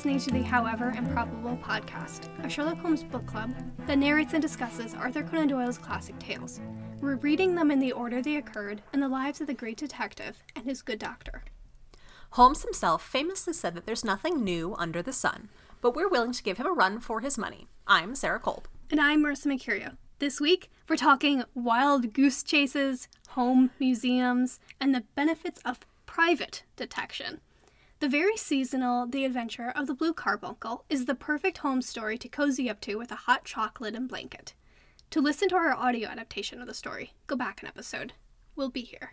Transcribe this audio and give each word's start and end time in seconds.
Listening 0.00 0.18
to 0.20 0.30
the 0.30 0.48
However 0.48 0.94
Improbable 0.96 1.58
podcast, 1.62 2.30
a 2.42 2.48
Sherlock 2.48 2.78
Holmes 2.78 3.04
book 3.04 3.26
club 3.26 3.52
that 3.86 3.98
narrates 3.98 4.32
and 4.32 4.40
discusses 4.40 4.94
Arthur 4.94 5.22
Conan 5.22 5.48
Doyle's 5.48 5.76
classic 5.76 6.18
tales. 6.18 6.58
We're 7.02 7.16
reading 7.16 7.54
them 7.54 7.70
in 7.70 7.80
the 7.80 7.92
order 7.92 8.22
they 8.22 8.36
occurred 8.36 8.80
in 8.94 9.00
the 9.00 9.08
lives 9.08 9.42
of 9.42 9.46
the 9.46 9.52
great 9.52 9.76
detective 9.76 10.38
and 10.56 10.64
his 10.64 10.80
good 10.80 10.98
doctor. 10.98 11.44
Holmes 12.30 12.62
himself 12.62 13.06
famously 13.06 13.52
said 13.52 13.74
that 13.74 13.84
there's 13.84 14.02
nothing 14.02 14.42
new 14.42 14.74
under 14.78 15.02
the 15.02 15.12
sun, 15.12 15.50
but 15.82 15.94
we're 15.94 16.08
willing 16.08 16.32
to 16.32 16.42
give 16.42 16.56
him 16.56 16.66
a 16.66 16.72
run 16.72 16.98
for 16.98 17.20
his 17.20 17.36
money. 17.36 17.66
I'm 17.86 18.14
Sarah 18.14 18.40
Kolb. 18.40 18.68
And 18.90 19.02
I'm 19.02 19.22
Marissa 19.22 19.48
Mercurio. 19.48 19.98
This 20.18 20.40
week, 20.40 20.70
we're 20.88 20.96
talking 20.96 21.44
wild 21.54 22.14
goose 22.14 22.42
chases, 22.42 23.06
home 23.28 23.70
museums, 23.78 24.60
and 24.80 24.94
the 24.94 25.04
benefits 25.14 25.60
of 25.66 25.80
private 26.06 26.62
detection. 26.76 27.42
The 28.00 28.08
very 28.08 28.38
seasonal 28.38 29.06
The 29.06 29.26
Adventure 29.26 29.74
of 29.76 29.86
the 29.86 29.92
Blue 29.92 30.14
Carbuncle 30.14 30.86
is 30.88 31.04
the 31.04 31.14
perfect 31.14 31.58
Holmes 31.58 31.86
story 31.86 32.16
to 32.16 32.30
cozy 32.30 32.70
up 32.70 32.80
to 32.80 32.94
with 32.94 33.12
a 33.12 33.26
hot 33.26 33.44
chocolate 33.44 33.94
and 33.94 34.08
blanket. 34.08 34.54
To 35.10 35.20
listen 35.20 35.50
to 35.50 35.56
our 35.56 35.74
audio 35.74 36.08
adaptation 36.08 36.62
of 36.62 36.66
the 36.66 36.72
story, 36.72 37.12
go 37.26 37.36
back 37.36 37.60
an 37.60 37.68
episode. 37.68 38.14
We'll 38.56 38.70
be 38.70 38.80
here. 38.80 39.12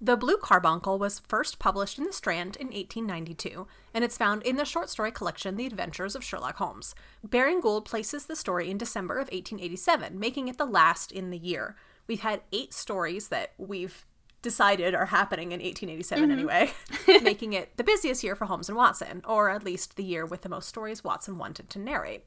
The 0.00 0.16
Blue 0.16 0.38
Carbuncle 0.38 0.98
was 0.98 1.20
first 1.20 1.60
published 1.60 1.98
in 1.98 2.04
The 2.04 2.12
Strand 2.12 2.56
in 2.56 2.66
1892, 2.66 3.68
and 3.94 4.02
it's 4.02 4.18
found 4.18 4.42
in 4.42 4.56
the 4.56 4.64
short 4.64 4.90
story 4.90 5.12
collection 5.12 5.54
The 5.54 5.66
Adventures 5.66 6.16
of 6.16 6.24
Sherlock 6.24 6.56
Holmes. 6.56 6.96
Baring 7.22 7.60
Gould 7.60 7.84
places 7.84 8.26
the 8.26 8.34
story 8.34 8.68
in 8.68 8.78
December 8.78 9.20
of 9.20 9.28
1887, 9.30 10.18
making 10.18 10.48
it 10.48 10.58
the 10.58 10.66
last 10.66 11.12
in 11.12 11.30
the 11.30 11.38
year. 11.38 11.76
We've 12.08 12.22
had 12.22 12.40
eight 12.50 12.74
stories 12.74 13.28
that 13.28 13.52
we've 13.56 14.04
decided 14.42 14.94
are 14.94 15.06
happening 15.06 15.52
in 15.52 15.60
1887 15.60 16.24
mm-hmm. 16.24 16.32
anyway, 16.32 16.72
making 17.22 17.52
it 17.52 17.76
the 17.76 17.84
busiest 17.84 18.22
year 18.22 18.36
for 18.36 18.46
Holmes 18.46 18.68
and 18.68 18.76
Watson, 18.76 19.22
or 19.26 19.50
at 19.50 19.64
least 19.64 19.96
the 19.96 20.04
year 20.04 20.24
with 20.24 20.42
the 20.42 20.48
most 20.48 20.68
stories 20.68 21.02
Watson 21.04 21.38
wanted 21.38 21.70
to 21.70 21.78
narrate. 21.78 22.24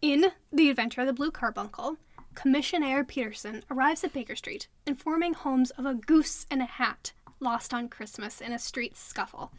In 0.00 0.32
The 0.52 0.70
Adventure 0.70 1.02
of 1.02 1.06
the 1.06 1.12
Blue 1.12 1.30
Carbuncle, 1.30 1.96
Commissioner 2.34 3.04
Peterson 3.04 3.64
arrives 3.70 4.04
at 4.04 4.12
Baker 4.12 4.36
Street, 4.36 4.68
informing 4.86 5.34
Holmes 5.34 5.70
of 5.72 5.84
a 5.84 5.94
goose 5.94 6.46
and 6.50 6.62
a 6.62 6.66
hat 6.66 7.12
lost 7.40 7.74
on 7.74 7.88
Christmas 7.88 8.40
in 8.40 8.52
a 8.52 8.58
street 8.58 8.96
scuffle. 8.96 9.52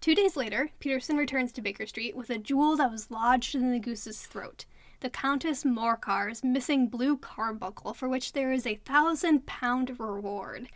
Two 0.00 0.14
days 0.14 0.36
later, 0.36 0.70
Peterson 0.80 1.16
returns 1.16 1.52
to 1.52 1.62
Baker 1.62 1.86
Street 1.86 2.16
with 2.16 2.30
a 2.30 2.38
jewel 2.38 2.76
that 2.76 2.90
was 2.90 3.10
lodged 3.10 3.54
in 3.54 3.72
the 3.72 3.78
goose's 3.78 4.22
throat. 4.26 4.64
The 5.00 5.10
Countess 5.10 5.64
Morcar's 5.64 6.42
missing 6.42 6.88
blue 6.88 7.16
carbuncle, 7.16 7.94
for 7.94 8.08
which 8.08 8.32
there 8.32 8.52
is 8.52 8.66
a 8.66 8.76
thousand 8.76 9.46
pound 9.46 9.98
reward. 10.00 10.68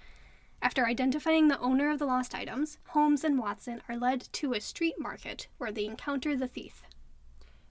After 0.62 0.86
identifying 0.86 1.48
the 1.48 1.58
owner 1.58 1.90
of 1.90 1.98
the 1.98 2.06
lost 2.06 2.34
items, 2.34 2.78
Holmes 2.88 3.24
and 3.24 3.38
Watson 3.38 3.80
are 3.88 3.96
led 3.96 4.28
to 4.34 4.52
a 4.52 4.60
street 4.60 4.96
market 4.98 5.48
where 5.56 5.72
they 5.72 5.86
encounter 5.86 6.36
the 6.36 6.48
thief. 6.48 6.82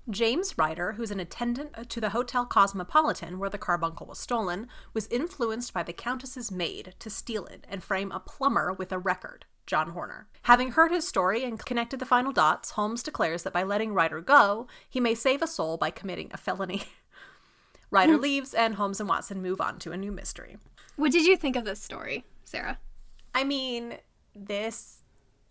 James 0.10 0.58
Ryder, 0.58 0.94
who's 0.94 1.12
an 1.12 1.20
attendant 1.20 1.88
to 1.88 2.02
the 2.02 2.10
Hotel 2.10 2.46
Cosmopolitan 2.46 3.38
where 3.38 3.50
the 3.50 3.60
carbuncle 3.60 4.08
was 4.08 4.18
stolen, 4.18 4.68
was 4.92 5.08
influenced 5.08 5.72
by 5.72 5.84
the 5.84 5.94
Countess's 5.94 6.52
maid 6.52 6.96
to 6.98 7.12
steal 7.12 7.46
it 7.46 7.66
and 7.70 7.84
frame 7.84 8.12
a 8.12 8.20
plumber 8.20 8.74
with 8.74 8.92
a 8.92 8.98
record, 8.98 9.46
John 9.68 9.92
Horner. 9.92 10.28
Having 10.44 10.72
heard 10.72 10.92
his 10.92 11.08
story 11.08 11.44
and 11.44 11.64
connected 11.64 12.00
the 12.00 12.08
final 12.08 12.32
dots, 12.32 12.72
Holmes 12.72 13.04
declares 13.04 13.44
that 13.44 13.54
by 13.54 13.62
letting 13.62 13.94
Ryder 13.94 14.22
go, 14.22 14.66
he 14.90 15.00
may 15.00 15.14
save 15.14 15.44
a 15.44 15.48
soul 15.48 15.78
by 15.78 15.92
committing 15.92 16.32
a 16.34 16.38
felony. 16.38 16.84
Ryder 17.92 18.16
hmm. 18.16 18.22
leaves, 18.22 18.56
and 18.56 18.76
Holmes 18.76 19.00
and 19.00 19.08
Watson 19.08 19.44
move 19.44 19.62
on 19.62 19.78
to 19.80 19.92
a 19.92 19.98
new 19.98 20.12
mystery. 20.12 20.58
What 20.96 21.12
did 21.12 21.28
you 21.28 21.38
think 21.38 21.56
of 21.56 21.66
this 21.66 21.82
story? 21.82 22.26
Sarah? 22.50 22.80
I 23.36 23.44
mean, 23.44 23.98
this 24.36 25.04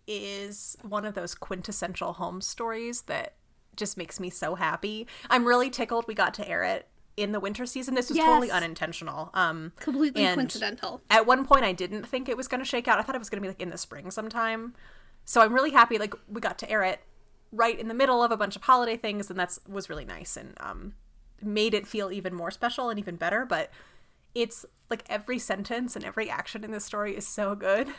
is 0.05 0.75
one 0.81 1.05
of 1.05 1.13
those 1.13 1.33
quintessential 1.33 2.13
Holmes 2.13 2.45
stories 2.45 3.03
that 3.03 3.35
just 3.75 3.97
makes 3.97 4.19
me 4.19 4.29
so 4.29 4.55
happy. 4.55 5.07
I'm 5.29 5.47
really 5.47 5.69
tickled 5.69 6.05
we 6.07 6.13
got 6.13 6.33
to 6.35 6.47
air 6.47 6.63
it 6.63 6.87
in 7.15 7.31
the 7.31 7.39
winter 7.39 7.65
season. 7.65 7.95
This 7.95 8.09
was 8.09 8.17
yes. 8.17 8.25
totally 8.25 8.51
unintentional. 8.51 9.29
Um 9.33 9.71
completely 9.79 10.25
coincidental. 10.25 11.01
At 11.09 11.25
one 11.25 11.45
point 11.45 11.63
I 11.63 11.71
didn't 11.71 12.05
think 12.05 12.27
it 12.27 12.35
was 12.35 12.47
going 12.47 12.59
to 12.59 12.65
shake 12.65 12.87
out. 12.87 12.99
I 12.99 13.01
thought 13.03 13.15
it 13.15 13.19
was 13.19 13.29
going 13.29 13.41
to 13.41 13.41
be 13.41 13.49
like 13.49 13.61
in 13.61 13.69
the 13.69 13.77
spring 13.77 14.11
sometime. 14.11 14.73
So 15.23 15.41
I'm 15.41 15.53
really 15.53 15.71
happy 15.71 15.97
like 15.97 16.13
we 16.27 16.41
got 16.41 16.57
to 16.59 16.69
air 16.69 16.83
it 16.83 16.99
right 17.51 17.79
in 17.79 17.87
the 17.87 17.93
middle 17.93 18.21
of 18.21 18.31
a 18.31 18.37
bunch 18.37 18.55
of 18.55 18.63
holiday 18.63 18.97
things 18.97 19.29
and 19.29 19.39
that's 19.39 19.59
was 19.67 19.89
really 19.89 20.05
nice 20.05 20.35
and 20.35 20.53
um 20.59 20.93
made 21.41 21.73
it 21.73 21.87
feel 21.87 22.11
even 22.11 22.35
more 22.35 22.51
special 22.51 22.89
and 22.89 22.99
even 22.99 23.15
better, 23.15 23.45
but 23.45 23.71
it's 24.35 24.65
like 24.89 25.03
every 25.09 25.39
sentence 25.39 25.95
and 25.95 26.03
every 26.03 26.29
action 26.29 26.63
in 26.63 26.71
this 26.71 26.85
story 26.85 27.15
is 27.15 27.27
so 27.27 27.55
good. 27.55 27.89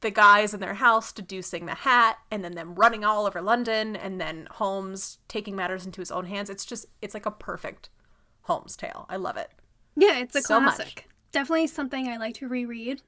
The 0.00 0.10
guys 0.10 0.54
in 0.54 0.60
their 0.60 0.74
house 0.74 1.12
deducing 1.12 1.66
the 1.66 1.74
hat 1.74 2.18
and 2.30 2.42
then 2.42 2.54
them 2.54 2.74
running 2.74 3.04
all 3.04 3.26
over 3.26 3.42
London 3.42 3.94
and 3.94 4.20
then 4.20 4.48
Holmes 4.52 5.18
taking 5.28 5.54
matters 5.54 5.84
into 5.84 6.00
his 6.00 6.10
own 6.10 6.26
hands. 6.26 6.48
It's 6.48 6.64
just 6.64 6.86
it's 7.02 7.14
like 7.14 7.26
a 7.26 7.30
perfect 7.30 7.90
Holmes 8.42 8.76
tale. 8.76 9.06
I 9.08 9.16
love 9.16 9.36
it. 9.36 9.50
Yeah, 9.96 10.18
it's 10.18 10.34
a 10.34 10.42
so 10.42 10.58
classic. 10.58 10.86
Much. 10.86 11.04
Definitely 11.32 11.66
something 11.66 12.08
I 12.08 12.16
like 12.16 12.34
to 12.36 12.48
reread 12.48 13.02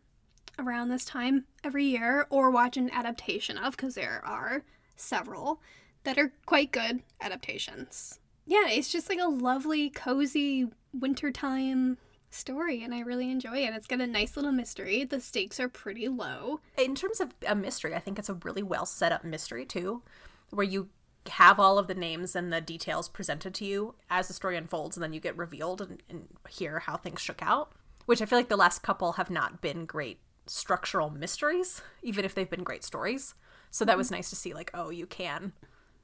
around 0.59 0.91
this 0.91 1.05
time 1.05 1.45
every 1.65 1.85
year 1.87 2.27
or 2.31 2.51
watch 2.51 2.77
an 2.77 2.91
adaptation 2.91 3.57
of 3.57 3.77
because 3.77 3.95
there 3.95 4.23
are 4.25 4.65
several 4.97 5.61
that 6.05 6.19
are 6.19 6.33
quite 6.47 6.73
good 6.73 7.03
adaptations. 7.21 8.21
Yeah, 8.47 8.69
it's 8.69 8.91
just 8.91 9.09
like 9.09 9.21
a 9.21 9.29
lovely, 9.29 9.89
cozy 9.91 10.69
wintertime 10.93 11.97
story 12.35 12.83
and 12.83 12.95
I 12.95 13.01
really 13.01 13.31
enjoy 13.31 13.59
it. 13.59 13.75
It's 13.75 13.87
got 13.87 14.01
a 14.01 14.07
nice 14.07 14.37
little 14.37 14.53
mystery. 14.53 15.05
The 15.05 15.21
stakes 15.21 15.61
are 15.61 15.69
pretty 15.69 16.09
low. 16.09 16.61
In 16.77 16.95
terms 16.95 17.21
of 17.21 17.35
a 17.47 17.55
mystery, 17.55 17.95
I 17.95 17.99
think 17.99 18.19
it's 18.19 18.29
a 18.29 18.35
really 18.35 18.63
well 18.63 18.87
set 18.87 19.13
up 19.13 19.25
mystery 19.25 19.65
too, 19.65 20.03
where 20.51 20.65
you 20.65 20.89
have 21.31 21.61
all 21.61 21.79
of 21.79 21.87
the 21.87 21.95
names 21.95 22.35
and 22.35 22.53
the 22.53 22.61
details 22.61 23.09
presented 23.09 23.55
to 23.55 23.65
you 23.65 23.95
as 24.11 24.29
the 24.29 24.35
story 24.35 24.57
unfolds 24.57 24.97
and 24.97 25.05
then 25.05 25.13
you 25.13 25.21
get 25.21 25.37
revealed 25.37 25.81
and, 25.81 26.03
and 26.09 26.29
hear 26.49 26.81
how 26.81 26.97
things 26.97 27.21
shook 27.21 27.43
out. 27.43 27.73
Which 28.07 28.21
I 28.21 28.25
feel 28.25 28.39
like 28.39 28.49
the 28.49 28.57
last 28.57 28.83
couple 28.83 29.13
have 29.13 29.31
not 29.31 29.61
been 29.61 29.87
great 29.87 30.19
structural 30.47 31.11
mysteries, 31.11 31.83
even 32.03 32.25
if 32.25 32.35
they've 32.35 32.51
been 32.51 32.65
great 32.65 32.83
stories. 32.83 33.35
So 33.71 33.85
that 33.85 33.97
was 33.97 34.09
mm-hmm. 34.09 34.17
nice 34.17 34.31
to 34.31 34.37
see, 34.37 34.53
like, 34.53 34.71
oh, 34.75 34.91
you 34.91 35.07
can 35.07 35.53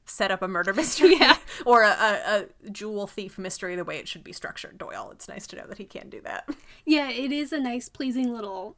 set 0.08 0.30
up 0.30 0.42
a 0.42 0.48
murder 0.48 0.72
mystery 0.74 1.16
yeah. 1.16 1.36
or 1.66 1.82
a, 1.82 1.90
a, 1.90 2.46
a, 2.66 2.70
jewel 2.70 3.06
thief 3.06 3.38
mystery 3.38 3.76
the 3.76 3.84
way 3.84 3.98
it 3.98 4.08
should 4.08 4.24
be 4.24 4.32
structured, 4.32 4.78
Doyle. 4.78 5.10
It's 5.12 5.28
nice 5.28 5.46
to 5.48 5.56
know 5.56 5.66
that 5.66 5.78
he 5.78 5.84
can 5.84 6.08
do 6.10 6.20
that. 6.22 6.48
Yeah, 6.84 7.10
it 7.10 7.32
is 7.32 7.52
a 7.52 7.60
nice, 7.60 7.88
pleasing 7.88 8.32
little 8.32 8.76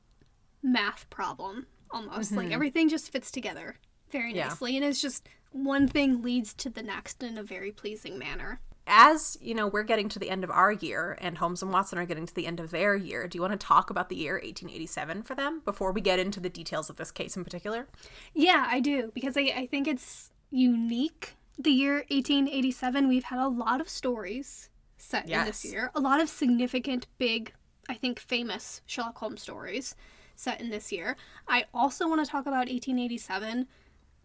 math 0.62 1.08
problem 1.10 1.66
almost. 1.91 2.30
Mm-hmm. 2.30 2.38
Like 2.38 2.52
everything 2.52 2.88
just 2.88 3.12
fits 3.12 3.30
together 3.30 3.76
very 4.10 4.32
nicely, 4.32 4.72
yeah. 4.72 4.78
and 4.78 4.86
it's 4.86 5.00
just 5.00 5.28
one 5.52 5.88
thing 5.88 6.22
leads 6.22 6.54
to 6.54 6.70
the 6.70 6.82
next 6.82 7.22
in 7.22 7.38
a 7.38 7.42
very 7.42 7.72
pleasing 7.72 8.18
manner. 8.18 8.60
As 8.86 9.36
you 9.41 9.54
know, 9.54 9.68
we're 9.68 9.84
getting 9.84 10.08
to 10.08 10.18
the 10.18 10.30
end 10.30 10.42
of 10.42 10.50
our 10.50 10.72
year, 10.72 11.16
and 11.20 11.38
Holmes 11.38 11.62
and 11.62 11.72
Watson 11.72 11.98
are 11.98 12.06
getting 12.06 12.26
to 12.26 12.34
the 12.34 12.47
end 12.47 12.58
of 12.58 12.72
their 12.72 12.97
year. 12.97 13.28
Do 13.28 13.38
you 13.38 13.42
want 13.42 13.52
to 13.52 13.66
talk 13.66 13.91
about 13.91 14.08
the 14.08 14.16
year 14.16 14.34
1887 14.34 15.22
for 15.22 15.36
them 15.36 15.62
before 15.64 15.92
we 15.92 16.00
get 16.00 16.18
into 16.18 16.41
the 16.41 16.48
details 16.48 16.91
of 16.91 16.97
this 16.97 17.12
case 17.12 17.36
in 17.36 17.44
particular? 17.44 17.86
Yeah, 18.34 18.66
I 18.68 18.80
do, 18.80 19.12
because 19.14 19.36
I, 19.36 19.52
I 19.56 19.68
think 19.70 19.86
it's 19.86 20.32
unique. 20.50 21.37
The 21.59 21.71
year 21.71 21.97
1887, 22.09 23.09
we've 23.09 23.25
had 23.25 23.38
a 23.38 23.49
lot 23.49 23.81
of 23.81 23.88
stories 23.88 24.71
set 24.97 25.28
yes. 25.28 25.41
in 25.41 25.47
this 25.47 25.65
year, 25.65 25.91
a 25.94 26.00
lot 26.00 26.21
of 26.21 26.28
significant, 26.28 27.06
big, 27.19 27.53
I 27.88 27.94
think 27.94 28.19
famous 28.19 28.81
Sherlock 28.87 29.19
Holmes 29.19 29.43
stories 29.43 29.94
set 30.37 30.60
in 30.60 30.71
this 30.71 30.91
year. 30.91 31.16
I 31.49 31.65
also 31.75 32.09
want 32.09 32.25
to 32.25 32.31
talk 32.31 32.43
about 32.43 32.69
1887 32.69 33.66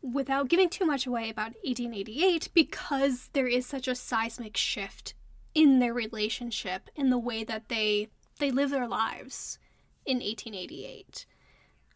without 0.02 0.50
giving 0.50 0.70
too 0.70 0.86
much 0.86 1.08
away 1.08 1.30
about 1.30 1.54
1888 1.64 2.50
because 2.54 3.30
there 3.34 3.48
is 3.48 3.66
such 3.66 3.88
a 3.88 3.96
seismic 3.96 4.56
shift 4.56 5.14
in 5.54 5.80
their 5.80 5.94
relationship 5.94 6.90
in 6.96 7.10
the 7.10 7.18
way 7.18 7.44
that 7.44 7.70
they 7.70 8.10
they 8.40 8.52
live 8.52 8.70
their 8.70 8.88
lives 8.88 9.58
in 10.06 10.18
1888. 10.18 11.26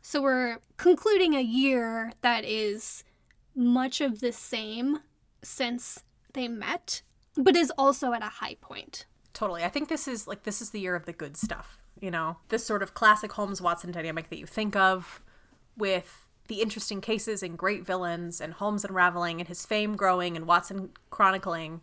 So 0.01 0.21
we're 0.21 0.59
concluding 0.77 1.35
a 1.35 1.41
year 1.41 2.13
that 2.21 2.45
is 2.45 3.03
much 3.59 4.01
of 4.01 4.21
the 4.21 4.31
same 4.31 4.99
since 5.43 6.03
they 6.33 6.47
met, 6.47 7.01
but 7.35 7.55
is 7.55 7.71
also 7.77 8.13
at 8.13 8.23
a 8.23 8.29
high 8.29 8.55
point. 8.61 9.05
Totally. 9.33 9.63
I 9.63 9.69
think 9.69 9.89
this 9.89 10.07
is 10.07 10.27
like 10.27 10.43
this 10.43 10.61
is 10.61 10.71
the 10.71 10.79
year 10.79 10.95
of 10.95 11.05
the 11.05 11.13
good 11.13 11.37
stuff, 11.37 11.77
you 11.99 12.09
know? 12.09 12.37
This 12.47 12.65
sort 12.65 12.81
of 12.81 12.93
classic 12.93 13.33
Holmes 13.33 13.61
Watson 13.61 13.91
dynamic 13.91 14.29
that 14.29 14.39
you 14.39 14.45
think 14.45 14.75
of 14.75 15.21
with 15.77 16.25
the 16.47 16.61
interesting 16.61 16.99
cases 16.99 17.43
and 17.43 17.57
great 17.57 17.85
villains 17.85 18.41
and 18.41 18.53
Holmes 18.53 18.83
unraveling 18.83 19.39
and 19.39 19.47
his 19.47 19.65
fame 19.65 19.95
growing 19.95 20.35
and 20.35 20.47
Watson 20.47 20.89
chronicling 21.09 21.81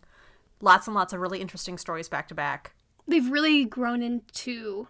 lots 0.61 0.87
and 0.87 0.95
lots 0.95 1.13
of 1.13 1.21
really 1.21 1.39
interesting 1.39 1.77
stories 1.77 2.09
back 2.09 2.27
to 2.27 2.35
back. 2.35 2.73
They've 3.07 3.29
really 3.29 3.63
grown 3.63 4.01
into 4.01 4.87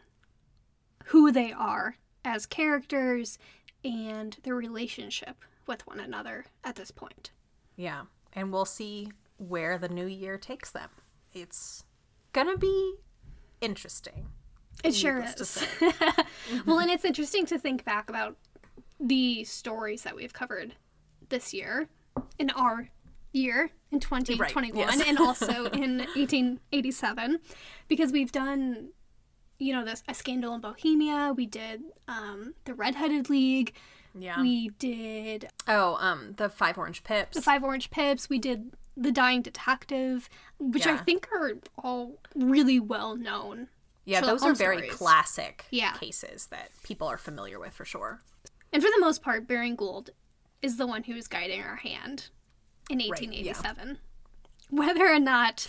who 1.05 1.31
they 1.31 1.51
are 1.51 1.97
as 2.25 2.45
characters 2.45 3.37
and 3.83 4.37
their 4.43 4.55
relationship 4.55 5.43
with 5.67 5.85
one 5.87 5.99
another 5.99 6.45
at 6.63 6.75
this 6.75 6.91
point. 6.91 7.31
Yeah. 7.75 8.03
And 8.33 8.51
we'll 8.51 8.65
see 8.65 9.11
where 9.37 9.77
the 9.77 9.89
new 9.89 10.05
year 10.05 10.37
takes 10.37 10.71
them. 10.71 10.89
It's 11.33 11.83
going 12.33 12.47
to 12.47 12.57
be 12.57 12.95
interesting. 13.61 14.27
It 14.83 14.93
sure 14.93 15.23
is. 15.23 15.65
Well, 16.65 16.79
and 16.79 16.89
it's 16.89 17.05
interesting 17.05 17.45
to 17.47 17.57
think 17.57 17.83
back 17.83 18.09
about 18.09 18.37
the 18.99 19.43
stories 19.43 20.03
that 20.03 20.15
we've 20.15 20.33
covered 20.33 20.75
this 21.29 21.53
year 21.53 21.89
in 22.39 22.49
our 22.51 22.89
year 23.33 23.71
in 23.91 23.99
2021 23.99 24.87
Right, 24.87 24.97
yes. 24.97 25.07
and 25.07 25.19
also 25.19 25.65
in 25.71 25.99
1887 26.15 27.39
because 27.87 28.11
we've 28.11 28.31
done 28.31 28.89
you 29.59 29.73
know 29.73 29.83
this 29.85 30.03
a 30.07 30.13
scandal 30.13 30.55
in 30.55 30.61
bohemia 30.61 31.33
we 31.35 31.45
did 31.45 31.81
um, 32.07 32.53
the 32.65 32.73
redheaded 32.73 33.29
league 33.29 33.73
Yeah. 34.19 34.41
we 34.41 34.69
did 34.79 35.49
oh, 35.67 35.95
um, 35.99 36.33
the 36.37 36.49
five 36.49 36.77
orange 36.77 37.03
pips. 37.03 37.35
the 37.35 37.41
five 37.41 37.63
orange 37.63 37.89
pips 37.89 38.29
we 38.29 38.39
did 38.39 38.71
the 38.95 39.11
dying 39.11 39.41
detective 39.41 40.27
which 40.59 40.87
i 40.87 40.97
think 40.97 41.27
are 41.31 41.53
all 41.83 42.17
really 42.35 42.79
well 42.79 43.15
known 43.15 43.67
yeah, 44.05 44.21
those 44.21 44.41
are 44.41 44.53
very 44.53 44.77
stories. 44.77 44.93
classic 44.93 45.65
Yeah. 45.69 45.91
cases 45.93 46.47
that 46.47 46.69
people 46.83 47.07
are 47.07 47.17
familiar 47.17 47.59
with 47.59 47.73
for 47.73 47.83
sure. 47.85 48.21
and 48.71 48.81
for 48.81 48.87
the 48.89 48.99
most 49.01 49.21
part 49.21 49.47
baring 49.47 49.75
gould 49.75 50.11
is 50.61 50.77
the 50.77 50.87
one 50.87 51.03
who's 51.03 51.27
guiding 51.27 51.61
our 51.61 51.75
hand 51.75 52.29
in 52.89 52.99
yeah. 52.99 53.09
1887 53.09 53.99
whether 54.69 55.05
or 55.07 55.19
not 55.19 55.67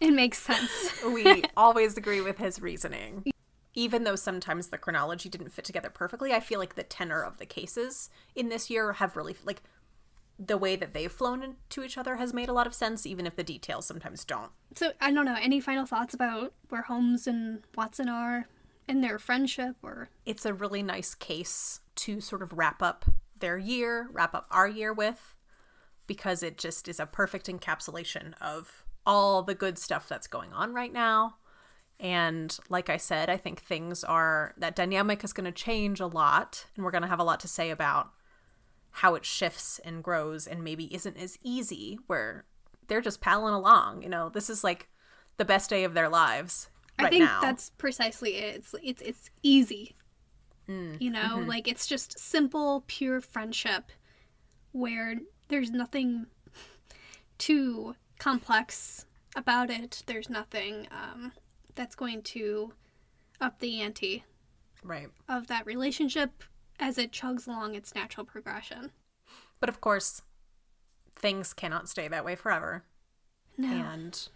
it 0.00 0.10
makes 0.12 0.38
sense 0.38 1.02
We 1.06 1.42
always 1.56 1.96
agree 1.96 2.20
with 2.20 2.38
his 2.38 2.60
reasoning. 2.60 3.24
Even 3.74 4.04
though 4.04 4.16
sometimes 4.16 4.68
the 4.68 4.78
chronology 4.78 5.28
didn't 5.28 5.52
fit 5.52 5.64
together 5.64 5.90
perfectly, 5.90 6.32
I 6.32 6.40
feel 6.40 6.58
like 6.58 6.74
the 6.74 6.82
tenor 6.82 7.22
of 7.22 7.38
the 7.38 7.46
cases 7.46 8.10
in 8.34 8.48
this 8.48 8.68
year 8.68 8.94
have 8.94 9.16
really 9.16 9.36
like 9.44 9.62
the 10.38 10.58
way 10.58 10.76
that 10.76 10.92
they've 10.92 11.12
flown 11.12 11.42
into 11.42 11.82
each 11.82 11.96
other 11.96 12.16
has 12.16 12.34
made 12.34 12.48
a 12.48 12.52
lot 12.52 12.66
of 12.66 12.74
sense, 12.74 13.06
even 13.06 13.26
if 13.26 13.36
the 13.36 13.44
details 13.44 13.86
sometimes 13.86 14.24
don't. 14.24 14.50
So 14.74 14.92
I 15.00 15.12
don't 15.12 15.24
know. 15.24 15.36
Any 15.40 15.60
final 15.60 15.86
thoughts 15.86 16.14
about 16.14 16.52
where 16.68 16.82
Holmes 16.82 17.26
and 17.26 17.62
Watson 17.76 18.08
are 18.08 18.46
and 18.88 19.02
their 19.02 19.18
friendship, 19.18 19.76
or 19.82 20.08
It's 20.26 20.44
a 20.44 20.54
really 20.54 20.82
nice 20.82 21.14
case 21.14 21.80
to 21.96 22.20
sort 22.20 22.42
of 22.42 22.52
wrap 22.52 22.82
up 22.82 23.04
their 23.38 23.58
year, 23.58 24.08
wrap 24.12 24.34
up 24.34 24.46
our 24.50 24.68
year 24.68 24.92
with, 24.92 25.34
because 26.06 26.42
it 26.42 26.58
just 26.58 26.88
is 26.88 26.98
a 26.98 27.06
perfect 27.06 27.46
encapsulation 27.46 28.34
of 28.40 28.84
all 29.06 29.42
the 29.42 29.54
good 29.54 29.78
stuff 29.78 30.08
that's 30.08 30.26
going 30.26 30.52
on 30.52 30.74
right 30.74 30.92
now. 30.92 31.36
And 32.00 32.56
like 32.68 32.90
I 32.90 32.96
said, 32.96 33.30
I 33.30 33.36
think 33.36 33.60
things 33.60 34.02
are 34.02 34.54
that 34.58 34.74
dynamic 34.74 35.22
is 35.22 35.32
going 35.32 35.44
to 35.44 35.52
change 35.52 36.00
a 36.00 36.06
lot, 36.06 36.66
and 36.74 36.84
we're 36.84 36.90
going 36.90 37.02
to 37.02 37.08
have 37.08 37.20
a 37.20 37.24
lot 37.24 37.40
to 37.40 37.48
say 37.48 37.70
about 37.70 38.10
how 38.96 39.14
it 39.14 39.24
shifts 39.24 39.80
and 39.84 40.02
grows 40.02 40.46
and 40.46 40.62
maybe 40.62 40.92
isn't 40.94 41.16
as 41.16 41.38
easy 41.42 41.98
where 42.08 42.44
they're 42.88 43.00
just 43.00 43.20
palling 43.20 43.54
along. 43.54 44.02
You 44.02 44.08
know, 44.08 44.28
this 44.28 44.50
is 44.50 44.62
like 44.64 44.88
the 45.36 45.44
best 45.44 45.70
day 45.70 45.84
of 45.84 45.94
their 45.94 46.08
lives 46.08 46.68
right 46.98 47.06
I 47.06 47.10
think 47.10 47.24
now. 47.24 47.40
that's 47.40 47.70
precisely 47.70 48.34
it. 48.36 48.56
It's 48.56 48.74
it's 48.82 49.02
it's 49.02 49.30
easy. 49.42 49.96
Mm, 50.68 51.00
You 51.00 51.10
know, 51.10 51.20
mm-hmm. 51.38 51.48
like 51.48 51.66
it's 51.68 51.86
just 51.86 52.18
simple, 52.18 52.84
pure 52.86 53.20
friendship 53.20 53.90
where 54.72 55.16
there's 55.48 55.70
nothing 55.70 56.26
too 57.38 57.94
complex 58.18 59.06
about 59.34 59.70
it. 59.70 60.02
There's 60.06 60.30
nothing 60.30 60.86
um, 60.90 61.32
that's 61.74 61.94
going 61.94 62.22
to 62.22 62.72
up 63.40 63.58
the 63.58 63.80
ante 63.80 64.24
right. 64.84 65.08
of 65.28 65.46
that 65.48 65.66
relationship 65.66 66.44
as 66.78 66.98
it 66.98 67.12
chugs 67.12 67.46
along 67.46 67.74
its 67.74 67.94
natural 67.94 68.24
progression. 68.24 68.90
But 69.60 69.68
of 69.68 69.80
course, 69.80 70.22
things 71.14 71.52
cannot 71.52 71.88
stay 71.88 72.08
that 72.08 72.24
way 72.24 72.34
forever. 72.34 72.84
No. 73.56 73.68
And 73.68 74.28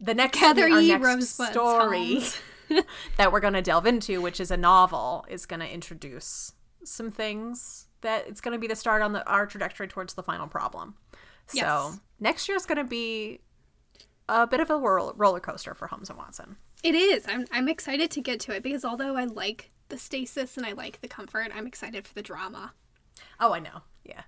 the 0.00 0.14
next, 0.14 0.38
Gather 0.38 0.68
our 0.68 0.82
next 0.82 1.28
story 1.30 2.20
that 3.16 3.32
we're 3.32 3.40
going 3.40 3.54
to 3.54 3.62
delve 3.62 3.86
into, 3.86 4.20
which 4.20 4.40
is 4.40 4.50
a 4.50 4.56
novel, 4.56 5.24
is 5.28 5.46
going 5.46 5.60
to 5.60 5.72
introduce 5.72 6.52
some 6.84 7.10
things 7.10 7.88
that 8.02 8.28
it's 8.28 8.40
going 8.40 8.52
to 8.52 8.58
be 8.58 8.66
the 8.66 8.76
start 8.76 9.02
on 9.02 9.12
the, 9.12 9.26
our 9.26 9.46
trajectory 9.46 9.88
towards 9.88 10.14
the 10.14 10.22
final 10.22 10.46
problem. 10.46 10.94
So 11.46 11.56
Yes. 11.56 12.00
next 12.20 12.48
year 12.48 12.56
is 12.56 12.66
going 12.66 12.78
to 12.78 12.84
be 12.84 13.40
a 14.28 14.46
bit 14.46 14.60
of 14.60 14.70
a 14.70 14.76
roller 14.76 15.40
coaster 15.40 15.74
for 15.74 15.86
Holmes 15.88 16.08
and 16.10 16.18
Watson. 16.18 16.56
It 16.82 16.94
is. 16.94 17.24
I'm 17.28 17.46
I'm 17.50 17.68
excited 17.68 18.10
to 18.12 18.20
get 18.20 18.40
to 18.40 18.52
it 18.52 18.62
because 18.62 18.84
although 18.84 19.16
I 19.16 19.24
like 19.24 19.70
the 19.88 19.98
stasis 19.98 20.56
and 20.56 20.66
I 20.66 20.72
like 20.72 21.00
the 21.00 21.08
comfort, 21.08 21.50
I'm 21.54 21.66
excited 21.66 22.06
for 22.06 22.14
the 22.14 22.22
drama. 22.22 22.72
Oh, 23.40 23.52
I 23.52 23.60
know. 23.60 23.82
Yeah. 24.04 24.22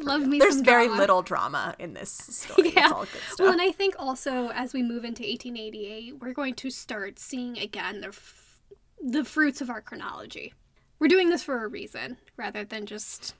Love 0.00 0.26
me 0.26 0.38
There's 0.40 0.60
very 0.60 0.86
drama. 0.86 1.00
little 1.00 1.22
drama 1.22 1.74
in 1.78 1.94
this 1.94 2.10
story. 2.10 2.70
Yeah. 2.74 2.84
It's 2.86 2.92
all 2.92 3.00
good 3.04 3.20
stuff. 3.28 3.38
Well, 3.38 3.52
and 3.52 3.62
I 3.62 3.70
think 3.70 3.94
also 3.98 4.48
as 4.50 4.72
we 4.72 4.82
move 4.82 5.04
into 5.04 5.22
1888, 5.22 6.18
we're 6.20 6.32
going 6.32 6.54
to 6.54 6.70
start 6.70 7.18
seeing 7.18 7.58
again 7.58 8.00
the 8.00 8.08
f- 8.08 8.58
the 9.00 9.24
fruits 9.24 9.60
of 9.60 9.70
our 9.70 9.80
chronology. 9.80 10.52
We're 10.98 11.08
doing 11.08 11.28
this 11.28 11.42
for 11.42 11.64
a 11.64 11.68
reason 11.68 12.16
rather 12.36 12.64
than 12.64 12.86
just 12.86 13.34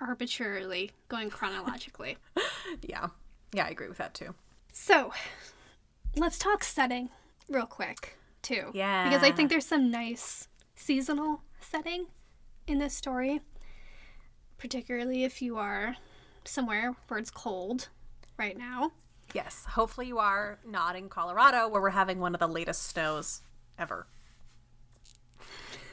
arbitrarily 0.00 0.90
going 1.08 1.30
chronologically. 1.30 2.16
yeah. 2.82 3.08
Yeah, 3.52 3.66
I 3.66 3.68
agree 3.68 3.88
with 3.88 3.98
that 3.98 4.14
too. 4.14 4.34
So, 4.76 5.12
let's 6.16 6.36
talk 6.36 6.64
setting 6.64 7.08
real 7.48 7.64
quick, 7.64 8.18
too. 8.42 8.72
Yeah. 8.74 9.08
Because 9.08 9.22
I 9.22 9.30
think 9.30 9.48
there's 9.48 9.64
some 9.64 9.88
nice 9.88 10.48
seasonal 10.74 11.42
setting 11.60 12.06
in 12.66 12.78
this 12.80 12.92
story, 12.92 13.40
particularly 14.58 15.22
if 15.22 15.40
you 15.40 15.58
are 15.58 15.94
somewhere 16.44 16.96
where 17.06 17.20
it's 17.20 17.30
cold 17.30 17.88
right 18.36 18.58
now. 18.58 18.90
Yes, 19.32 19.64
hopefully 19.64 20.08
you 20.08 20.18
are 20.18 20.58
not 20.66 20.96
in 20.96 21.08
Colorado 21.08 21.68
where 21.68 21.80
we're 21.80 21.90
having 21.90 22.18
one 22.18 22.34
of 22.34 22.40
the 22.40 22.48
latest 22.48 22.82
snows 22.82 23.42
ever. 23.78 24.08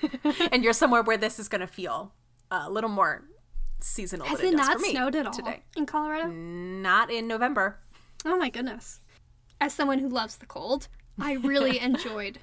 and 0.52 0.64
you're 0.64 0.74
somewhere 0.74 1.04
where 1.04 1.18
this 1.18 1.38
is 1.38 1.48
going 1.48 1.62
to 1.62 1.68
feel 1.68 2.14
a 2.50 2.68
little 2.68 2.90
more 2.90 3.26
seasonal 3.80 4.26
Has 4.26 4.40
it 4.40 4.54
it, 4.54 4.56
not 4.56 4.82
snowed 4.82 5.16
at 5.16 5.28
all 5.28 5.34
today. 5.34 5.62
in 5.78 5.86
Colorado? 5.86 6.30
Not 6.30 7.12
in 7.12 7.28
November. 7.28 7.78
Oh 8.26 8.38
my 8.38 8.50
goodness. 8.50 9.00
As 9.60 9.74
someone 9.74 10.00
who 10.00 10.10
loves 10.10 10.38
the 10.38 10.46
cold, 10.46 10.88
I 11.20 11.34
really 11.34 11.80
enjoyed 11.82 12.40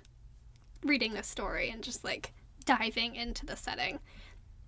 reading 0.85 1.15
this 1.15 1.27
story 1.27 1.71
and 1.71 1.83
just 1.83 2.05
like 2.05 2.33
diving 2.65 3.15
into 3.17 3.47
the 3.47 3.57
setting. 3.57 3.99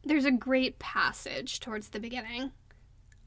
There's 0.04 0.24
a 0.24 0.30
great 0.30 0.78
passage 0.78 1.60
towards 1.60 1.88
the 1.88 2.00
beginning, 2.00 2.52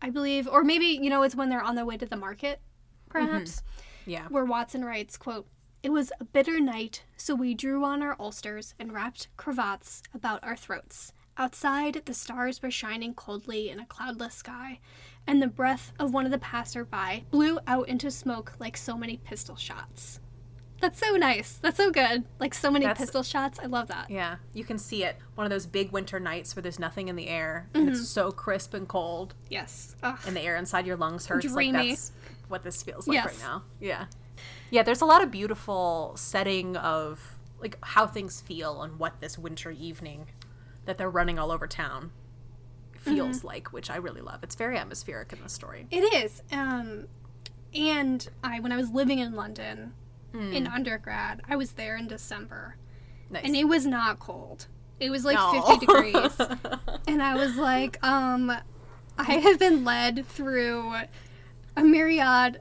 I 0.01 0.09
believe, 0.09 0.47
or 0.47 0.63
maybe, 0.63 0.85
you 0.85 1.09
know, 1.09 1.23
it's 1.23 1.35
when 1.35 1.49
they're 1.49 1.61
on 1.63 1.75
their 1.75 1.85
way 1.85 1.97
to 1.97 2.05
the 2.05 2.17
market, 2.17 2.59
perhaps, 3.09 3.57
mm-hmm. 3.57 4.11
Yeah. 4.11 4.27
where 4.29 4.43
Watson 4.43 4.83
writes, 4.83 5.15
quote, 5.17 5.47
It 5.83 5.91
was 5.91 6.11
a 6.19 6.25
bitter 6.25 6.59
night, 6.59 7.03
so 7.15 7.35
we 7.35 7.53
drew 7.53 7.85
on 7.85 8.01
our 8.01 8.15
ulsters 8.19 8.73
and 8.79 8.91
wrapped 8.91 9.27
cravats 9.37 10.01
about 10.13 10.43
our 10.43 10.55
throats. 10.55 11.13
Outside, 11.37 12.01
the 12.05 12.13
stars 12.13 12.61
were 12.61 12.69
shining 12.71 13.13
coldly 13.15 13.69
in 13.69 13.79
a 13.79 13.85
cloudless 13.85 14.35
sky, 14.35 14.79
and 15.25 15.41
the 15.41 15.47
breath 15.47 15.91
of 15.99 16.13
one 16.13 16.25
of 16.25 16.31
the 16.31 16.37
passer-by 16.37 17.23
blew 17.31 17.59
out 17.65 17.87
into 17.89 18.11
smoke 18.11 18.53
like 18.59 18.77
so 18.77 18.95
many 18.97 19.17
pistol 19.17 19.55
shots. 19.55 20.19
That's 20.79 20.99
so 20.99 21.15
nice. 21.15 21.59
That's 21.61 21.77
so 21.77 21.91
good. 21.91 22.25
Like 22.39 22.53
so 22.53 22.69
many 22.69 22.85
That's- 22.85 22.99
pistol 23.05 23.23
shots. 23.23 23.57
I 23.57 23.67
love 23.67 23.87
that. 23.87 24.09
Yeah, 24.11 24.35
you 24.53 24.63
can 24.65 24.77
see 24.77 25.03
it. 25.05 25.15
One 25.35 25.45
of 25.45 25.49
those 25.49 25.65
big 25.65 25.91
winter 25.91 26.19
nights 26.19 26.55
where 26.55 26.61
there's 26.61 26.77
nothing 26.79 27.07
in 27.07 27.15
the 27.15 27.29
air 27.29 27.69
and 27.73 27.83
Mm-hmm. 27.87 27.93
it's 27.93 28.09
so 28.09 28.31
crisp 28.33 28.73
and 28.73 28.85
cold 28.87 29.33
Yes. 29.49 29.95
Ugh. 30.03 30.19
and 30.27 30.35
the 30.35 30.41
air 30.41 30.57
inside 30.57 30.85
your 30.85 30.97
lungs 30.97 31.25
hurts. 31.27 31.45
Dreamy. 31.45 31.71
Like 31.71 31.89
that's 31.89 32.11
what 32.49 32.63
this 32.63 32.83
feels 32.83 33.07
like 33.07 33.23
right 33.25 33.39
now. 33.39 33.63
Yeah. 33.79 34.05
Yeah, 34.71 34.83
there's 34.83 34.99
a 35.01 35.05
lot 35.05 35.23
of 35.23 35.31
beautiful 35.31 36.13
setting 36.17 36.75
of 36.75 37.37
like 37.61 37.77
how 37.81 38.05
things 38.05 38.41
feel 38.41 38.81
and 38.81 38.99
what 38.99 39.21
this 39.21 39.37
winter 39.39 39.71
evening 39.71 40.27
that 40.85 40.97
they're 40.97 41.09
running 41.09 41.37
all 41.39 41.51
over 41.51 41.67
town 41.67 42.11
feels 42.97 43.37
Mm-hmm. 43.39 43.47
like, 43.47 43.73
which 43.73 43.89
I 43.89 43.97
really 43.97 44.21
love. 44.21 44.43
It's 44.43 44.55
very 44.55 44.77
atmospheric 44.77 45.33
in 45.33 45.41
the 45.43 45.49
story. 45.49 45.87
It 45.91 46.01
is. 46.13 46.41
Um, 46.51 47.07
and 47.75 48.27
I, 48.43 48.59
when 48.61 48.71
I 48.71 48.77
was 48.77 48.91
living 48.91 49.19
in 49.19 49.33
London 49.33 49.93
in 50.33 50.65
undergrad, 50.67 51.41
I 51.47 51.55
was 51.57 51.73
there 51.73 51.95
in 51.95 52.07
December, 52.07 52.75
Nice. 53.29 53.43
and 53.45 53.55
it 53.55 53.65
was 53.65 53.85
not 53.85 54.19
cold. 54.19 54.65
It 54.99 55.09
was 55.11 55.25
like 55.25 55.35
No. 55.35 55.61
50 55.67 55.85
degrees. 55.85 56.37
and 57.07 57.21
I 57.21 57.35
was 57.35 57.55
like, 57.55 58.03
um, 58.03 58.51
I 59.17 59.23
have 59.33 59.59
been 59.59 59.83
led 59.85 60.25
through 60.25 60.93
a 61.75 61.83
myriad 61.83 62.59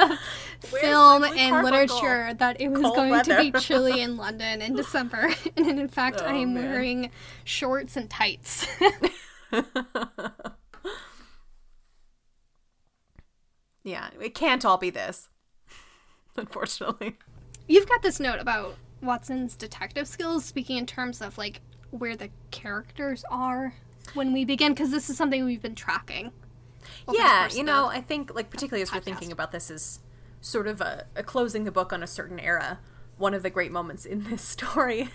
film 0.66 1.24
and 1.24 1.64
literature 1.64 2.34
that 2.34 2.60
it 2.60 2.68
was 2.68 2.82
Cold 2.82 2.94
going 2.96 3.22
to 3.24 3.36
be 3.38 3.52
chilly 3.60 4.00
in 4.00 4.16
London 4.16 4.62
in 4.62 4.74
December. 4.74 5.30
and 5.56 5.78
in 5.80 5.88
fact, 5.88 6.20
I 6.22 6.32
Oh, 6.34 6.42
am 6.42 6.54
man. 6.54 6.64
wearing 6.70 7.10
shorts 7.44 7.96
and 7.96 8.08
tights. 8.08 8.66
yeah, 13.84 14.10
it 14.20 14.34
can't 14.34 14.64
all 14.64 14.78
be 14.78 14.90
this. 14.90 15.28
Unfortunately. 16.36 17.16
You've 17.68 17.88
got 17.88 18.02
this 18.02 18.18
note 18.20 18.38
about 18.40 18.76
Watson's 19.02 19.56
detective 19.56 20.06
skills, 20.08 20.44
speaking 20.44 20.76
in 20.78 20.86
terms 20.86 21.20
of 21.20 21.36
like 21.38 21.60
where 21.90 22.16
the 22.16 22.30
characters 22.50 23.24
are 23.30 23.74
when 24.14 24.32
we 24.32 24.44
begin, 24.44 24.72
because 24.72 24.90
this 24.90 25.10
is 25.10 25.16
something 25.16 25.44
we've 25.44 25.62
been 25.62 25.74
tracking. 25.74 26.32
yeah 27.12 27.48
you 27.52 27.62
know 27.62 27.86
i 27.86 28.00
think 28.00 28.34
like 28.34 28.50
particularly 28.50 28.82
as 28.82 28.92
we're 28.92 28.98
thinking 29.00 29.30
about 29.30 29.52
this 29.52 29.70
as 29.70 30.00
sort 30.42 30.66
of 30.66 30.82
a, 30.82 31.06
a 31.16 31.22
closing 31.22 31.64
the 31.64 31.72
book 31.72 31.92
on 31.92 32.02
a 32.02 32.06
certain 32.06 32.38
era 32.38 32.78
one 33.16 33.32
of 33.32 33.42
the 33.42 33.50
great 33.50 33.72
moments 33.72 34.04
in 34.04 34.24
this 34.24 34.42
story 34.56 35.08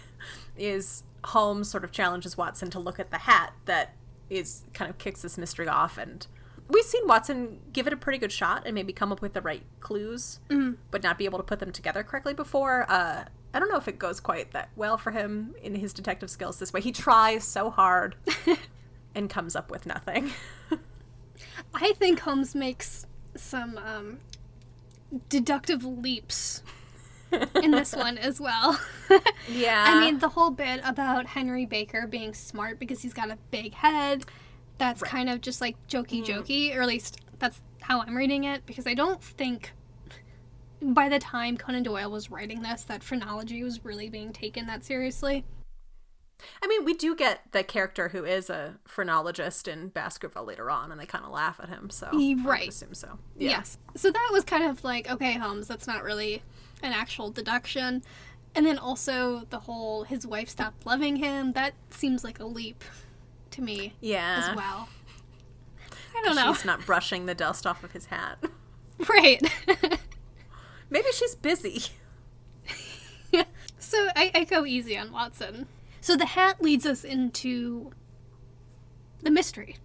is 0.57 1.03
holmes 1.25 1.69
sort 1.69 1.83
of 1.83 1.91
challenges 1.91 2.35
watson 2.35 2.71
to 2.71 2.79
look 2.79 2.99
at 2.99 3.11
the 3.11 3.19
hat 3.19 3.53
that 3.65 3.93
is 4.29 4.63
kind 4.73 4.89
of 4.89 4.97
kicks 4.97 5.21
this 5.21 5.37
mystery 5.37 5.67
off 5.67 5.97
and 5.97 6.25
we've 6.69 6.85
seen 6.85 7.07
Watson 7.07 7.59
give 7.71 7.87
it 7.87 7.93
a 7.93 7.97
pretty 7.97 8.17
good 8.17 8.31
shot 8.31 8.63
and 8.65 8.75
maybe 8.75 8.93
come 8.93 9.11
up 9.11 9.21
with 9.21 9.33
the 9.33 9.41
right 9.41 9.63
clues, 9.79 10.39
mm. 10.49 10.75
but 10.91 11.03
not 11.03 11.17
be 11.17 11.25
able 11.25 11.39
to 11.39 11.43
put 11.43 11.59
them 11.59 11.71
together 11.71 12.03
correctly 12.03 12.33
before. 12.33 12.85
Uh, 12.89 13.25
I 13.53 13.59
don't 13.59 13.69
know 13.69 13.77
if 13.77 13.87
it 13.87 13.97
goes 13.97 14.19
quite 14.19 14.51
that 14.51 14.69
well 14.75 14.97
for 14.97 15.11
him 15.11 15.55
in 15.61 15.75
his 15.75 15.93
detective 15.93 16.29
skills 16.29 16.59
this 16.59 16.73
way. 16.73 16.81
He 16.81 16.91
tries 16.91 17.43
so 17.43 17.69
hard 17.69 18.15
and 19.15 19.29
comes 19.29 19.55
up 19.55 19.71
with 19.71 19.85
nothing. 19.85 20.31
I 21.73 21.93
think 21.93 22.19
Holmes 22.19 22.53
makes 22.53 23.05
some 23.35 23.77
um, 23.77 24.19
deductive 25.29 25.83
leaps 25.83 26.63
in 27.63 27.71
this 27.71 27.95
one 27.95 28.17
as 28.17 28.39
well. 28.39 28.79
yeah. 29.49 29.85
I 29.87 29.99
mean, 29.99 30.19
the 30.19 30.29
whole 30.29 30.51
bit 30.51 30.81
about 30.83 31.25
Henry 31.25 31.65
Baker 31.65 32.07
being 32.07 32.33
smart 32.33 32.79
because 32.79 33.01
he's 33.01 33.13
got 33.13 33.29
a 33.29 33.37
big 33.51 33.73
head, 33.73 34.25
that's 34.77 35.01
right. 35.01 35.11
kind 35.11 35.29
of 35.29 35.41
just 35.41 35.61
like 35.61 35.75
jokey 35.87 36.23
mm. 36.23 36.25
jokey, 36.25 36.75
or 36.75 36.81
at 36.81 36.87
least 36.87 37.19
that's 37.39 37.61
how 37.81 38.01
I'm 38.01 38.15
reading 38.15 38.43
it, 38.45 38.65
because 38.65 38.87
I 38.87 38.93
don't 38.93 39.21
think 39.21 39.71
by 40.81 41.09
the 41.09 41.19
time 41.19 41.57
Conan 41.57 41.83
Doyle 41.83 42.11
was 42.11 42.29
writing 42.29 42.61
this 42.61 42.83
that 42.83 43.03
phrenology 43.03 43.63
was 43.63 43.83
really 43.83 44.09
being 44.09 44.31
taken 44.31 44.67
that 44.67 44.83
seriously. 44.83 45.43
I 46.61 46.67
mean, 46.67 46.85
we 46.85 46.93
do 46.93 47.15
get 47.15 47.51
the 47.51 47.63
character 47.63 48.09
who 48.09 48.23
is 48.23 48.49
a 48.49 48.75
phrenologist 48.85 49.67
in 49.67 49.89
Baskerville 49.89 50.45
later 50.45 50.69
on, 50.69 50.91
and 50.91 50.99
they 51.01 51.05
kind 51.05 51.25
of 51.25 51.31
laugh 51.31 51.59
at 51.61 51.69
him. 51.69 51.89
So, 51.89 52.07
mm, 52.07 52.43
right, 52.45 52.63
I 52.63 52.65
assume 52.65 52.93
so. 52.93 53.19
Yeah. 53.37 53.49
Yes. 53.49 53.77
So 53.95 54.11
that 54.11 54.29
was 54.31 54.43
kind 54.43 54.63
of 54.63 54.83
like, 54.83 55.09
okay, 55.09 55.33
Holmes, 55.33 55.67
that's 55.67 55.87
not 55.87 56.03
really 56.03 56.43
an 56.83 56.93
actual 56.93 57.31
deduction. 57.31 58.03
And 58.55 58.65
then 58.65 58.77
also 58.77 59.45
the 59.49 59.59
whole 59.59 60.03
his 60.03 60.25
wife 60.25 60.49
stopped 60.49 60.85
loving 60.85 61.17
him. 61.17 61.53
That 61.53 61.73
seems 61.89 62.23
like 62.23 62.39
a 62.39 62.45
leap 62.45 62.83
to 63.51 63.61
me. 63.61 63.93
Yeah. 64.01 64.47
As 64.49 64.55
well. 64.55 64.89
I 66.15 66.23
don't 66.23 66.35
know. 66.35 66.53
She's 66.53 66.65
not 66.65 66.85
brushing 66.85 67.25
the 67.25 67.35
dust 67.35 67.67
off 67.67 67.83
of 67.83 67.91
his 67.91 68.05
hat. 68.07 68.37
Right. 69.07 69.39
Maybe 70.89 71.11
she's 71.13 71.35
busy. 71.35 71.83
so 73.77 74.07
I, 74.15 74.31
I 74.33 74.43
go 74.43 74.65
easy 74.65 74.97
on 74.97 75.11
Watson. 75.11 75.67
So 76.07 76.15
the 76.15 76.25
hat 76.25 76.61
leads 76.61 76.85
us 76.85 77.03
into 77.03 77.91
the 79.23 79.29
mystery 79.29 79.75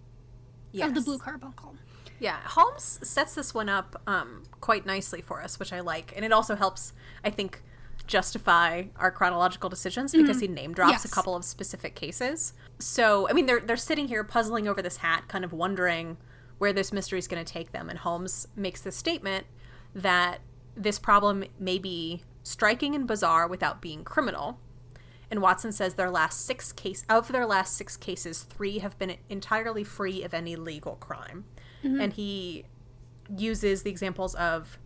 yes. 0.71 0.87
of 0.87 0.95
the 0.95 1.01
blue 1.01 1.17
carbuncle. 1.17 1.75
Yeah, 2.17 2.37
Holmes 2.45 2.97
sets 3.03 3.35
this 3.35 3.53
one 3.53 3.67
up 3.67 4.01
um, 4.07 4.43
quite 4.61 4.85
nicely 4.85 5.19
for 5.19 5.43
us, 5.43 5.59
which 5.59 5.73
I 5.73 5.81
like, 5.81 6.13
and 6.15 6.23
it 6.23 6.31
also 6.31 6.55
helps, 6.55 6.93
I 7.25 7.29
think, 7.29 7.61
justify 8.07 8.83
our 8.95 9.11
chronological 9.11 9.69
decisions 9.69 10.13
because 10.13 10.37
mm-hmm. 10.37 10.55
he 10.55 10.61
name 10.61 10.73
drops 10.73 10.91
yes. 10.93 11.03
a 11.03 11.09
couple 11.09 11.35
of 11.35 11.43
specific 11.43 11.93
cases. 11.93 12.53
So, 12.79 13.27
I 13.27 13.33
mean, 13.33 13.45
they're 13.45 13.59
they're 13.59 13.75
sitting 13.75 14.07
here 14.07 14.23
puzzling 14.23 14.65
over 14.65 14.81
this 14.81 14.95
hat, 14.95 15.27
kind 15.27 15.43
of 15.43 15.51
wondering 15.51 16.15
where 16.57 16.71
this 16.71 16.93
mystery 16.93 17.19
is 17.19 17.27
going 17.27 17.43
to 17.43 17.53
take 17.53 17.73
them, 17.73 17.89
and 17.89 17.99
Holmes 17.99 18.47
makes 18.55 18.79
this 18.79 18.95
statement 18.95 19.45
that 19.93 20.39
this 20.73 20.99
problem 20.99 21.43
may 21.59 21.79
be 21.79 22.23
striking 22.43 22.95
and 22.95 23.05
bizarre 23.07 23.45
without 23.45 23.81
being 23.81 24.05
criminal. 24.05 24.61
And 25.31 25.41
Watson 25.41 25.71
says 25.71 25.95
their 25.95 26.11
last 26.11 26.45
six 26.45 26.71
case 26.71 27.03
of 27.09 27.29
their 27.31 27.45
last 27.45 27.75
six 27.75 27.97
cases, 27.97 28.43
three 28.43 28.79
have 28.79 28.97
been 28.99 29.17
entirely 29.29 29.83
free 29.83 30.23
of 30.23 30.33
any 30.33 30.55
legal 30.55 30.95
crime. 30.95 31.45
Mm-hmm. 31.83 32.01
And 32.01 32.13
he 32.13 32.65
uses 33.35 33.83
the 33.83 33.89
examples 33.89 34.35
of 34.35 34.77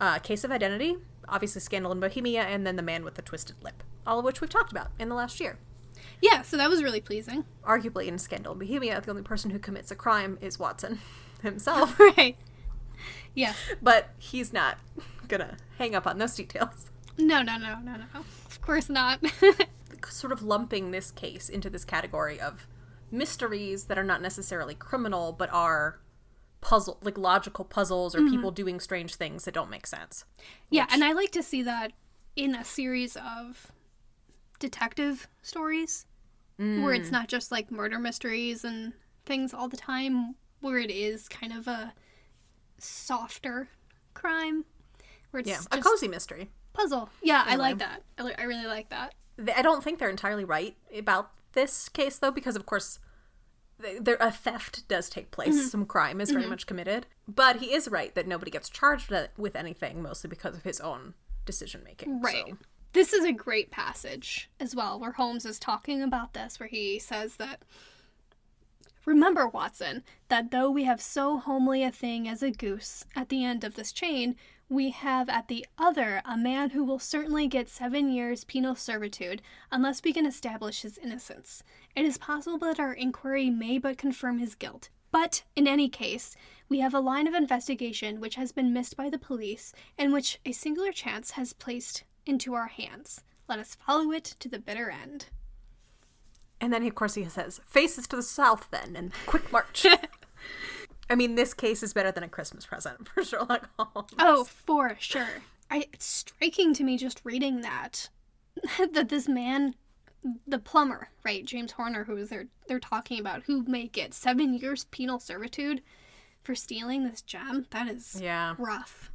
uh, 0.00 0.18
case 0.18 0.44
of 0.44 0.50
identity, 0.50 0.96
obviously 1.28 1.60
scandal 1.60 1.92
in 1.92 2.00
Bohemia, 2.00 2.42
and 2.42 2.66
then 2.66 2.76
the 2.76 2.82
man 2.82 3.04
with 3.04 3.14
the 3.14 3.22
twisted 3.22 3.56
lip, 3.62 3.82
all 4.06 4.18
of 4.18 4.24
which 4.24 4.40
we've 4.40 4.50
talked 4.50 4.72
about 4.72 4.88
in 4.98 5.08
the 5.08 5.14
last 5.14 5.40
year. 5.40 5.58
Yeah, 6.20 6.42
so 6.42 6.56
that 6.56 6.70
was 6.70 6.82
really 6.82 7.00
pleasing. 7.00 7.44
Arguably, 7.64 8.06
in 8.06 8.18
Scandal 8.18 8.52
in 8.52 8.58
Bohemia, 8.58 9.00
the 9.00 9.10
only 9.10 9.22
person 9.22 9.50
who 9.50 9.58
commits 9.58 9.90
a 9.90 9.96
crime 9.96 10.38
is 10.40 10.58
Watson 10.58 11.00
himself. 11.42 11.98
right. 12.16 12.36
Yes. 13.34 13.56
But 13.80 14.10
he's 14.18 14.52
not 14.52 14.78
gonna 15.28 15.56
hang 15.78 15.94
up 15.94 16.06
on 16.06 16.18
those 16.18 16.34
details. 16.34 16.90
No, 17.18 17.42
no, 17.42 17.56
no, 17.56 17.78
no, 17.80 17.96
no. 17.96 18.24
Of 18.62 18.66
course 18.66 18.88
not. 18.88 19.20
sort 20.08 20.32
of 20.32 20.40
lumping 20.40 20.92
this 20.92 21.10
case 21.10 21.48
into 21.48 21.68
this 21.68 21.84
category 21.84 22.40
of 22.40 22.68
mysteries 23.10 23.86
that 23.86 23.98
are 23.98 24.04
not 24.04 24.22
necessarily 24.22 24.76
criminal, 24.76 25.32
but 25.32 25.52
are 25.52 26.00
puzzle 26.60 26.96
like 27.02 27.18
logical 27.18 27.64
puzzles 27.64 28.14
or 28.14 28.20
mm-hmm. 28.20 28.36
people 28.36 28.52
doing 28.52 28.78
strange 28.78 29.16
things 29.16 29.46
that 29.46 29.54
don't 29.54 29.68
make 29.68 29.84
sense. 29.84 30.24
Yeah, 30.70 30.84
which... 30.84 30.94
and 30.94 31.02
I 31.02 31.10
like 31.10 31.32
to 31.32 31.42
see 31.42 31.64
that 31.64 31.92
in 32.36 32.54
a 32.54 32.64
series 32.64 33.16
of 33.16 33.72
detective 34.60 35.26
stories 35.42 36.06
mm. 36.56 36.84
where 36.84 36.94
it's 36.94 37.08
mm. 37.08 37.14
not 37.14 37.26
just 37.26 37.50
like 37.50 37.72
murder 37.72 37.98
mysteries 37.98 38.64
and 38.64 38.92
things 39.26 39.52
all 39.52 39.66
the 39.66 39.76
time, 39.76 40.36
where 40.60 40.78
it 40.78 40.92
is 40.92 41.28
kind 41.28 41.52
of 41.52 41.66
a 41.66 41.92
softer 42.78 43.70
crime. 44.14 44.64
Where 45.32 45.40
it's 45.40 45.48
yeah, 45.48 45.58
a 45.72 45.80
cozy 45.80 46.06
mystery 46.06 46.52
puzzle. 46.72 47.10
Yeah, 47.22 47.44
anyway. 47.46 47.52
I 47.52 47.56
like 47.56 47.78
that. 47.78 48.02
I, 48.18 48.22
li- 48.22 48.34
I 48.38 48.42
really 48.44 48.66
like 48.66 48.88
that. 48.90 49.14
I 49.56 49.62
don't 49.62 49.82
think 49.82 49.98
they're 49.98 50.10
entirely 50.10 50.44
right 50.44 50.76
about 50.96 51.30
this 51.52 51.88
case 51.88 52.18
though, 52.18 52.30
because 52.30 52.56
of 52.56 52.66
course, 52.66 52.98
there 54.00 54.16
a 54.20 54.30
theft 54.30 54.86
does 54.88 55.08
take 55.08 55.30
place. 55.30 55.54
Mm-hmm. 55.54 55.66
Some 55.66 55.86
crime 55.86 56.20
is 56.20 56.30
very 56.30 56.42
mm-hmm. 56.42 56.50
much 56.50 56.66
committed, 56.66 57.06
but 57.26 57.56
he 57.56 57.72
is 57.74 57.88
right 57.88 58.14
that 58.14 58.28
nobody 58.28 58.50
gets 58.50 58.68
charged 58.68 59.12
with 59.36 59.56
anything, 59.56 60.02
mostly 60.02 60.28
because 60.28 60.56
of 60.56 60.62
his 60.62 60.80
own 60.80 61.14
decision 61.44 61.82
making. 61.84 62.20
Right. 62.20 62.44
So. 62.48 62.58
This 62.92 63.12
is 63.12 63.24
a 63.24 63.32
great 63.32 63.70
passage 63.70 64.50
as 64.60 64.76
well, 64.76 65.00
where 65.00 65.12
Holmes 65.12 65.46
is 65.46 65.58
talking 65.58 66.02
about 66.02 66.34
this, 66.34 66.60
where 66.60 66.68
he 66.68 66.98
says 66.98 67.36
that. 67.36 67.62
Remember, 69.04 69.48
Watson, 69.48 70.04
that 70.28 70.50
though 70.52 70.70
we 70.70 70.84
have 70.84 71.00
so 71.00 71.38
homely 71.38 71.82
a 71.82 71.90
thing 71.90 72.28
as 72.28 72.42
a 72.42 72.52
goose 72.52 73.04
at 73.16 73.30
the 73.30 73.44
end 73.44 73.64
of 73.64 73.74
this 73.74 73.92
chain, 73.92 74.36
we 74.68 74.90
have 74.90 75.28
at 75.28 75.48
the 75.48 75.66
other 75.76 76.22
a 76.24 76.36
man 76.36 76.70
who 76.70 76.84
will 76.84 76.98
certainly 76.98 77.46
get 77.46 77.68
seven 77.68 78.10
years 78.10 78.44
penal 78.44 78.74
servitude 78.74 79.42
unless 79.70 80.02
we 80.02 80.12
can 80.12 80.26
establish 80.26 80.82
his 80.82 80.98
innocence. 80.98 81.62
It 81.94 82.04
is 82.04 82.18
possible 82.18 82.58
that 82.58 82.80
our 82.80 82.92
inquiry 82.92 83.50
may 83.50 83.78
but 83.78 83.98
confirm 83.98 84.38
his 84.38 84.54
guilt. 84.54 84.88
But, 85.10 85.42
in 85.54 85.68
any 85.68 85.90
case, 85.90 86.34
we 86.70 86.80
have 86.80 86.94
a 86.94 87.00
line 87.00 87.26
of 87.28 87.34
investigation 87.34 88.18
which 88.18 88.36
has 88.36 88.50
been 88.50 88.72
missed 88.72 88.96
by 88.96 89.10
the 89.10 89.18
police 89.18 89.74
and 89.98 90.12
which 90.12 90.40
a 90.46 90.52
singular 90.52 90.90
chance 90.90 91.32
has 91.32 91.52
placed 91.52 92.04
into 92.24 92.54
our 92.54 92.68
hands. 92.68 93.22
Let 93.48 93.58
us 93.58 93.76
follow 93.86 94.10
it 94.10 94.24
to 94.40 94.48
the 94.48 94.58
bitter 94.58 94.90
end. 94.90 95.26
And 96.62 96.72
then, 96.72 96.86
of 96.86 96.94
course, 96.94 97.14
he 97.14 97.24
says, 97.24 97.60
Faces 97.66 98.06
to 98.08 98.16
the 98.16 98.22
south, 98.22 98.68
then, 98.70 98.96
and 98.96 99.12
quick 99.26 99.52
march. 99.52 99.84
I 101.12 101.14
mean, 101.14 101.34
this 101.34 101.52
case 101.52 101.82
is 101.82 101.92
better 101.92 102.10
than 102.10 102.22
a 102.22 102.28
Christmas 102.28 102.64
present 102.64 103.06
for 103.14 103.22
Sherlock 103.22 103.68
Holmes. 103.78 104.14
Oh, 104.18 104.44
for 104.44 104.96
sure. 104.98 105.42
I, 105.70 105.84
it's 105.92 106.06
striking 106.06 106.72
to 106.72 106.82
me 106.82 106.96
just 106.96 107.20
reading 107.22 107.60
that 107.60 108.08
that 108.94 109.10
this 109.10 109.28
man, 109.28 109.74
the 110.46 110.58
plumber, 110.58 111.10
right, 111.22 111.44
James 111.44 111.72
Horner, 111.72 112.04
who 112.04 112.16
is 112.16 112.30
they're 112.30 112.46
they're 112.66 112.80
talking 112.80 113.20
about, 113.20 113.42
who 113.42 113.62
may 113.64 113.88
get 113.88 114.14
seven 114.14 114.54
years 114.54 114.84
penal 114.84 115.18
servitude 115.18 115.82
for 116.42 116.54
stealing 116.54 117.04
this 117.04 117.20
gem. 117.20 117.66
That 117.70 117.88
is 117.88 118.18
yeah 118.18 118.54
rough. 118.58 119.10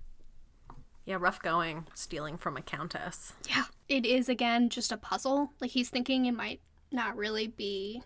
Yeah, 1.03 1.17
rough 1.19 1.41
going 1.41 1.87
stealing 1.95 2.37
from 2.37 2.57
a 2.57 2.61
countess. 2.61 3.33
Yeah, 3.49 3.63
it 3.89 4.05
is 4.05 4.29
again 4.29 4.69
just 4.69 4.91
a 4.91 4.97
puzzle. 4.97 5.51
Like 5.59 5.71
he's 5.71 5.89
thinking 5.89 6.27
it 6.27 6.35
might 6.35 6.61
not 6.91 7.17
really 7.17 7.47
be. 7.47 8.03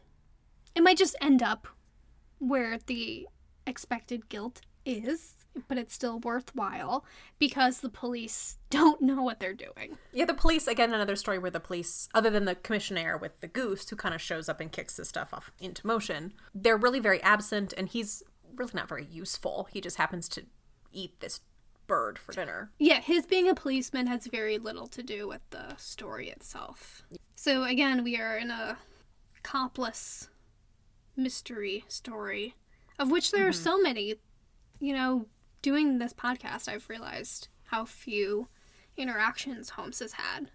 It 0.76 0.82
might 0.82 0.98
just 0.98 1.18
end 1.20 1.44
up 1.44 1.68
where 2.40 2.80
the 2.86 3.28
expected 3.66 4.30
guilt 4.30 4.62
is, 4.86 5.46
but 5.68 5.78
it's 5.78 5.94
still 5.94 6.20
worthwhile 6.20 7.06
because 7.40 7.80
the 7.80 7.90
police 7.90 8.58
don't 8.70 9.02
know 9.02 9.22
what 9.22 9.40
they're 9.40 9.54
doing. 9.54 9.98
Yeah, 10.12 10.26
the 10.26 10.34
police, 10.34 10.68
again, 10.68 10.94
another 10.94 11.16
story 11.16 11.38
where 11.38 11.52
the 11.52 11.60
police, 11.60 12.10
other 12.14 12.30
than 12.30 12.46
the 12.46 12.56
commissioner 12.56 13.18
with 13.18 13.40
the 13.42 13.48
goose 13.48 13.90
who 13.90 13.96
kind 13.96 14.16
of 14.16 14.22
shows 14.22 14.50
up 14.50 14.60
and 14.60 14.72
kicks 14.72 14.98
this 14.98 15.10
stuff 15.10 15.34
off 15.34 15.52
into 15.60 15.86
motion, 15.86 16.34
they're 16.56 16.78
really 16.78 17.00
very 17.00 17.22
absent 17.22 17.74
and 17.78 17.90
he's 17.90 18.24
really 18.56 18.72
not 18.74 18.90
very 18.90 19.06
useful. 19.06 19.68
He 19.72 19.82
just 19.82 19.98
happens 19.98 20.28
to 20.30 20.46
eat 20.92 21.20
this 21.20 21.42
bird 21.88 22.18
for 22.18 22.32
dinner. 22.32 22.72
Yeah, 22.80 23.02
his 23.02 23.26
being 23.26 23.50
a 23.50 23.56
policeman 23.56 24.08
has 24.08 24.28
very 24.28 24.58
little 24.58 24.88
to 24.88 25.04
do 25.04 25.28
with 25.28 25.42
the 25.50 25.76
story 25.76 26.30
itself. 26.30 27.04
So 27.36 27.64
again, 27.64 28.04
we 28.04 28.18
are 28.18 28.38
in 28.38 28.50
a 28.50 28.78
copless 29.44 30.30
mystery 31.16 31.84
story 31.88 32.56
of 33.00 33.12
which 33.12 33.32
there 33.32 33.42
mm-hmm. 33.42 33.50
are 33.50 33.54
so 33.54 33.80
many. 33.80 34.16
You 34.80 34.94
know, 34.94 35.26
doing 35.62 36.00
this 36.00 36.14
podcast, 36.14 36.68
I've 36.68 36.90
realized 36.90 37.50
how 37.66 37.86
few 37.86 38.48
interactions 38.98 39.72
Holmes 39.72 40.00
has 40.00 40.14
had 40.14 40.52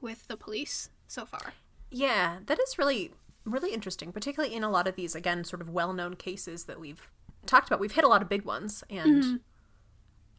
with 0.00 0.26
the 0.28 0.36
police 0.36 0.90
so 1.08 1.24
far. 1.24 1.54
Yeah, 1.90 2.38
that 2.46 2.58
is 2.60 2.78
really 2.78 3.12
really 3.44 3.72
interesting, 3.72 4.10
particularly 4.12 4.54
in 4.54 4.64
a 4.64 4.70
lot 4.70 4.86
of 4.86 4.96
these 4.96 5.14
again 5.14 5.44
sort 5.44 5.60
of 5.60 5.68
well-known 5.68 6.14
cases 6.14 6.64
that 6.64 6.80
we've 6.80 7.08
talked 7.46 7.68
about. 7.68 7.80
We've 7.80 7.92
hit 7.92 8.04
a 8.04 8.08
lot 8.08 8.22
of 8.22 8.28
big 8.28 8.44
ones 8.44 8.82
and 8.88 9.22
mm-hmm. 9.22 9.36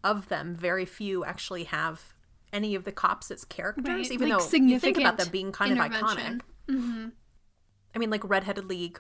of 0.04 0.28
them 0.30 0.56
very 0.56 0.86
few 0.86 1.24
actually 1.24 1.66
have 1.66 2.14
any 2.52 2.76
of 2.76 2.84
the 2.84 2.92
cops 2.92 3.32
as 3.32 3.44
characters 3.46 3.88
right. 3.88 4.12
even 4.12 4.30
like 4.30 4.50
though 4.50 4.58
you 4.58 4.80
think 4.80 4.98
about 4.98 5.18
them 5.18 5.30
being 5.30 5.52
kind 5.52 5.74
of 5.74 5.78
iconic. 5.78 6.42
Mm-hmm. 6.70 7.10
I 7.94 8.00
mean 8.00 8.10
like 8.10 8.28
Redheaded 8.28 8.66
League 8.66 9.00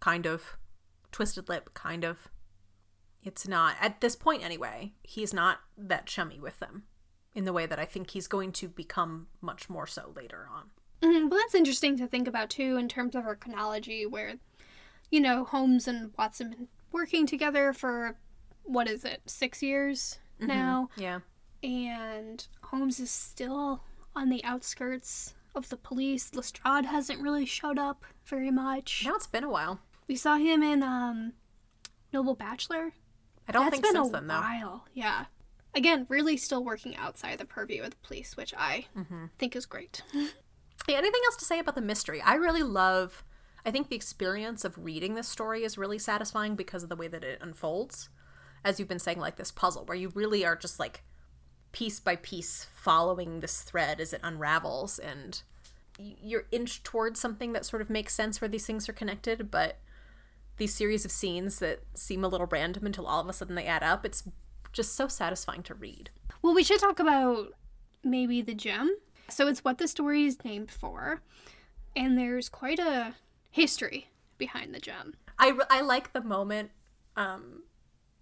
kind 0.00 0.26
of 0.26 0.56
Twisted 1.14 1.48
Lip, 1.48 1.70
kind 1.74 2.04
of. 2.04 2.28
it's 3.22 3.46
not 3.46 3.76
at 3.80 4.00
this 4.00 4.16
point 4.16 4.44
anyway. 4.44 4.92
He's 5.04 5.32
not 5.32 5.60
that 5.78 6.06
chummy 6.06 6.40
with 6.40 6.58
them 6.58 6.82
in 7.36 7.44
the 7.44 7.52
way 7.52 7.66
that 7.66 7.78
I 7.78 7.84
think 7.84 8.10
he's 8.10 8.26
going 8.26 8.50
to 8.52 8.68
become 8.68 9.28
much 9.40 9.70
more 9.70 9.86
so 9.86 10.12
later 10.16 10.48
on. 10.52 10.70
Mm, 11.02 11.30
well, 11.30 11.38
that's 11.38 11.54
interesting 11.54 11.96
to 11.98 12.08
think 12.08 12.26
about 12.26 12.50
too 12.50 12.76
in 12.76 12.88
terms 12.88 13.14
of 13.14 13.26
our 13.26 13.36
chronology, 13.36 14.04
where 14.04 14.34
you 15.08 15.20
know 15.20 15.44
Holmes 15.44 15.86
and 15.86 16.12
Watson 16.18 16.50
been 16.50 16.68
working 16.90 17.28
together 17.28 17.72
for 17.72 18.16
what 18.64 18.88
is 18.88 19.04
it, 19.04 19.22
six 19.26 19.62
years 19.62 20.18
mm-hmm. 20.40 20.48
now? 20.48 20.88
Yeah. 20.96 21.20
And 21.62 22.44
Holmes 22.60 22.98
is 22.98 23.10
still 23.10 23.84
on 24.16 24.30
the 24.30 24.42
outskirts 24.42 25.34
of 25.54 25.68
the 25.68 25.76
police. 25.76 26.34
Lestrade 26.34 26.86
hasn't 26.86 27.22
really 27.22 27.46
showed 27.46 27.78
up 27.78 28.04
very 28.24 28.50
much. 28.50 29.04
Now 29.06 29.14
it's 29.14 29.28
been 29.28 29.44
a 29.44 29.48
while. 29.48 29.78
We 30.08 30.16
saw 30.16 30.36
him 30.36 30.62
in 30.62 30.82
um, 30.82 31.32
Noble 32.12 32.34
Bachelor. 32.34 32.92
I 33.48 33.52
don't 33.52 33.64
That's 33.64 33.74
think 33.74 33.84
been 33.84 33.92
since 33.94 34.08
a 34.08 34.12
then, 34.12 34.26
though. 34.26 34.40
While. 34.40 34.86
Yeah. 34.94 35.26
Again, 35.74 36.06
really 36.08 36.36
still 36.36 36.64
working 36.64 36.96
outside 36.96 37.38
the 37.38 37.44
purview 37.44 37.82
of 37.82 37.90
the 37.90 37.96
police, 38.02 38.36
which 38.36 38.54
I 38.56 38.86
mm-hmm. 38.96 39.26
think 39.38 39.56
is 39.56 39.66
great. 39.66 40.02
Hey, 40.86 40.96
anything 40.96 41.20
else 41.24 41.36
to 41.36 41.46
say 41.46 41.58
about 41.58 41.76
the 41.76 41.80
mystery? 41.80 42.20
I 42.20 42.34
really 42.34 42.62
love. 42.62 43.24
I 43.64 43.70
think 43.70 43.88
the 43.88 43.96
experience 43.96 44.66
of 44.66 44.76
reading 44.76 45.14
this 45.14 45.28
story 45.28 45.64
is 45.64 45.78
really 45.78 45.98
satisfying 45.98 46.56
because 46.56 46.82
of 46.82 46.90
the 46.90 46.96
way 46.96 47.08
that 47.08 47.24
it 47.24 47.38
unfolds. 47.40 48.10
As 48.64 48.78
you've 48.78 48.88
been 48.88 48.98
saying, 48.98 49.18
like 49.18 49.36
this 49.36 49.50
puzzle, 49.50 49.86
where 49.86 49.96
you 49.96 50.10
really 50.14 50.44
are 50.44 50.56
just 50.56 50.78
like 50.78 51.02
piece 51.72 52.00
by 52.00 52.16
piece 52.16 52.66
following 52.74 53.40
this 53.40 53.62
thread 53.62 53.98
as 53.98 54.12
it 54.12 54.20
unravels, 54.22 54.98
and 54.98 55.42
you're 55.98 56.48
inched 56.50 56.84
towards 56.84 57.18
something 57.18 57.54
that 57.54 57.64
sort 57.64 57.80
of 57.80 57.88
makes 57.88 58.14
sense 58.14 58.40
where 58.40 58.48
these 58.48 58.66
things 58.66 58.86
are 58.86 58.94
connected, 58.94 59.50
but 59.50 59.78
these 60.56 60.74
series 60.74 61.04
of 61.04 61.10
scenes 61.10 61.58
that 61.58 61.80
seem 61.94 62.24
a 62.24 62.28
little 62.28 62.46
random 62.46 62.86
until 62.86 63.06
all 63.06 63.20
of 63.20 63.28
a 63.28 63.32
sudden 63.32 63.54
they 63.54 63.66
add 63.66 63.82
up, 63.82 64.04
it's 64.04 64.24
just 64.72 64.94
so 64.94 65.08
satisfying 65.08 65.62
to 65.64 65.74
read. 65.74 66.10
Well, 66.42 66.54
we 66.54 66.64
should 66.64 66.80
talk 66.80 66.98
about 66.98 67.54
maybe 68.02 68.42
the 68.42 68.54
gem 68.54 68.96
so 69.28 69.48
it's 69.48 69.64
what 69.64 69.78
the 69.78 69.88
story 69.88 70.24
is 70.24 70.44
named 70.44 70.70
for, 70.70 71.22
and 71.96 72.18
there's 72.18 72.48
quite 72.48 72.78
a 72.78 73.14
history 73.50 74.08
behind 74.38 74.74
the 74.74 74.80
gem. 74.80 75.14
I, 75.38 75.56
I 75.70 75.80
like 75.80 76.12
the 76.12 76.22
moment 76.22 76.70
um, 77.16 77.62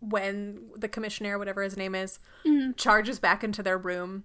when 0.01 0.71
the 0.77 0.89
commissioner, 0.89 1.39
whatever 1.39 1.63
his 1.63 1.77
name 1.77 1.95
is, 1.95 2.19
mm-hmm. 2.45 2.73
charges 2.73 3.19
back 3.19 3.43
into 3.43 3.63
their 3.63 3.79
room 3.79 4.25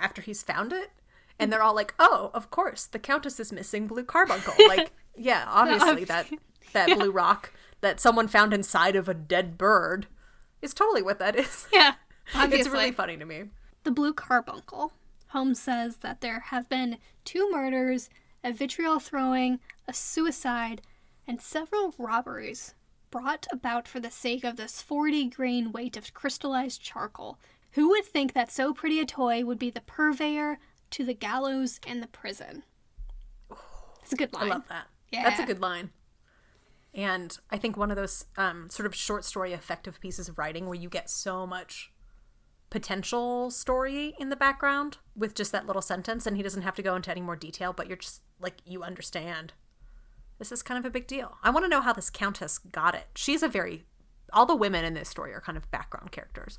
after 0.00 0.22
he's 0.22 0.42
found 0.42 0.72
it. 0.72 0.90
And 1.38 1.50
they're 1.50 1.62
all 1.62 1.74
like, 1.74 1.94
"Oh, 1.98 2.30
of 2.34 2.50
course, 2.50 2.84
the 2.84 2.98
countess 2.98 3.40
is 3.40 3.50
missing 3.50 3.86
blue 3.86 4.04
carbuncle." 4.04 4.52
like, 4.68 4.92
yeah, 5.16 5.44
obviously 5.48 6.04
that 6.04 6.26
that 6.72 6.88
yeah. 6.88 6.94
blue 6.94 7.10
rock 7.10 7.52
that 7.80 8.00
someone 8.00 8.28
found 8.28 8.52
inside 8.52 8.96
of 8.96 9.08
a 9.08 9.14
dead 9.14 9.56
bird 9.56 10.06
is 10.62 10.74
totally 10.74 11.02
what 11.02 11.18
that 11.18 11.36
is. 11.36 11.66
Yeah, 11.72 11.94
obviously. 12.34 12.60
it's 12.60 12.68
really 12.68 12.92
funny 12.92 13.16
to 13.16 13.24
me. 13.24 13.44
The 13.84 13.90
blue 13.90 14.12
carbuncle 14.12 14.92
Holmes 15.30 15.60
says 15.60 15.98
that 15.98 16.20
there 16.20 16.40
have 16.40 16.68
been 16.68 16.98
two 17.24 17.48
murders, 17.52 18.10
a 18.42 18.52
vitriol 18.52 18.98
throwing, 18.98 19.60
a 19.86 19.92
suicide, 19.92 20.82
and 21.26 21.40
several 21.40 21.94
robberies 21.98 22.74
brought 23.10 23.46
about 23.52 23.86
for 23.86 24.00
the 24.00 24.10
sake 24.10 24.42
of 24.42 24.56
this 24.56 24.82
40 24.82 25.26
grain 25.26 25.70
weight 25.70 25.96
of 25.96 26.12
crystallized 26.14 26.82
charcoal. 26.82 27.38
Who 27.72 27.90
would 27.90 28.04
think 28.04 28.32
that 28.32 28.50
so 28.50 28.74
pretty 28.74 28.98
a 28.98 29.06
toy 29.06 29.44
would 29.44 29.58
be 29.58 29.70
the 29.70 29.80
purveyor 29.80 30.58
to 30.90 31.04
the 31.04 31.14
gallows 31.14 31.78
and 31.86 32.02
the 32.02 32.08
prison? 32.08 32.64
It's 34.02 34.12
a 34.12 34.16
good 34.16 34.32
line. 34.32 34.46
I 34.50 34.54
love 34.54 34.68
that. 34.68 34.86
Yeah. 35.12 35.22
That's 35.22 35.38
a 35.38 35.46
good 35.46 35.60
line. 35.60 35.90
And 36.94 37.36
I 37.50 37.56
think 37.56 37.76
one 37.76 37.90
of 37.90 37.96
those 37.96 38.24
um, 38.36 38.68
sort 38.68 38.86
of 38.86 38.94
short 38.94 39.24
story 39.24 39.52
effective 39.52 40.00
pieces 40.00 40.28
of 40.28 40.38
writing 40.38 40.66
where 40.66 40.74
you 40.74 40.88
get 40.88 41.08
so 41.08 41.46
much 41.46 41.92
potential 42.68 43.50
story 43.50 44.14
in 44.18 44.28
the 44.28 44.36
background 44.36 44.98
with 45.16 45.34
just 45.34 45.50
that 45.52 45.66
little 45.66 45.82
sentence 45.82 46.24
and 46.24 46.36
he 46.36 46.42
doesn't 46.42 46.62
have 46.62 46.76
to 46.76 46.82
go 46.82 46.94
into 46.94 47.10
any 47.10 47.20
more 47.20 47.34
detail 47.34 47.72
but 47.72 47.88
you're 47.88 47.96
just 47.96 48.22
like 48.40 48.58
you 48.64 48.84
understand 48.84 49.52
this 50.38 50.52
is 50.52 50.62
kind 50.62 50.78
of 50.78 50.86
a 50.86 50.90
big 50.90 51.06
deal. 51.06 51.36
I 51.42 51.50
want 51.50 51.64
to 51.64 51.68
know 51.68 51.82
how 51.82 51.92
this 51.92 52.08
countess 52.08 52.56
got 52.56 52.94
it. 52.94 53.08
She's 53.14 53.42
a 53.42 53.48
very 53.48 53.84
all 54.32 54.46
the 54.46 54.56
women 54.56 54.84
in 54.84 54.94
this 54.94 55.08
story 55.08 55.34
are 55.34 55.40
kind 55.40 55.58
of 55.58 55.70
background 55.70 56.12
characters. 56.12 56.58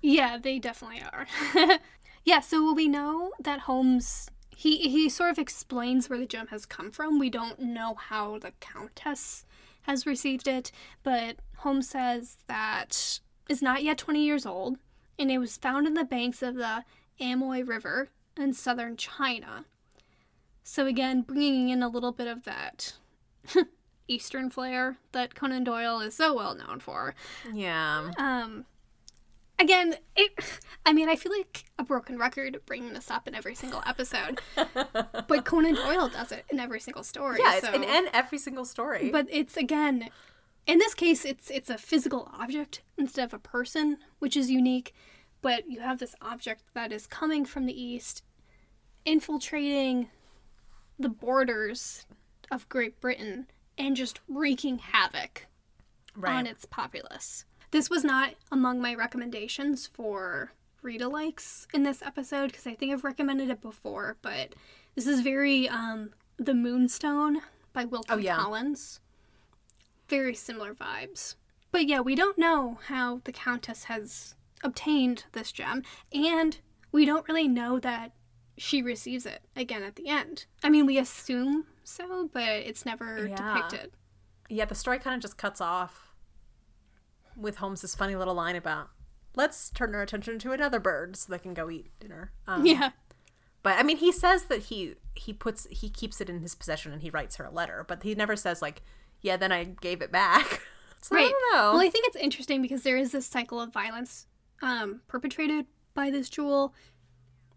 Yeah 0.00 0.38
they 0.38 0.58
definitely 0.58 1.02
are. 1.02 1.26
Yeah 2.24 2.40
so 2.40 2.72
we 2.72 2.86
know 2.86 3.32
that 3.40 3.60
holmes 3.60 4.28
he 4.56 4.88
he 4.88 5.08
sort 5.08 5.30
of 5.30 5.38
explains 5.38 6.08
where 6.08 6.18
the 6.18 6.26
gem 6.26 6.48
has 6.48 6.66
come 6.66 6.90
from 6.90 7.18
we 7.18 7.30
don't 7.30 7.58
know 7.60 7.94
how 7.94 8.38
the 8.38 8.52
countess 8.60 9.44
has 9.82 10.06
received 10.06 10.46
it 10.46 10.70
but 11.02 11.36
holmes 11.58 11.88
says 11.88 12.38
that 12.46 13.20
is 13.48 13.62
not 13.62 13.82
yet 13.82 13.98
20 13.98 14.22
years 14.24 14.44
old 14.44 14.76
and 15.20 15.30
it 15.30 15.38
was 15.38 15.58
found 15.58 15.86
in 15.86 15.94
the 15.94 16.04
banks 16.04 16.42
of 16.42 16.54
the 16.54 16.84
Amoy 17.20 17.62
River 17.66 18.08
in 18.36 18.54
southern 18.54 18.96
China. 18.96 19.66
So, 20.64 20.86
again, 20.86 21.22
bringing 21.22 21.68
in 21.68 21.82
a 21.82 21.88
little 21.88 22.12
bit 22.12 22.26
of 22.26 22.44
that 22.44 22.94
Eastern 24.08 24.50
flair 24.50 24.96
that 25.12 25.34
Conan 25.34 25.64
Doyle 25.64 26.00
is 26.00 26.14
so 26.14 26.34
well 26.34 26.54
known 26.54 26.80
for. 26.80 27.14
Yeah. 27.52 28.10
Um, 28.16 28.64
again, 29.60 29.96
it. 30.16 30.32
I 30.86 30.94
mean, 30.94 31.10
I 31.10 31.16
feel 31.16 31.32
like 31.32 31.64
a 31.78 31.84
broken 31.84 32.18
record 32.18 32.58
bringing 32.64 32.94
this 32.94 33.10
up 33.10 33.28
in 33.28 33.34
every 33.34 33.54
single 33.54 33.82
episode, 33.86 34.40
but 34.74 35.44
Conan 35.44 35.74
Doyle 35.74 36.08
does 36.08 36.32
it 36.32 36.46
in 36.50 36.58
every 36.58 36.80
single 36.80 37.04
story. 37.04 37.38
Yeah, 37.42 37.56
it's 37.56 37.66
so. 37.66 37.74
in, 37.74 37.84
in 37.84 38.06
every 38.14 38.38
single 38.38 38.64
story. 38.64 39.10
But 39.10 39.26
it's 39.30 39.58
again, 39.58 40.08
in 40.66 40.78
this 40.78 40.94
case, 40.94 41.26
it's 41.26 41.50
it's 41.50 41.68
a 41.68 41.76
physical 41.76 42.30
object 42.32 42.80
instead 42.96 43.24
of 43.24 43.34
a 43.34 43.38
person, 43.38 43.98
which 44.20 44.36
is 44.36 44.50
unique 44.50 44.94
but 45.42 45.68
you 45.68 45.80
have 45.80 45.98
this 45.98 46.14
object 46.20 46.62
that 46.74 46.92
is 46.92 47.06
coming 47.06 47.44
from 47.44 47.66
the 47.66 47.80
east, 47.80 48.22
infiltrating 49.04 50.08
the 50.98 51.08
borders 51.08 52.06
of 52.50 52.68
Great 52.68 53.00
Britain 53.00 53.46
and 53.78 53.96
just 53.96 54.20
wreaking 54.28 54.78
havoc 54.78 55.46
right. 56.14 56.34
on 56.34 56.46
its 56.46 56.66
populace. 56.66 57.44
This 57.70 57.88
was 57.88 58.04
not 58.04 58.34
among 58.50 58.80
my 58.80 58.94
recommendations 58.94 59.86
for 59.86 60.52
read 60.82 61.00
alikes 61.00 61.66
in 61.72 61.82
this 61.82 62.02
episode 62.02 62.48
because 62.48 62.66
I 62.66 62.74
think 62.74 62.92
I've 62.92 63.04
recommended 63.04 63.50
it 63.50 63.60
before, 63.60 64.16
but 64.22 64.54
this 64.94 65.06
is 65.06 65.20
very 65.20 65.68
um, 65.68 66.10
The 66.36 66.54
Moonstone 66.54 67.42
by 67.72 67.84
Wilkie 67.84 68.12
oh, 68.12 68.16
yeah. 68.16 68.36
Collins. 68.36 69.00
Very 70.08 70.34
similar 70.34 70.74
vibes. 70.74 71.36
But 71.70 71.86
yeah, 71.86 72.00
we 72.00 72.16
don't 72.16 72.38
know 72.38 72.78
how 72.86 73.20
the 73.24 73.32
Countess 73.32 73.84
has 73.84 74.34
obtained 74.64 75.24
this 75.32 75.52
gem, 75.52 75.84
and 76.12 76.58
we 76.90 77.04
don't 77.04 77.28
really 77.28 77.46
know 77.46 77.78
that 77.78 78.12
she 78.58 78.82
receives 78.82 79.24
it 79.24 79.42
again 79.54 79.84
at 79.84 79.94
the 79.94 80.08
end. 80.08 80.46
I 80.64 80.68
mean, 80.68 80.86
we 80.86 80.98
assume 80.98 81.66
so, 81.84 82.28
but 82.32 82.42
it's 82.42 82.84
never 82.84 83.28
yeah. 83.28 83.36
depicted. 83.54 83.92
Yeah, 84.48 84.64
the 84.64 84.74
story 84.74 84.98
kind 84.98 85.14
of 85.14 85.22
just 85.22 85.38
cuts 85.38 85.60
off 85.60 86.09
with 87.40 87.56
Holmes's 87.56 87.94
funny 87.94 88.16
little 88.16 88.34
line 88.34 88.56
about 88.56 88.90
let's 89.36 89.70
turn 89.70 89.94
our 89.94 90.02
attention 90.02 90.38
to 90.40 90.52
another 90.52 90.80
bird 90.80 91.16
so 91.16 91.32
they 91.32 91.38
can 91.38 91.54
go 91.54 91.70
eat 91.70 91.90
dinner. 92.00 92.32
Um, 92.46 92.66
yeah. 92.66 92.90
But 93.62 93.78
I 93.78 93.82
mean, 93.82 93.98
he 93.98 94.12
says 94.12 94.44
that 94.44 94.64
he 94.64 94.94
he 95.14 95.32
puts 95.32 95.66
he 95.70 95.90
keeps 95.90 96.20
it 96.20 96.30
in 96.30 96.40
his 96.40 96.54
possession 96.54 96.92
and 96.92 97.02
he 97.02 97.10
writes 97.10 97.36
her 97.36 97.44
a 97.44 97.50
letter, 97.50 97.84
but 97.86 98.02
he 98.02 98.14
never 98.14 98.36
says 98.36 98.62
like, 98.62 98.82
yeah, 99.20 99.36
then 99.36 99.52
I 99.52 99.64
gave 99.64 100.02
it 100.02 100.10
back. 100.10 100.62
so 101.00 101.14
right. 101.14 101.32
I 101.32 101.50
well, 101.72 101.80
I 101.80 101.90
think 101.90 102.06
it's 102.06 102.16
interesting 102.16 102.62
because 102.62 102.82
there 102.82 102.96
is 102.96 103.12
this 103.12 103.26
cycle 103.26 103.60
of 103.60 103.72
violence 103.72 104.26
um, 104.62 105.00
perpetrated 105.08 105.66
by 105.94 106.10
this 106.10 106.30
jewel, 106.30 106.74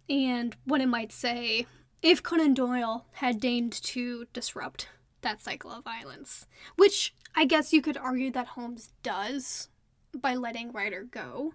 and 0.09 0.55
what 0.65 0.81
it 0.81 0.87
might 0.87 1.11
say 1.11 1.65
if 2.01 2.21
Conan 2.21 2.53
Doyle 2.53 3.05
had 3.13 3.39
deigned 3.39 3.71
to 3.71 4.25
disrupt 4.33 4.89
that 5.21 5.41
cycle 5.41 5.71
of 5.71 5.85
violence, 5.85 6.45
which 6.75 7.15
I 7.33 7.45
guess 7.45 7.71
you 7.71 7.81
could 7.81 7.97
argue 7.97 8.29
that 8.31 8.47
Holmes 8.47 8.91
does 9.03 9.69
by 10.15 10.35
letting 10.35 10.71
Ryder 10.71 11.03
go. 11.03 11.53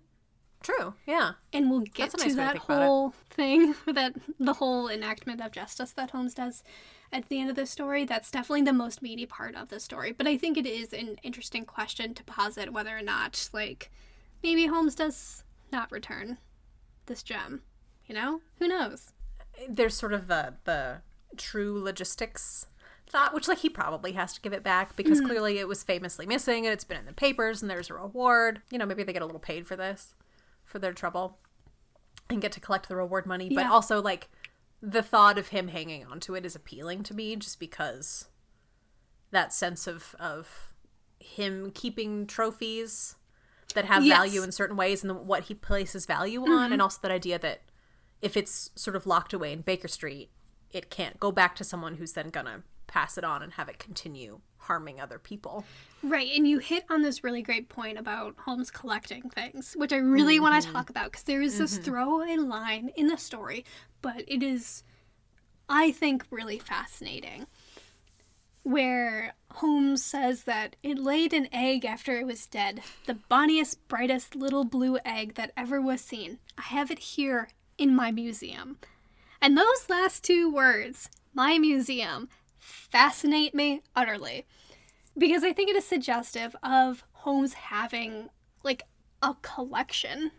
True, 0.63 0.95
yeah. 1.07 1.33
And 1.53 1.71
we'll 1.71 1.81
get 1.81 2.17
nice 2.19 2.31
to 2.31 2.35
that 2.37 2.53
to 2.55 2.59
whole 2.59 3.15
thing, 3.31 3.75
that 3.87 4.15
the 4.41 4.55
whole 4.55 4.89
enactment 4.89 5.41
of 5.41 5.53
justice 5.53 5.93
that 5.93 6.11
Holmes 6.11 6.35
does 6.35 6.65
at 7.13 7.29
the 7.29 7.41
end 7.41 7.51
of 7.51 7.57
the 7.57 7.67
story. 7.67 8.05
That's 8.05 8.31
definitely 8.31 8.63
the 8.63 8.73
most 8.73 9.01
meaty 9.01 9.27
part 9.27 9.55
of 9.55 9.69
the 9.69 9.81
story. 9.81 10.13
But 10.13 10.27
I 10.27 10.37
think 10.37 10.57
it 10.59 10.67
is 10.67 10.93
an 10.93 11.17
interesting 11.23 11.65
question 11.65 12.15
to 12.15 12.25
posit 12.25 12.73
whether 12.73 12.97
or 12.97 13.03
not, 13.03 13.49
like, 13.53 13.91
maybe 14.43 14.67
Holmes 14.67 14.95
does 14.95 15.45
not 15.71 15.93
return 15.93 16.39
this 17.07 17.23
gem. 17.23 17.63
You 18.07 18.15
know? 18.15 18.41
Who 18.59 18.69
knows? 18.69 19.13
There's 19.69 19.95
sort 19.95 20.13
of 20.13 20.29
the 20.29 20.55
the 20.65 21.03
true 21.37 21.83
logistics 21.83 22.67
thought, 23.09 23.35
which 23.35 23.49
like 23.49 23.59
he 23.59 23.69
probably 23.69 24.13
has 24.13 24.33
to 24.35 24.41
give 24.41 24.53
it 24.53 24.63
back 24.63 24.97
because 24.97 25.19
mm-hmm. 25.19 25.29
clearly 25.29 25.59
it 25.59 25.69
was 25.69 25.83
famously 25.83 26.27
missing 26.27 26.67
and 26.67 26.73
it's 26.73 26.85
been 26.85 26.99
in 26.99 27.07
the 27.07 27.13
papers 27.13 27.63
and 27.63 27.71
there's 27.71 27.91
a 27.91 27.95
reward. 27.95 28.63
You 28.71 28.79
know, 28.79 28.87
maybe 28.87 29.03
they 29.03 29.13
get 29.13 29.23
a 29.23 29.27
little 29.27 29.41
paid 29.41 29.67
for 29.67 29.77
this, 29.77 30.15
for 30.65 30.79
their 30.79 30.93
trouble, 30.93 31.39
and 32.31 32.41
get 32.41 32.53
to 32.53 32.61
collect 32.61 32.89
the 32.89 32.97
reward 32.97 33.27
money. 33.27 33.49
Yeah. 33.49 33.63
But 33.63 33.73
also 33.73 34.01
like 34.01 34.29
the 34.81 35.03
thought 35.03 35.39
of 35.39 35.49
him 35.49 35.69
hanging 35.69 36.07
on 36.07 36.21
to 36.21 36.35
it 36.35 36.47
is 36.47 36.55
appealing 36.55 37.03
to 37.05 37.15
me 37.15 37.37
just 37.37 37.59
because 37.59 38.29
that 39.31 39.53
sense 39.53 39.87
of 39.87 40.15
of 40.19 40.73
him 41.21 41.71
keeping 41.73 42.27
trophies 42.27 43.17
that 43.75 43.85
have 43.85 44.05
yes. 44.05 44.17
value 44.17 44.43
in 44.43 44.53
certain 44.53 44.77
ways 44.77 45.03
and 45.03 45.11
the, 45.11 45.15
what 45.15 45.45
he 45.45 45.55
places 45.55 46.07
value 46.07 46.43
on, 46.43 46.49
mm-hmm. 46.49 46.73
and 46.75 46.83
also 46.83 46.99
that 47.03 47.11
idea 47.11 47.39
that 47.39 47.61
if 48.23 48.37
it's 48.37 48.71
sort 48.75 48.97
of 48.97 49.07
locked 49.07 49.33
away 49.33 49.53
in 49.53 49.61
Baker 49.61 49.89
Street, 49.89 50.31
it 50.71 50.91
can't 50.91 51.21
go 51.21 51.31
back 51.31 51.55
to 51.57 51.65
someone 51.65 51.97
who's 51.97 52.13
then 52.13 52.31
gonna 52.31 52.63
pass 52.89 53.17
it 53.17 53.25
on 53.25 53.43
and 53.43 53.53
have 53.53 53.69
it 53.69 53.79
continue 53.79 54.41
harming 54.59 55.01
other 55.01 55.19
people. 55.19 55.65
Right, 56.03 56.31
and 56.37 56.47
you 56.47 56.59
hit 56.59 56.85
on 56.91 57.03
this 57.03 57.25
really 57.25 57.43
great 57.43 57.69
point 57.69 57.99
about 57.99 58.35
Holmes 58.39 58.71
collecting 58.71 59.31
things, 59.31 59.75
which 59.77 59.93
I 59.93 59.97
really 59.97 60.35
mm-hmm. 60.35 60.45
want 60.45 60.63
to 60.63 60.73
talk 60.73 60.91
about 60.91 61.13
because 61.13 61.25
there 61.25 61.41
is 61.41 61.55
mm-hmm. 61.55 61.63
this 61.63 61.79
throwaway 61.79 62.37
line 62.37 62.91
in 62.97 63.07
the 63.07 63.17
story, 63.17 63.65
but 64.03 64.25
it 64.27 64.43
is, 64.43 64.83
I 65.69 65.93
think, 65.93 66.25
really 66.31 66.59
fascinating. 66.59 67.47
Where 68.63 69.35
Holmes 69.53 70.05
says 70.05 70.43
that 70.45 70.77
it 70.83 70.99
laid 70.99 71.33
an 71.33 71.49
egg 71.53 71.85
after 71.85 72.19
it 72.19 72.27
was 72.27 72.47
dead, 72.47 72.83
the 73.07 73.15
bonniest, 73.31 73.87
brightest 73.89 74.37
little 74.37 74.65
blue 74.65 74.99
egg 75.05 75.35
that 75.35 75.53
ever 75.57 75.81
was 75.81 76.03
seen. 76.03 76.39
I 76.59 76.63
have 76.63 76.91
it 76.91 76.99
here 76.99 77.49
in 77.79 77.95
my 77.97 78.11
museum. 78.11 78.79
And 79.41 79.57
those 79.57 79.89
last 79.89 80.25
two 80.25 80.53
words, 80.53 81.09
my 81.33 81.59
museum, 81.59 82.29
fascinate 82.69 83.55
me 83.55 83.83
utterly 83.97 84.47
because 85.17 85.43
I 85.43 85.53
think 85.53 85.71
it 85.71 85.77
is 85.77 85.85
suggestive 85.85 86.55
of 86.63 87.05
Holmes 87.13 87.55
having 87.55 88.29
like 88.63 88.85
a 89.23 89.35
collection 89.43 90.31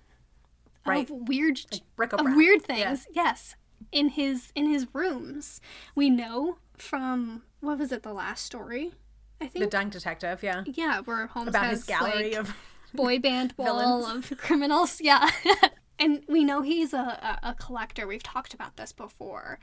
right. 0.85 1.09
of 1.09 1.27
weird 1.27 1.59
like 1.97 2.13
of 2.13 2.21
weird 2.23 2.63
things. 2.63 3.07
Yeah. 3.11 3.23
Yes, 3.23 3.55
in 3.91 4.09
his 4.09 4.51
in 4.55 4.69
his 4.69 4.87
rooms. 4.93 5.61
We 5.95 6.09
know 6.09 6.57
from 6.77 7.43
what 7.59 7.77
was 7.77 7.91
it 7.91 8.03
the 8.03 8.13
last 8.13 8.45
story? 8.45 8.93
I 9.41 9.47
think 9.47 9.65
the 9.65 9.69
Dying 9.69 9.89
Detective. 9.89 10.43
Yeah, 10.43 10.63
yeah, 10.65 11.01
where 11.01 11.27
Holmes 11.27 11.49
about 11.49 11.65
has, 11.65 11.79
his 11.79 11.83
gallery 11.83 12.31
like, 12.31 12.39
of 12.39 12.55
boy 12.93 13.19
band 13.19 13.53
wall 13.57 14.05
of 14.05 14.31
criminals. 14.37 15.01
Yeah. 15.01 15.29
and 15.99 16.23
we 16.27 16.43
know 16.43 16.61
he's 16.61 16.93
a, 16.93 16.97
a, 17.43 17.49
a 17.49 17.55
collector. 17.55 18.07
We've 18.07 18.23
talked 18.23 18.53
about 18.53 18.77
this 18.77 18.91
before. 18.91 19.59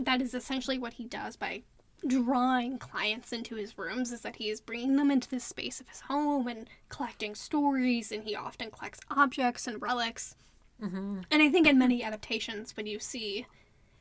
That 0.00 0.22
is 0.22 0.34
essentially 0.34 0.78
what 0.78 0.94
he 0.94 1.04
does 1.04 1.36
by 1.36 1.62
drawing 2.06 2.78
clients 2.78 3.32
into 3.32 3.56
his 3.56 3.76
rooms 3.76 4.12
is 4.12 4.22
that 4.22 4.36
he 4.36 4.48
is 4.48 4.60
bringing 4.60 4.96
them 4.96 5.10
into 5.10 5.28
the 5.28 5.40
space 5.40 5.80
of 5.80 5.88
his 5.88 6.00
home 6.00 6.48
and 6.48 6.68
collecting 6.88 7.34
stories 7.34 8.10
and 8.10 8.24
he 8.24 8.34
often 8.34 8.70
collects 8.70 9.00
objects 9.10 9.66
and 9.66 9.82
relics 9.82 10.34
mm-hmm. 10.82 11.20
and 11.30 11.42
i 11.42 11.48
think 11.50 11.66
in 11.66 11.78
many 11.78 12.02
adaptations 12.02 12.76
when 12.76 12.86
you 12.86 12.98
see 12.98 13.46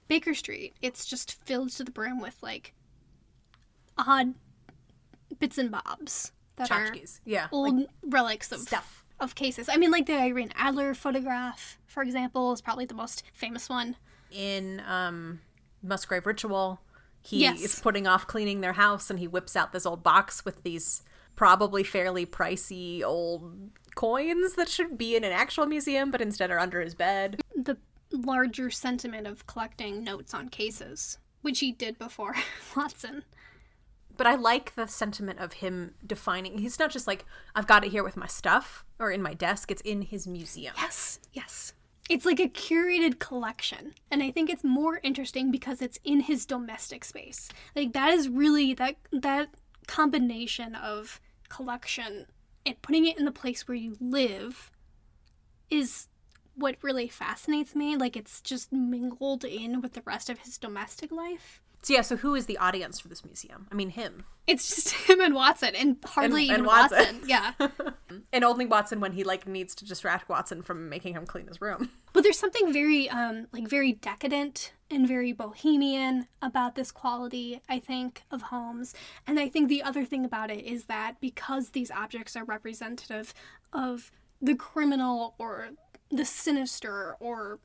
baker 0.08 0.34
street 0.34 0.74
it's 0.82 1.06
just 1.06 1.44
filled 1.44 1.70
to 1.70 1.84
the 1.84 1.92
brim 1.92 2.22
with 2.22 2.38
like 2.42 2.74
odd 3.98 4.34
bits 5.40 5.58
and 5.58 5.72
bobs 5.72 6.32
that 6.56 6.70
Tchotchkes. 6.70 7.18
are 7.18 7.22
yeah 7.26 7.48
old 7.52 7.76
like 7.80 7.88
relics 8.04 8.52
of 8.54 8.60
stuff 8.60 9.04
of 9.20 9.36
cases 9.36 9.68
i 9.68 9.76
mean 9.76 9.92
like 9.92 10.06
the 10.06 10.18
irene 10.18 10.54
adler 10.56 10.94
photograph 10.94 11.78
for 11.86 12.02
example 12.02 12.54
is 12.54 12.62
probably 12.62 12.86
the 12.86 12.94
most 12.94 13.24
famous 13.34 13.68
one 13.68 13.98
in 14.32 14.82
um 14.88 15.42
musgrave 15.82 16.26
ritual 16.26 16.82
he 17.22 17.42
yes. 17.42 17.62
is 17.62 17.80
putting 17.80 18.08
off 18.08 18.28
cleaning 18.28 18.62
their 18.62 18.74
house 18.74 19.10
and 19.10 19.20
he 19.20 19.28
whips 19.28 19.56
out 19.56 19.72
this 19.72 19.86
old 19.86 20.04
box 20.04 20.46
with 20.46 20.64
these 20.64 21.04
probably 21.36 21.84
fairly 21.84 22.26
pricey 22.26 23.04
old 23.04 23.72
coins 23.96 24.56
that 24.56 24.70
should 24.70 24.98
be 24.98 25.16
in 25.16 25.24
an 25.24 25.32
actual 25.32 25.66
museum 25.66 26.12
but 26.12 26.22
instead 26.22 26.52
are 26.52 26.60
under 26.60 26.82
his 26.82 26.96
bed. 26.96 27.42
The 27.56 27.78
larger 28.12 28.70
sentiment 28.70 29.28
of 29.28 29.46
collecting 29.48 30.04
notes 30.04 30.34
on 30.34 30.50
cases, 30.50 31.18
which 31.42 31.60
he 31.60 31.72
did 31.72 31.98
before 31.98 32.36
Watson. 32.76 33.24
But 34.16 34.28
I 34.28 34.36
like 34.36 34.76
the 34.76 34.88
sentiment 34.88 35.40
of 35.40 35.54
him 35.54 35.94
defining. 36.06 36.58
He's 36.58 36.80
not 36.80 36.92
just 36.92 37.08
like, 37.08 37.26
I've 37.56 37.68
got 37.68 37.86
it 37.86 37.92
here 37.92 38.04
with 38.04 38.18
my 38.18 38.28
stuff 38.28 38.84
or 39.00 39.12
in 39.12 39.22
my 39.22 39.34
desk, 39.34 39.72
it's 39.72 39.82
in 39.82 40.02
his 40.02 40.28
museum. 40.28 40.74
Yes, 40.78 41.20
yes. 41.32 41.74
It's 42.10 42.26
like 42.26 42.40
a 42.40 42.50
curated 42.50 43.20
collection. 43.20 43.94
And 44.10 44.24
I 44.24 44.32
think 44.32 44.50
it's 44.50 44.64
more 44.64 45.00
interesting 45.04 45.52
because 45.52 45.82
it's 45.82 46.00
in 46.04 46.22
his 46.22 46.46
domestic 46.46 47.06
space. 47.06 47.50
Like 47.76 47.94
that 47.94 48.12
is 48.14 48.28
really 48.28 48.74
that 48.74 48.96
that 49.14 49.50
combination 49.88 50.76
of 50.76 51.22
collection 51.50 52.26
and 52.66 52.82
putting 52.82 53.06
it 53.06 53.18
in 53.18 53.26
the 53.26 53.32
place 53.32 53.68
where 53.68 53.76
you 53.76 53.96
live 54.02 54.72
is 55.70 56.08
what 56.56 56.78
really 56.82 57.08
fascinates 57.08 57.76
me. 57.76 57.96
Like 57.96 58.18
it's 58.18 58.42
just 58.42 58.74
mingled 58.74 59.46
in 59.46 59.82
with 59.82 59.94
the 59.94 60.02
rest 60.02 60.30
of 60.30 60.40
his 60.40 60.58
domestic 60.58 61.12
life. 61.12 61.62
So 61.82 61.94
yeah, 61.94 62.02
so 62.02 62.18
who 62.18 62.36
is 62.36 62.46
the 62.46 62.58
audience 62.58 63.00
for 63.00 63.08
this 63.08 63.24
museum? 63.24 63.68
I 63.72 63.76
mean, 63.76 63.90
him. 63.90 64.26
It's 64.48 64.68
just 64.68 64.90
him 65.10 65.22
and 65.22 65.34
Watson, 65.34 65.76
and 65.76 65.98
hardly 66.04 66.50
and, 66.50 66.52
even 66.52 66.66
Watson. 66.66 66.98
Watson. 66.98 67.22
Yeah, 67.26 67.54
and 68.34 68.44
only 68.44 68.66
Watson 68.66 69.00
when 69.00 69.14
he 69.14 69.24
like 69.24 69.48
needs 69.48 69.74
to 69.76 69.86
distract 69.86 70.28
Watson 70.28 70.62
from 70.62 70.90
making 70.90 71.14
him 71.14 71.26
clean 71.26 71.48
his 71.48 71.62
room. 71.62 71.90
But 72.12 72.24
there's 72.24 72.40
something 72.40 72.74
very, 72.74 73.08
um, 73.08 73.46
like 73.54 73.68
very 73.68 73.92
decadent 73.92 74.74
and 74.90 75.08
very 75.08 75.32
bohemian 75.32 76.26
about 76.42 76.74
this 76.74 76.92
quality. 76.92 77.62
I 77.70 77.78
think 77.78 78.24
of 78.32 78.42
Holmes, 78.42 78.96
and 79.28 79.40
I 79.40 79.48
think 79.48 79.70
the 79.70 79.84
other 79.84 80.04
thing 80.04 80.26
about 80.26 80.50
it 80.50 80.66
is 80.66 80.86
that 80.86 81.22
because 81.22 81.70
these 81.70 81.92
objects 81.92 82.36
are 82.36 82.44
representative 82.44 83.32
of 83.72 84.10
the 84.42 84.56
criminal 84.56 85.36
or 85.38 85.70
the 86.10 86.26
sinister 86.26 87.16
or, 87.20 87.60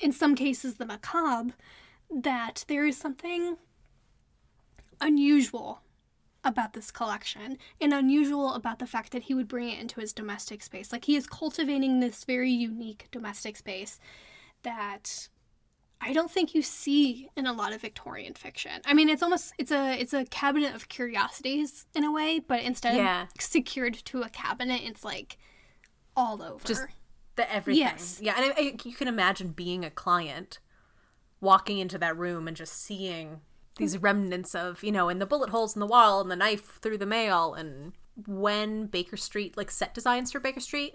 in 0.00 0.10
some 0.10 0.34
cases, 0.34 0.74
the 0.74 0.84
macabre 0.84 1.54
that 2.10 2.64
there 2.68 2.86
is 2.86 2.96
something 2.96 3.56
unusual 5.00 5.82
about 6.44 6.74
this 6.74 6.90
collection 6.90 7.58
and 7.80 7.92
unusual 7.92 8.54
about 8.54 8.78
the 8.78 8.86
fact 8.86 9.10
that 9.12 9.24
he 9.24 9.34
would 9.34 9.48
bring 9.48 9.68
it 9.68 9.80
into 9.80 10.00
his 10.00 10.12
domestic 10.12 10.62
space. 10.62 10.92
Like 10.92 11.04
he 11.04 11.16
is 11.16 11.26
cultivating 11.26 12.00
this 12.00 12.24
very 12.24 12.50
unique 12.50 13.08
domestic 13.10 13.56
space 13.56 13.98
that 14.62 15.28
I 16.00 16.12
don't 16.12 16.30
think 16.30 16.54
you 16.54 16.62
see 16.62 17.30
in 17.36 17.46
a 17.46 17.52
lot 17.52 17.72
of 17.72 17.80
Victorian 17.80 18.34
fiction. 18.34 18.80
I 18.84 18.94
mean, 18.94 19.08
it's 19.08 19.22
almost 19.22 19.54
it's 19.58 19.72
a 19.72 19.98
it's 19.98 20.12
a 20.12 20.24
cabinet 20.26 20.74
of 20.74 20.88
curiosities 20.88 21.86
in 21.94 22.04
a 22.04 22.12
way, 22.12 22.38
but 22.38 22.62
instead 22.62 22.96
yeah. 22.96 23.22
of 23.22 23.28
secured 23.40 23.94
to 24.06 24.22
a 24.22 24.28
cabinet, 24.28 24.82
it's 24.84 25.04
like 25.04 25.38
all 26.16 26.42
over. 26.42 26.64
Just 26.66 26.86
the 27.36 27.52
everything. 27.52 27.80
Yes. 27.80 28.20
Yeah, 28.22 28.34
and 28.36 28.52
I, 28.52 28.54
I, 28.56 28.76
you 28.84 28.94
can 28.94 29.08
imagine 29.08 29.48
being 29.48 29.84
a 29.84 29.90
client 29.90 30.60
walking 31.40 31.78
into 31.78 31.98
that 31.98 32.16
room 32.16 32.48
and 32.48 32.56
just 32.56 32.82
seeing 32.82 33.40
these 33.76 33.98
remnants 33.98 34.54
of, 34.54 34.82
you 34.82 34.92
know, 34.92 35.08
and 35.08 35.20
the 35.20 35.26
bullet 35.26 35.50
holes 35.50 35.76
in 35.76 35.80
the 35.80 35.86
wall 35.86 36.20
and 36.20 36.30
the 36.30 36.36
knife 36.36 36.80
through 36.80 36.98
the 36.98 37.06
mail 37.06 37.54
and 37.54 37.92
when 38.26 38.86
Baker 38.86 39.16
Street, 39.16 39.56
like 39.56 39.70
set 39.70 39.92
designs 39.92 40.32
for 40.32 40.40
Baker 40.40 40.60
Street, 40.60 40.94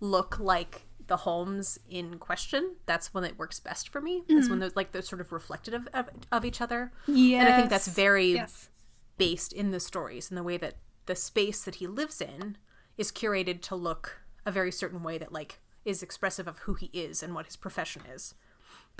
look 0.00 0.40
like 0.40 0.86
the 1.06 1.18
Holmes 1.18 1.78
in 1.88 2.18
question, 2.18 2.76
that's 2.86 3.12
when 3.12 3.24
it 3.24 3.38
works 3.38 3.60
best 3.60 3.90
for 3.90 4.00
me. 4.00 4.22
That's 4.28 4.42
mm-hmm. 4.42 4.50
when 4.50 4.58
they're 4.60 4.70
like 4.74 4.92
they're 4.92 5.02
sort 5.02 5.20
of 5.20 5.32
reflective 5.32 5.88
of, 5.92 6.08
of 6.32 6.44
each 6.44 6.60
other. 6.60 6.92
Yeah. 7.06 7.40
And 7.40 7.48
I 7.48 7.56
think 7.56 7.68
that's 7.68 7.88
very 7.88 8.34
yes. 8.34 8.70
based 9.18 9.52
in 9.52 9.70
the 9.70 9.80
stories 9.80 10.30
and 10.30 10.38
the 10.38 10.42
way 10.42 10.56
that 10.56 10.76
the 11.06 11.16
space 11.16 11.64
that 11.64 11.76
he 11.76 11.86
lives 11.86 12.20
in 12.20 12.56
is 12.96 13.10
curated 13.10 13.60
to 13.62 13.74
look 13.74 14.20
a 14.46 14.52
very 14.52 14.72
certain 14.72 15.02
way 15.02 15.18
that 15.18 15.32
like 15.32 15.58
is 15.84 16.02
expressive 16.02 16.46
of 16.46 16.60
who 16.60 16.74
he 16.74 16.86
is 16.92 17.22
and 17.22 17.34
what 17.34 17.46
his 17.46 17.56
profession 17.56 18.02
is 18.14 18.34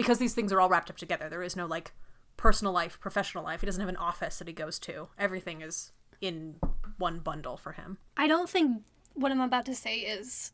because 0.01 0.19
these 0.19 0.33
things 0.35 0.51
are 0.51 0.61
all 0.61 0.69
wrapped 0.69 0.89
up 0.89 0.97
together. 0.97 1.29
There 1.29 1.43
is 1.43 1.57
no 1.57 1.67
like 1.67 1.93
personal 2.39 2.73
life, 2.73 2.99
professional 2.99 3.45
life. 3.45 3.61
He 3.61 3.67
doesn't 3.67 3.81
have 3.81 3.89
an 3.89 3.97
office 3.97 4.39
that 4.39 4.49
he 4.49 4.55
goes 4.55 4.79
to. 4.81 5.09
Everything 5.19 5.61
is 5.61 5.93
in 6.23 6.57
one 6.97 7.19
bundle 7.19 7.59
for 7.59 7.73
him. 7.73 7.99
I 8.17 8.27
don't 8.27 8.49
think 8.49 8.83
what 9.15 9.31
I'm 9.31 9.43
about 9.43 9.67
to 9.67 9.75
say 9.75 9.97
is 9.97 10.53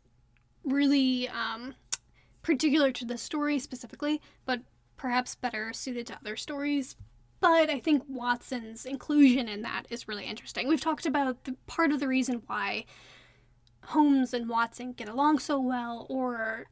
really 0.64 1.28
um, 1.28 1.74
particular 2.42 2.90
to 2.90 3.04
the 3.04 3.16
story 3.16 3.61
specifically, 3.61 4.20
but 4.44 4.62
perhaps 4.96 5.37
better 5.37 5.72
suited 5.72 6.09
to 6.09 6.16
other 6.16 6.35
stories. 6.35 6.96
But 7.38 7.70
I 7.70 7.78
think 7.78 8.02
Watson's 8.09 8.85
inclusion 8.85 9.48
in 9.48 9.62
that 9.62 9.85
is 9.90 10.09
really 10.09 10.24
interesting. 10.24 10.66
We've 10.66 10.80
talked 10.80 11.06
about 11.06 11.44
the 11.44 11.54
part 11.68 11.92
of 11.92 12.00
the 12.00 12.09
reason 12.09 12.42
why 12.46 12.87
Holmes 13.85 14.35
and 14.35 14.48
Watson 14.48 14.92
get 14.92 15.09
along 15.09 15.38
so 15.38 15.61
well, 15.61 16.06
or 16.11 16.66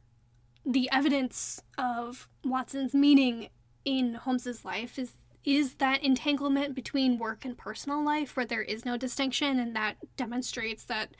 the 0.65 0.89
evidence 0.91 1.61
of 1.77 2.27
Watson's 2.43 2.93
meaning 2.93 3.49
in 3.83 4.15
Holmes's 4.15 4.65
life 4.65 4.97
is 4.97 5.13
is 5.43 5.75
that 5.75 6.03
entanglement 6.03 6.73
between 6.73 7.19
work 7.19 7.45
and 7.45 7.55
personal 7.55 8.03
life 8.03 8.35
where 8.35 8.47
there 8.47 8.63
is 8.63 8.83
no 8.83 8.97
distinction 8.97 9.59
and 9.59 9.75
that 9.75 9.95
demonstrates 10.17 10.83
that 10.85 11.11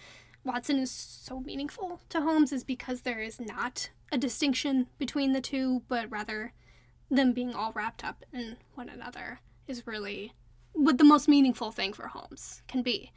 Watson 0.43 0.79
is 0.79 0.89
so 0.89 1.39
meaningful 1.41 2.01
to 2.09 2.21
Holmes 2.21 2.51
is 2.51 2.63
because 2.63 3.01
there 3.01 3.19
is 3.19 3.39
not 3.39 3.91
a 4.11 4.17
distinction 4.17 4.87
between 4.97 5.33
the 5.33 5.41
two 5.41 5.83
but 5.87 6.09
rather 6.09 6.53
them 7.11 7.33
being 7.33 7.53
all 7.53 7.71
wrapped 7.73 8.03
up 8.03 8.25
in 8.33 8.57
one 8.73 8.89
another 8.89 9.41
is 9.67 9.85
really 9.85 10.33
what 10.73 10.97
the 10.97 11.03
most 11.03 11.27
meaningful 11.27 11.71
thing 11.71 11.93
for 11.93 12.07
Holmes 12.07 12.63
can 12.67 12.81
be 12.81 13.11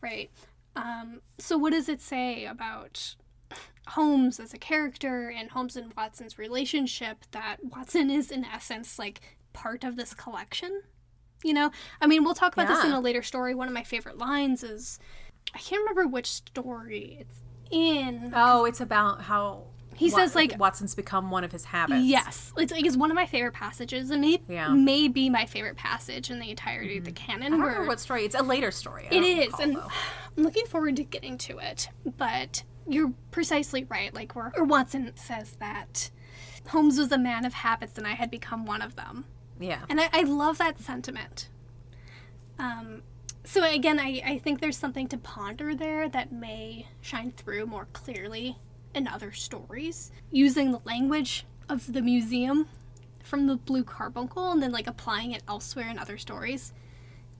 right? 0.00 0.30
Um, 0.74 1.20
so 1.38 1.56
what 1.56 1.72
does 1.72 1.88
it 1.88 2.00
say 2.00 2.44
about 2.46 3.16
Holmes 3.88 4.40
as 4.40 4.52
a 4.52 4.58
character 4.58 5.30
and 5.30 5.50
Holmes 5.50 5.76
and 5.76 5.92
Watson's 5.96 6.38
relationship 6.38 7.18
that 7.30 7.58
Watson 7.62 8.10
is 8.10 8.30
in 8.30 8.44
essence 8.44 8.98
like 8.98 9.20
part 9.52 9.84
of 9.84 9.96
this 9.96 10.14
collection. 10.14 10.82
You 11.44 11.54
know, 11.54 11.70
I 12.00 12.06
mean, 12.06 12.24
we'll 12.24 12.34
talk 12.34 12.54
about 12.54 12.68
yeah. 12.68 12.76
this 12.76 12.84
in 12.84 12.92
a 12.92 13.00
later 13.00 13.22
story. 13.22 13.54
One 13.54 13.68
of 13.68 13.74
my 13.74 13.84
favorite 13.84 14.18
lines 14.18 14.64
is 14.64 14.98
I 15.54 15.58
can't 15.58 15.80
remember 15.80 16.06
which 16.06 16.26
story 16.26 17.18
it's 17.20 17.40
in. 17.70 18.32
Oh, 18.34 18.64
it's 18.64 18.80
about 18.80 19.22
how 19.22 19.66
he 19.96 20.10
says 20.10 20.34
like 20.34 20.58
Watson's 20.58 20.94
become 20.94 21.30
one 21.30 21.44
of 21.44 21.52
his 21.52 21.64
habits. 21.64 22.04
Yes, 22.04 22.52
it's 22.56 22.72
like 22.72 22.84
it's 22.84 22.96
one 22.96 23.10
of 23.10 23.14
my 23.14 23.26
favorite 23.26 23.54
passages, 23.54 24.10
and 24.10 24.24
it 24.24 24.42
yeah. 24.48 24.68
may 24.68 25.08
be 25.08 25.30
my 25.30 25.46
favorite 25.46 25.76
passage 25.76 26.30
in 26.30 26.38
the 26.38 26.50
entirety 26.50 26.90
mm-hmm. 26.90 26.98
of 26.98 27.04
the 27.04 27.12
mm-hmm. 27.12 27.32
canon. 27.32 27.46
I 27.54 27.56
don't 27.56 27.60
remember 27.60 27.86
what 27.86 28.00
story. 28.00 28.24
It's 28.24 28.34
a 28.34 28.42
later 28.42 28.70
story. 28.70 29.08
I 29.10 29.14
it 29.14 29.22
is, 29.22 29.46
recall, 29.46 29.62
and 29.62 29.76
though. 29.76 29.88
I'm 30.36 30.42
looking 30.42 30.66
forward 30.66 30.96
to 30.96 31.04
getting 31.04 31.38
to 31.38 31.58
it. 31.58 31.88
But 32.04 32.64
you're 32.88 33.12
precisely 33.30 33.84
right. 33.84 34.12
Like 34.14 34.34
where 34.34 34.52
or 34.56 34.64
Watson 34.64 35.12
says 35.16 35.52
that 35.60 36.10
Holmes 36.68 36.98
was 36.98 37.12
a 37.12 37.18
man 37.18 37.44
of 37.44 37.54
habits, 37.54 37.98
and 37.98 38.06
I 38.06 38.12
had 38.12 38.30
become 38.30 38.66
one 38.66 38.82
of 38.82 38.96
them. 38.96 39.24
Yeah, 39.58 39.82
and 39.88 40.00
I, 40.00 40.08
I 40.12 40.22
love 40.22 40.58
that 40.58 40.78
sentiment. 40.78 41.48
Um, 42.58 43.02
so 43.44 43.62
again, 43.64 44.00
I, 44.00 44.22
I 44.24 44.38
think 44.38 44.60
there's 44.60 44.76
something 44.76 45.06
to 45.08 45.18
ponder 45.18 45.74
there 45.74 46.08
that 46.08 46.32
may 46.32 46.88
shine 47.00 47.32
through 47.32 47.66
more 47.66 47.86
clearly 47.92 48.58
in 48.94 49.06
other 49.06 49.30
stories, 49.30 50.10
using 50.30 50.72
the 50.72 50.80
language 50.84 51.44
of 51.68 51.92
the 51.92 52.02
museum 52.02 52.66
from 53.22 53.46
the 53.46 53.56
Blue 53.56 53.84
Carbuncle 53.84 54.52
and 54.52 54.62
then 54.62 54.72
like 54.72 54.86
applying 54.86 55.32
it 55.32 55.42
elsewhere 55.48 55.88
in 55.88 55.98
other 55.98 56.16
stories 56.16 56.72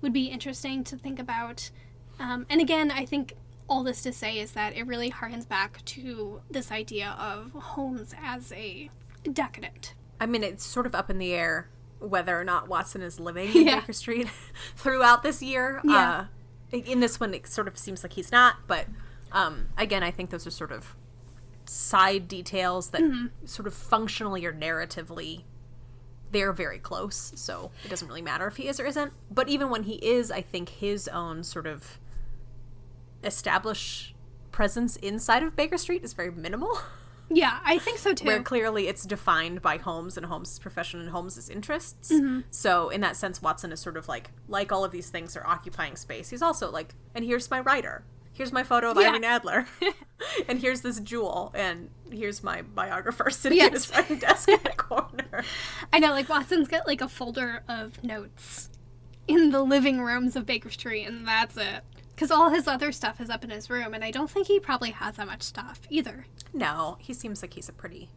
would 0.00 0.12
be 0.12 0.26
interesting 0.26 0.84
to 0.84 0.96
think 0.96 1.18
about. 1.18 1.70
Um, 2.18 2.46
and 2.50 2.60
again, 2.60 2.90
I 2.90 3.06
think 3.06 3.34
all 3.68 3.82
this 3.82 4.02
to 4.02 4.12
say 4.12 4.38
is 4.38 4.52
that 4.52 4.76
it 4.76 4.86
really 4.86 5.10
harkens 5.10 5.46
back 5.48 5.84
to 5.84 6.40
this 6.50 6.70
idea 6.70 7.16
of 7.18 7.52
Holmes 7.52 8.14
as 8.22 8.52
a 8.52 8.90
decadent. 9.32 9.94
I 10.20 10.26
mean, 10.26 10.42
it's 10.42 10.64
sort 10.64 10.86
of 10.86 10.94
up 10.94 11.10
in 11.10 11.18
the 11.18 11.32
air 11.32 11.68
whether 11.98 12.38
or 12.38 12.44
not 12.44 12.68
Watson 12.68 13.02
is 13.02 13.18
living 13.18 13.54
in 13.54 13.66
yeah. 13.66 13.80
Baker 13.80 13.92
Street 13.92 14.28
throughout 14.76 15.22
this 15.22 15.42
year. 15.42 15.80
Yeah. 15.84 16.26
Uh, 16.72 16.76
in 16.76 17.00
this 17.00 17.18
one, 17.18 17.32
it 17.34 17.46
sort 17.46 17.68
of 17.68 17.78
seems 17.78 18.02
like 18.02 18.12
he's 18.14 18.32
not, 18.32 18.56
but 18.66 18.86
um, 19.32 19.68
again, 19.78 20.02
I 20.02 20.10
think 20.10 20.30
those 20.30 20.46
are 20.46 20.50
sort 20.50 20.72
of 20.72 20.96
side 21.64 22.28
details 22.28 22.90
that 22.90 23.02
mm-hmm. 23.02 23.26
sort 23.46 23.66
of 23.66 23.74
functionally 23.74 24.44
or 24.44 24.52
narratively 24.52 25.42
they're 26.32 26.52
very 26.52 26.78
close, 26.78 27.32
so 27.36 27.70
it 27.84 27.88
doesn't 27.88 28.08
really 28.08 28.22
matter 28.22 28.46
if 28.46 28.56
he 28.56 28.68
is 28.68 28.80
or 28.80 28.86
isn't. 28.86 29.12
But 29.30 29.48
even 29.48 29.70
when 29.70 29.84
he 29.84 29.94
is, 29.94 30.30
I 30.30 30.42
think 30.42 30.68
his 30.68 31.08
own 31.08 31.44
sort 31.44 31.66
of 31.66 31.98
established 33.26 34.14
presence 34.52 34.96
inside 34.96 35.42
of 35.42 35.54
Baker 35.54 35.76
Street 35.76 36.02
is 36.02 36.12
very 36.14 36.30
minimal. 36.30 36.78
Yeah, 37.28 37.58
I 37.64 37.78
think 37.78 37.98
so 37.98 38.14
too. 38.14 38.24
Where 38.24 38.40
clearly 38.40 38.86
it's 38.86 39.04
defined 39.04 39.60
by 39.60 39.78
Holmes 39.78 40.16
and 40.16 40.26
Holmes' 40.26 40.60
profession 40.60 41.00
and 41.00 41.10
Holmes' 41.10 41.48
interests. 41.48 42.12
Mm-hmm. 42.12 42.42
So 42.52 42.88
in 42.88 43.00
that 43.00 43.16
sense, 43.16 43.42
Watson 43.42 43.72
is 43.72 43.80
sort 43.80 43.96
of 43.96 44.06
like 44.06 44.30
like 44.46 44.70
all 44.70 44.84
of 44.84 44.92
these 44.92 45.10
things 45.10 45.36
are 45.36 45.44
occupying 45.44 45.96
space. 45.96 46.30
He's 46.30 46.40
also 46.40 46.70
like, 46.70 46.94
and 47.16 47.24
here's 47.24 47.50
my 47.50 47.58
writer. 47.58 48.04
Here's 48.32 48.52
my 48.52 48.62
photo 48.62 48.90
of 48.90 49.00
yeah. 49.00 49.08
Irene 49.08 49.24
Adler, 49.24 49.66
and 50.48 50.60
here's 50.60 50.82
this 50.82 51.00
jewel, 51.00 51.50
and 51.54 51.90
here's 52.12 52.44
my 52.44 52.62
biographer 52.62 53.30
sitting 53.30 53.58
yes. 53.58 53.66
at 53.66 53.72
his 53.72 53.90
writing 53.90 54.18
desk 54.18 54.48
in 54.48 54.60
the 54.62 54.70
corner. 54.70 55.42
I 55.92 55.98
know, 55.98 56.12
like 56.12 56.28
Watson's 56.28 56.68
got 56.68 56.86
like 56.86 57.00
a 57.00 57.08
folder 57.08 57.62
of 57.66 58.04
notes 58.04 58.68
in 59.26 59.50
the 59.50 59.62
living 59.62 60.00
rooms 60.00 60.36
of 60.36 60.46
Baker 60.46 60.70
Street, 60.70 61.06
and 61.06 61.26
that's 61.26 61.56
it. 61.56 61.82
Because 62.16 62.30
all 62.30 62.48
his 62.48 62.66
other 62.66 62.92
stuff 62.92 63.20
is 63.20 63.28
up 63.28 63.44
in 63.44 63.50
his 63.50 63.68
room, 63.68 63.92
and 63.92 64.02
I 64.02 64.10
don't 64.10 64.30
think 64.30 64.46
he 64.46 64.58
probably 64.58 64.90
has 64.90 65.16
that 65.16 65.26
much 65.26 65.42
stuff 65.42 65.82
either. 65.90 66.24
No, 66.54 66.96
he 66.98 67.12
seems 67.12 67.42
like 67.42 67.52
he's 67.52 67.68
a 67.68 67.74
pretty. 67.74 68.08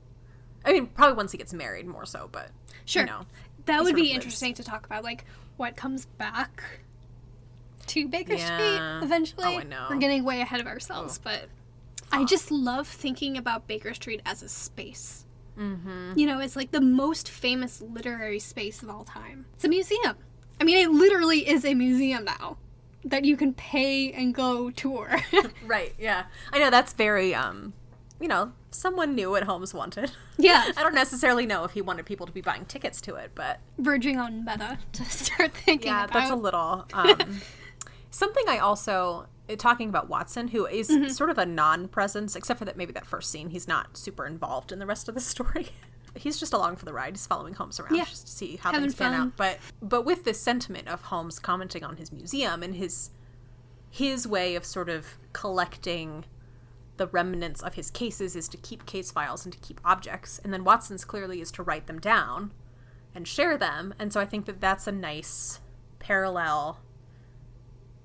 I 0.64 0.72
mean, 0.72 0.88
probably 0.88 1.18
once 1.18 1.34
he 1.34 1.38
gets 1.38 1.54
married, 1.54 1.86
more 1.86 2.06
so, 2.06 2.30
but 2.32 2.50
sure. 2.86 3.02
You 3.04 3.08
know, 3.08 3.26
that 3.66 3.84
would 3.84 3.96
be 3.96 4.14
interesting 4.14 4.54
to 4.54 4.64
talk 4.64 4.86
about, 4.86 5.04
like 5.04 5.26
what 5.58 5.76
comes 5.76 6.06
back 6.06 6.64
to 7.88 8.08
Baker 8.08 8.36
yeah. 8.36 8.46
Street 8.46 9.06
eventually. 9.06 9.56
Oh, 9.56 9.60
I 9.60 9.64
know. 9.64 9.88
We're 9.90 9.98
getting 9.98 10.24
way 10.24 10.40
ahead 10.40 10.62
of 10.62 10.68
ourselves, 10.68 11.20
oh. 11.20 11.22
but 11.26 11.50
I 12.10 12.24
just 12.24 12.52
love 12.52 12.88
thinking 12.88 13.36
about 13.36 13.68
Baker 13.68 13.94
Street 13.94 14.22
as 14.26 14.42
a 14.42 14.48
space. 14.48 15.26
Mm-hmm. 15.58 16.14
You 16.16 16.26
know, 16.26 16.40
it's 16.40 16.56
like 16.56 16.72
the 16.72 16.80
most 16.80 17.30
famous 17.30 17.82
literary 17.82 18.40
space 18.40 18.82
of 18.82 18.90
all 18.90 19.04
time. 19.04 19.46
It's 19.56 19.66
a 19.66 19.70
museum. 19.70 20.16
I 20.62 20.64
mean, 20.64 20.78
it 20.78 20.90
literally 20.90 21.50
is 21.50 21.66
a 21.66 21.74
museum 21.74 22.24
now 22.24 22.58
that 23.06 23.26
you 23.26 23.38
can 23.38 23.54
pay 23.54 24.12
and 24.12 24.34
go 24.34 24.70
tour. 24.72 25.20
right, 25.66 25.94
yeah. 25.98 26.26
I 26.52 26.60
know 26.60 26.70
that's 26.70 26.94
very 26.94 27.34
um 27.34 27.74
you 28.20 28.28
know, 28.28 28.52
someone 28.70 29.16
knew 29.16 29.32
what 29.32 29.44
Holmes 29.44 29.74
wanted. 29.74 30.12
Yeah. 30.38 30.72
I 30.78 30.84
don't 30.84 30.94
necessarily 30.94 31.46
know 31.46 31.64
if 31.64 31.72
he 31.72 31.82
wanted 31.82 32.06
people 32.06 32.26
to 32.26 32.34
be 32.34 32.42
buying 32.42 32.66
tickets 32.66 33.00
to 33.02 33.16
it, 33.16 33.32
but 33.34 33.62
verging 33.78 34.18
on 34.18 34.44
meta 34.44 34.78
to 34.94 35.06
start 35.06 35.54
thinking 35.54 35.88
Yeah, 35.88 36.04
about. 36.04 36.14
that's 36.14 36.32
a 36.32 36.36
little 36.36 36.86
um 36.94 37.42
something 38.12 38.44
I 38.48 38.60
also 38.60 39.28
uh, 39.50 39.56
talking 39.56 39.90
about 39.90 40.10
Watson, 40.10 40.50
who 40.50 40.66
is 40.66 40.90
mm-hmm. 40.90 41.10
sort 41.10 41.30
of 41.30 41.38
a 41.38 41.46
non-presence, 41.46 42.36
except 42.36 42.60
for 42.60 42.66
that 42.66 42.78
maybe 42.78 42.92
that 42.94 43.06
first 43.06 43.32
scene, 43.32 43.50
he's 43.50 43.68
not 43.68 43.98
super 43.98 44.26
involved 44.26 44.72
in 44.72 44.80
the 44.80 44.86
rest 44.86 45.08
of 45.10 45.16
the 45.16 45.22
story 45.22 45.70
he's 46.16 46.40
just 46.40 46.54
along 46.54 46.78
for 46.78 46.86
the 46.86 46.94
ride. 46.94 47.14
He's 47.14 47.28
following 47.28 47.54
Holmes 47.54 47.80
around 47.80 47.96
yeah. 47.96 48.06
just 48.06 48.28
to 48.28 48.32
see 48.32 48.58
how 48.58 48.72
Having 48.72 48.90
things 48.90 48.96
pan 48.96 49.12
fun. 49.12 49.22
out. 49.22 49.38
But 49.38 49.60
but 49.82 50.06
with 50.06 50.24
this 50.24 50.40
sentiment 50.40 50.88
of 50.88 51.04
Holmes 51.04 51.40
commenting 51.40 51.84
on 51.84 51.98
his 51.98 52.12
museum 52.12 52.64
and 52.64 52.76
his 52.76 53.12
his 53.90 54.28
way 54.28 54.56
of 54.56 54.66
sort 54.66 54.90
of 54.90 55.18
collecting 55.34 56.26
the 56.98 57.08
remnants 57.08 57.62
of 57.62 57.76
his 57.76 57.90
cases 57.90 58.36
is 58.36 58.48
to 58.50 58.58
keep 58.58 58.86
case 58.86 59.10
files 59.10 59.46
and 59.46 59.54
to 59.54 59.60
keep 59.60 59.80
objects, 59.86 60.40
and 60.44 60.54
then 60.54 60.64
Watson's 60.64 61.06
clearly 61.06 61.42
is 61.42 61.52
to 61.52 61.64
write 61.64 61.88
them 61.88 62.00
down 62.00 62.52
and 63.16 63.28
share 63.28 63.58
them. 63.58 63.94
And 63.98 64.14
so 64.14 64.20
I 64.20 64.26
think 64.26 64.46
that 64.46 64.62
that's 64.62 64.86
a 64.86 64.92
nice 64.92 65.60
parallel 66.00 66.80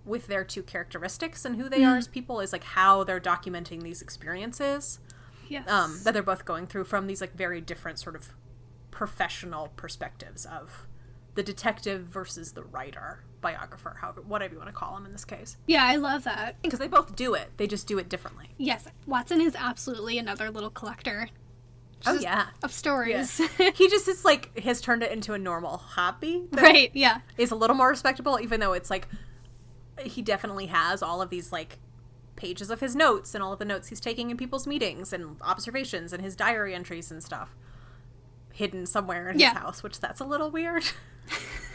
with 0.04 0.26
their 0.26 0.44
two 0.44 0.62
characteristics 0.62 1.44
and 1.44 1.56
who 1.56 1.68
they 1.68 1.80
mm. 1.80 1.88
are 1.88 1.96
as 1.96 2.06
people 2.06 2.40
is 2.40 2.52
like 2.52 2.64
how 2.64 3.04
they're 3.04 3.20
documenting 3.20 3.82
these 3.82 4.02
experiences 4.02 4.98
yes. 5.48 5.68
um, 5.68 6.00
that 6.04 6.14
they're 6.14 6.22
both 6.22 6.44
going 6.44 6.66
through 6.66 6.84
from 6.84 7.06
these 7.06 7.20
like 7.20 7.34
very 7.34 7.60
different 7.60 7.98
sort 7.98 8.16
of 8.16 8.28
professional 8.90 9.68
perspectives 9.76 10.46
of 10.46 10.86
the 11.34 11.42
detective 11.42 12.02
versus 12.02 12.52
the 12.52 12.62
writer 12.62 13.24
biographer 13.40 13.96
however 14.00 14.22
whatever 14.22 14.54
you 14.54 14.58
want 14.58 14.70
to 14.70 14.74
call 14.74 14.94
them 14.94 15.04
in 15.04 15.12
this 15.12 15.24
case. 15.24 15.56
Yeah 15.66 15.84
i 15.84 15.96
love 15.96 16.24
that. 16.24 16.56
Because 16.62 16.78
they 16.78 16.88
both 16.88 17.14
do 17.14 17.34
it. 17.34 17.50
They 17.56 17.66
just 17.66 17.86
do 17.86 17.98
it 17.98 18.08
differently. 18.08 18.50
Yes 18.56 18.86
watson 19.06 19.40
is 19.40 19.54
absolutely 19.58 20.16
another 20.18 20.50
little 20.50 20.70
collector. 20.70 21.28
Oh 22.06 22.18
yeah. 22.18 22.46
of 22.62 22.72
stories. 22.72 23.40
Yeah. 23.58 23.70
he 23.74 23.88
just 23.88 24.08
is 24.08 24.24
like 24.24 24.58
has 24.60 24.80
turned 24.80 25.02
it 25.02 25.10
into 25.10 25.34
a 25.34 25.38
normal 25.38 25.78
hobby 25.78 26.44
right 26.52 26.90
yeah. 26.94 27.20
is 27.36 27.50
a 27.50 27.56
little 27.56 27.76
more 27.76 27.88
respectable 27.88 28.38
even 28.40 28.60
though 28.60 28.72
it's 28.72 28.90
like 28.90 29.08
he 30.02 30.22
definitely 30.22 30.66
has 30.66 31.02
all 31.02 31.20
of 31.20 31.30
these 31.30 31.52
like 31.52 31.78
pages 32.36 32.70
of 32.70 32.80
his 32.80 32.96
notes 32.96 33.34
and 33.34 33.42
all 33.42 33.52
of 33.52 33.58
the 33.58 33.64
notes 33.64 33.88
he's 33.88 34.00
taking 34.00 34.30
in 34.30 34.36
people's 34.36 34.66
meetings 34.66 35.12
and 35.12 35.36
observations 35.40 36.12
and 36.12 36.22
his 36.22 36.36
diary 36.36 36.74
entries 36.74 37.10
and 37.10 37.22
stuff 37.22 37.54
hidden 38.52 38.86
somewhere 38.86 39.30
in 39.30 39.38
yeah. 39.38 39.50
his 39.50 39.58
house, 39.58 39.82
which 39.82 40.00
that's 40.00 40.20
a 40.20 40.24
little 40.24 40.50
weird. 40.50 40.84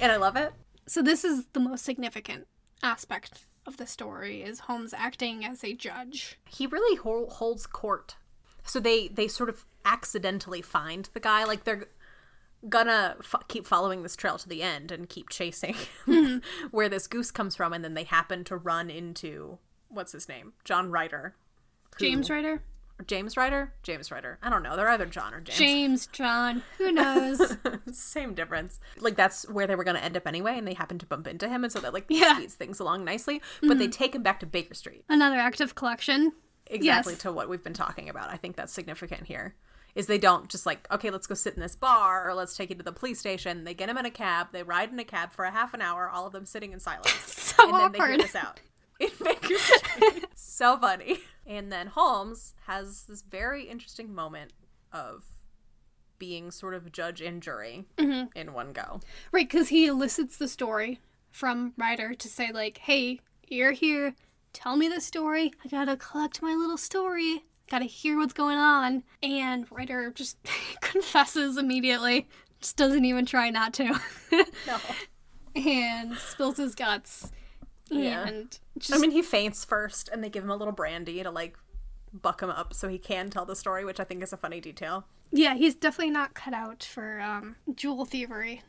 and 0.00 0.12
I 0.12 0.16
love 0.16 0.36
it. 0.36 0.52
So 0.86 1.02
this 1.02 1.24
is 1.24 1.46
the 1.52 1.60
most 1.60 1.84
significant 1.84 2.46
aspect 2.82 3.46
of 3.66 3.76
the 3.76 3.86
story 3.86 4.42
is 4.42 4.60
Holmes 4.60 4.92
acting 4.92 5.44
as 5.44 5.64
a 5.64 5.74
judge. 5.74 6.38
He 6.48 6.66
really 6.66 6.96
ho- 6.96 7.28
holds 7.30 7.66
court. 7.66 8.16
So 8.64 8.78
they 8.78 9.08
they 9.08 9.28
sort 9.28 9.48
of 9.48 9.64
accidentally 9.84 10.62
find 10.62 11.08
the 11.14 11.20
guy 11.20 11.44
like 11.44 11.64
they're 11.64 11.88
gonna 12.68 13.16
f- 13.18 13.42
keep 13.48 13.66
following 13.66 14.02
this 14.02 14.14
trail 14.14 14.38
to 14.38 14.48
the 14.48 14.62
end 14.62 14.92
and 14.92 15.08
keep 15.08 15.28
chasing 15.28 15.74
mm-hmm. 16.06 16.38
where 16.70 16.88
this 16.88 17.08
goose 17.08 17.32
comes 17.32 17.56
from 17.56 17.72
and 17.72 17.82
then 17.82 17.94
they 17.94 18.04
happen 18.04 18.44
to 18.44 18.56
run 18.56 18.88
into 18.88 19.58
what's 19.92 20.12
his 20.12 20.28
name? 20.28 20.52
John 20.64 20.90
Ryder. 20.90 21.34
Who, 21.98 22.04
James 22.04 22.30
Ryder? 22.30 22.62
James 23.06 23.36
Ryder? 23.36 23.72
James 23.82 24.10
Ryder. 24.10 24.38
I 24.42 24.50
don't 24.50 24.62
know. 24.62 24.76
They're 24.76 24.88
either 24.88 25.06
John 25.06 25.34
or 25.34 25.40
James. 25.40 25.58
James, 25.58 26.06
John. 26.08 26.62
Who 26.78 26.92
knows? 26.92 27.56
Same 27.92 28.34
difference. 28.34 28.78
Like 28.98 29.16
that's 29.16 29.48
where 29.48 29.66
they 29.66 29.74
were 29.74 29.84
going 29.84 29.96
to 29.96 30.04
end 30.04 30.16
up 30.16 30.26
anyway, 30.26 30.56
and 30.56 30.66
they 30.66 30.74
happen 30.74 30.98
to 30.98 31.06
bump 31.06 31.26
into 31.26 31.48
him, 31.48 31.64
and 31.64 31.72
so 31.72 31.80
that 31.80 31.92
like 31.92 32.06
yeah. 32.08 32.36
speeds 32.36 32.54
things 32.54 32.80
along 32.80 33.04
nicely. 33.04 33.40
But 33.60 33.70
mm-hmm. 33.70 33.78
they 33.78 33.88
take 33.88 34.14
him 34.14 34.22
back 34.22 34.40
to 34.40 34.46
Baker 34.46 34.74
Street. 34.74 35.04
Another 35.08 35.36
active 35.36 35.74
collection. 35.74 36.32
Exactly 36.66 37.14
yes. 37.14 37.22
to 37.22 37.32
what 37.32 37.48
we've 37.48 37.62
been 37.62 37.74
talking 37.74 38.08
about. 38.08 38.30
I 38.30 38.36
think 38.36 38.56
that's 38.56 38.72
significant 38.72 39.26
here. 39.26 39.54
Is 39.94 40.06
they 40.06 40.16
don't 40.16 40.48
just 40.48 40.64
like, 40.64 40.86
okay, 40.90 41.10
let's 41.10 41.26
go 41.26 41.34
sit 41.34 41.52
in 41.52 41.60
this 41.60 41.76
bar 41.76 42.26
or 42.26 42.32
let's 42.32 42.56
take 42.56 42.70
you 42.70 42.76
to 42.76 42.82
the 42.82 42.92
police 42.92 43.18
station. 43.18 43.64
They 43.64 43.74
get 43.74 43.90
him 43.90 43.98
in 43.98 44.06
a 44.06 44.10
cab. 44.10 44.48
They 44.50 44.62
ride 44.62 44.90
in 44.90 44.98
a 44.98 45.04
cab 45.04 45.32
for 45.32 45.44
a 45.44 45.50
half 45.50 45.74
an 45.74 45.82
hour, 45.82 46.08
all 46.08 46.26
of 46.26 46.32
them 46.32 46.46
sitting 46.46 46.72
in 46.72 46.80
silence. 46.80 47.10
so 47.26 47.62
and 47.64 47.74
awkward. 47.74 47.92
then 47.92 48.00
they 48.00 48.06
hear 48.06 48.16
this 48.16 48.34
out 48.34 48.60
in 49.02 49.24
Baker 49.24 49.54
Street. 49.58 50.26
so 50.34 50.78
funny. 50.78 51.18
And 51.46 51.72
then 51.72 51.88
Holmes 51.88 52.54
has 52.66 53.04
this 53.04 53.22
very 53.22 53.64
interesting 53.64 54.14
moment 54.14 54.52
of 54.92 55.24
being 56.18 56.50
sort 56.52 56.74
of 56.74 56.92
judge 56.92 57.20
and 57.20 57.42
jury 57.42 57.84
mm-hmm. 57.96 58.26
in 58.38 58.52
one 58.52 58.72
go. 58.72 59.00
Right, 59.32 59.48
because 59.48 59.68
he 59.68 59.86
elicits 59.86 60.36
the 60.36 60.46
story 60.46 61.00
from 61.32 61.72
Ryder 61.76 62.14
to 62.14 62.28
say, 62.28 62.52
like, 62.52 62.78
hey, 62.78 63.18
you're 63.48 63.72
here. 63.72 64.14
Tell 64.52 64.76
me 64.76 64.88
the 64.88 65.00
story. 65.00 65.52
I 65.64 65.68
gotta 65.68 65.96
collect 65.96 66.40
my 66.42 66.54
little 66.54 66.76
story. 66.76 67.44
Gotta 67.68 67.86
hear 67.86 68.18
what's 68.18 68.34
going 68.34 68.58
on. 68.58 69.02
And 69.22 69.66
Ryder 69.70 70.12
just 70.12 70.36
confesses 70.80 71.56
immediately. 71.56 72.28
Just 72.60 72.76
doesn't 72.76 73.04
even 73.04 73.26
try 73.26 73.50
not 73.50 73.74
to. 73.74 73.98
no. 74.66 74.78
And 75.54 76.14
spills 76.16 76.56
his 76.56 76.74
guts 76.74 77.30
Yeah. 78.00 78.26
And 78.26 78.58
just, 78.78 78.94
I 78.94 78.98
mean, 78.98 79.10
he 79.10 79.22
faints 79.22 79.64
first, 79.64 80.08
and 80.08 80.22
they 80.22 80.28
give 80.30 80.44
him 80.44 80.50
a 80.50 80.56
little 80.56 80.72
brandy 80.72 81.22
to 81.22 81.30
like 81.30 81.58
buck 82.12 82.42
him 82.42 82.50
up 82.50 82.74
so 82.74 82.88
he 82.88 82.98
can 82.98 83.30
tell 83.30 83.44
the 83.46 83.56
story, 83.56 83.84
which 83.84 84.00
I 84.00 84.04
think 84.04 84.22
is 84.22 84.32
a 84.32 84.36
funny 84.36 84.60
detail. 84.60 85.06
yeah, 85.30 85.54
he's 85.54 85.74
definitely 85.74 86.10
not 86.12 86.34
cut 86.34 86.52
out 86.54 86.82
for 86.82 87.20
um, 87.20 87.56
jewel 87.74 88.04
thievery. 88.04 88.62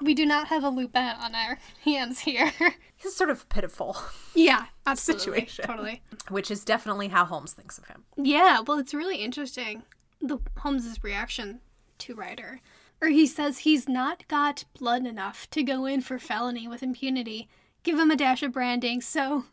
We 0.00 0.14
do 0.14 0.24
not 0.24 0.46
have 0.48 0.62
a 0.62 0.68
Lupin 0.68 1.02
on 1.20 1.34
our 1.34 1.58
hands 1.84 2.20
here. 2.20 2.52
He's 2.96 3.16
sort 3.16 3.28
of 3.28 3.48
pitiful, 3.48 3.96
yeah, 4.36 4.66
absolutely. 4.86 5.46
Situation. 5.48 5.66
Totally. 5.66 6.02
which 6.28 6.48
is 6.48 6.64
definitely 6.64 7.08
how 7.08 7.24
Holmes 7.24 7.54
thinks 7.54 7.76
of 7.76 7.86
him. 7.88 8.04
Yeah, 8.16 8.60
well, 8.60 8.78
it's 8.78 8.94
really 8.94 9.16
interesting 9.16 9.82
the 10.22 10.38
Holmes's 10.58 11.02
reaction 11.02 11.60
to 11.98 12.14
Ryder. 12.14 12.60
Or 13.02 13.08
he 13.08 13.26
says 13.26 13.58
he's 13.58 13.88
not 13.88 14.28
got 14.28 14.64
blood 14.78 15.06
enough 15.06 15.48
to 15.50 15.62
go 15.64 15.86
in 15.86 16.02
for 16.02 16.18
felony 16.20 16.68
with 16.68 16.82
impunity. 16.84 17.48
Give 17.82 17.98
him 17.98 18.10
a 18.10 18.16
dash 18.16 18.42
of 18.42 18.52
branding, 18.52 19.00
so 19.00 19.44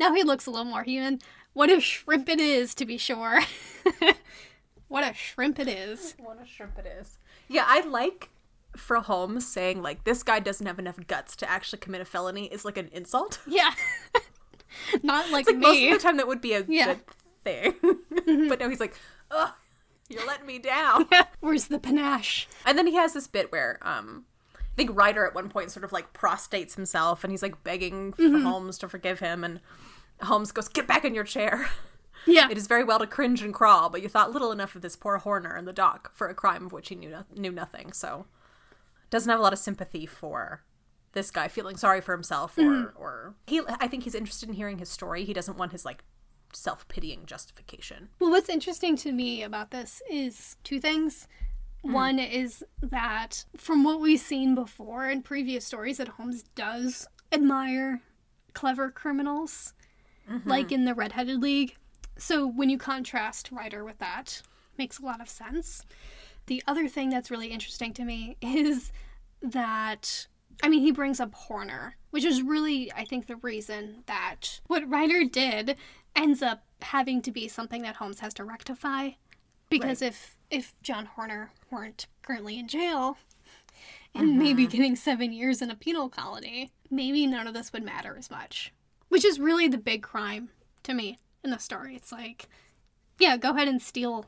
now 0.00 0.14
he 0.14 0.22
looks 0.22 0.46
a 0.46 0.50
little 0.50 0.64
more 0.66 0.82
human. 0.82 1.20
What 1.52 1.70
a 1.70 1.80
shrimp 1.80 2.28
it 2.28 2.40
is, 2.40 2.74
to 2.76 2.86
be 2.86 2.98
sure. 2.98 3.40
what 4.88 5.04
a 5.08 5.14
shrimp 5.14 5.58
it 5.58 5.68
is. 5.68 6.14
What 6.18 6.38
a 6.42 6.46
shrimp 6.46 6.78
it 6.78 6.86
is. 7.00 7.18
Yeah, 7.48 7.64
I 7.66 7.80
like 7.80 8.30
for 8.76 8.96
Holmes 8.96 9.46
saying 9.46 9.82
like 9.82 10.04
this 10.04 10.22
guy 10.22 10.38
doesn't 10.40 10.66
have 10.66 10.78
enough 10.78 10.98
guts 11.06 11.34
to 11.36 11.50
actually 11.50 11.78
commit 11.80 12.00
a 12.00 12.04
felony 12.04 12.46
is 12.46 12.64
like 12.64 12.78
an 12.78 12.88
insult. 12.92 13.40
Yeah. 13.46 13.70
not 15.02 15.30
like, 15.30 15.46
Like 15.46 15.56
most 15.56 15.76
me. 15.76 15.90
of 15.90 15.98
the 15.98 16.02
time 16.02 16.16
that 16.18 16.28
would 16.28 16.40
be 16.40 16.52
a 16.52 16.64
Yeah. 16.68 16.94
good 16.94 17.00
thing. 17.44 18.48
but 18.48 18.60
no, 18.60 18.68
he's 18.68 18.80
like, 18.80 18.94
ugh, 19.30 19.50
you're 20.08 20.26
letting 20.26 20.46
me 20.46 20.58
down. 20.58 21.06
Where's 21.40 21.66
the 21.68 21.78
panache? 21.78 22.46
And 22.66 22.76
then 22.76 22.86
he 22.86 22.94
has 22.94 23.14
this 23.14 23.26
bit 23.26 23.50
where 23.50 23.78
um 23.82 24.26
think 24.78 24.96
Ryder 24.96 25.26
at 25.26 25.34
one 25.34 25.50
point 25.50 25.70
sort 25.70 25.84
of 25.84 25.92
like 25.92 26.14
prostrates 26.14 26.74
himself 26.74 27.22
and 27.22 27.30
he's 27.30 27.42
like 27.42 27.62
begging 27.62 28.14
for 28.14 28.22
mm-hmm. 28.22 28.44
Holmes 28.44 28.78
to 28.78 28.88
forgive 28.88 29.18
him 29.18 29.44
and 29.44 29.60
Holmes 30.22 30.52
goes, 30.52 30.68
Get 30.68 30.86
back 30.86 31.04
in 31.04 31.14
your 31.14 31.24
chair. 31.24 31.68
Yeah. 32.26 32.48
It 32.50 32.58
is 32.58 32.66
very 32.66 32.84
well 32.84 32.98
to 32.98 33.06
cringe 33.06 33.42
and 33.42 33.54
crawl, 33.54 33.88
but 33.88 34.02
you 34.02 34.08
thought 34.08 34.32
little 34.32 34.52
enough 34.52 34.74
of 34.74 34.82
this 34.82 34.96
poor 34.96 35.18
Horner 35.18 35.56
in 35.56 35.64
the 35.64 35.72
dock 35.72 36.10
for 36.14 36.28
a 36.28 36.34
crime 36.34 36.66
of 36.66 36.72
which 36.72 36.88
he 36.88 36.94
knew 36.94 37.08
no- 37.08 37.24
knew 37.34 37.52
nothing. 37.52 37.92
So 37.92 38.26
doesn't 39.08 39.30
have 39.30 39.38
a 39.38 39.42
lot 39.42 39.52
of 39.52 39.58
sympathy 39.58 40.04
for 40.04 40.62
this 41.12 41.30
guy 41.30 41.48
feeling 41.48 41.76
sorry 41.76 42.00
for 42.00 42.12
himself 42.12 42.58
or 42.58 42.62
mm-hmm. 42.62 42.98
or 43.00 43.34
he 43.46 43.62
I 43.80 43.86
think 43.86 44.02
he's 44.02 44.16
interested 44.16 44.48
in 44.48 44.56
hearing 44.56 44.78
his 44.78 44.90
story. 44.90 45.24
He 45.24 45.32
doesn't 45.32 45.56
want 45.56 45.72
his 45.72 45.84
like 45.84 46.02
self-pitying 46.52 47.24
justification. 47.24 48.08
Well, 48.18 48.30
what's 48.30 48.48
interesting 48.48 48.96
to 48.96 49.12
me 49.12 49.42
about 49.42 49.70
this 49.70 50.02
is 50.10 50.56
two 50.64 50.80
things. 50.80 51.28
Mm-hmm. 51.84 51.92
One 51.92 52.18
is 52.18 52.64
that 52.82 53.44
from 53.56 53.84
what 53.84 54.00
we've 54.00 54.20
seen 54.20 54.54
before 54.54 55.08
in 55.08 55.22
previous 55.22 55.64
stories, 55.64 55.98
that 55.98 56.08
Holmes 56.08 56.44
does 56.54 57.06
admire 57.32 58.00
clever 58.52 58.90
criminals, 58.90 59.74
mm-hmm. 60.28 60.48
like 60.48 60.72
in 60.72 60.84
the 60.84 60.94
Red-Headed 60.94 61.40
League. 61.40 61.76
So 62.16 62.46
when 62.46 62.68
you 62.68 62.78
contrast 62.78 63.50
Ryder 63.52 63.84
with 63.84 63.98
that, 63.98 64.42
makes 64.76 64.98
a 64.98 65.04
lot 65.04 65.20
of 65.20 65.28
sense. 65.28 65.84
The 66.46 66.62
other 66.66 66.88
thing 66.88 67.10
that's 67.10 67.30
really 67.30 67.48
interesting 67.48 67.92
to 67.94 68.04
me 68.04 68.36
is 68.42 68.92
that 69.42 70.26
I 70.62 70.68
mean 70.68 70.80
he 70.80 70.90
brings 70.90 71.20
up 71.20 71.32
Horner, 71.34 71.96
which 72.10 72.24
is 72.24 72.42
really 72.42 72.92
I 72.92 73.04
think 73.04 73.26
the 73.26 73.36
reason 73.36 74.02
that 74.06 74.60
what 74.66 74.88
Ryder 74.88 75.24
did 75.24 75.76
ends 76.16 76.42
up 76.42 76.64
having 76.82 77.22
to 77.22 77.30
be 77.30 77.46
something 77.46 77.82
that 77.82 77.96
Holmes 77.96 78.20
has 78.20 78.34
to 78.34 78.44
rectify. 78.44 79.10
Because 79.68 80.02
if 80.02 80.36
if 80.50 80.74
John 80.82 81.06
Horner 81.06 81.50
weren't 81.70 82.06
currently 82.22 82.58
in 82.58 82.68
jail 82.68 83.18
and 84.14 84.30
mm-hmm. 84.30 84.38
maybe 84.38 84.66
getting 84.66 84.96
seven 84.96 85.32
years 85.32 85.60
in 85.60 85.70
a 85.70 85.76
penal 85.76 86.08
colony, 86.08 86.70
maybe 86.90 87.26
none 87.26 87.46
of 87.46 87.54
this 87.54 87.72
would 87.72 87.82
matter 87.82 88.16
as 88.18 88.30
much. 88.30 88.72
Which 89.08 89.24
is 89.24 89.38
really 89.38 89.68
the 89.68 89.78
big 89.78 90.02
crime 90.02 90.50
to 90.84 90.94
me 90.94 91.18
in 91.44 91.50
the 91.50 91.58
story. 91.58 91.94
It's 91.94 92.12
like, 92.12 92.48
yeah, 93.18 93.36
go 93.36 93.50
ahead 93.50 93.68
and 93.68 93.80
steal 93.80 94.26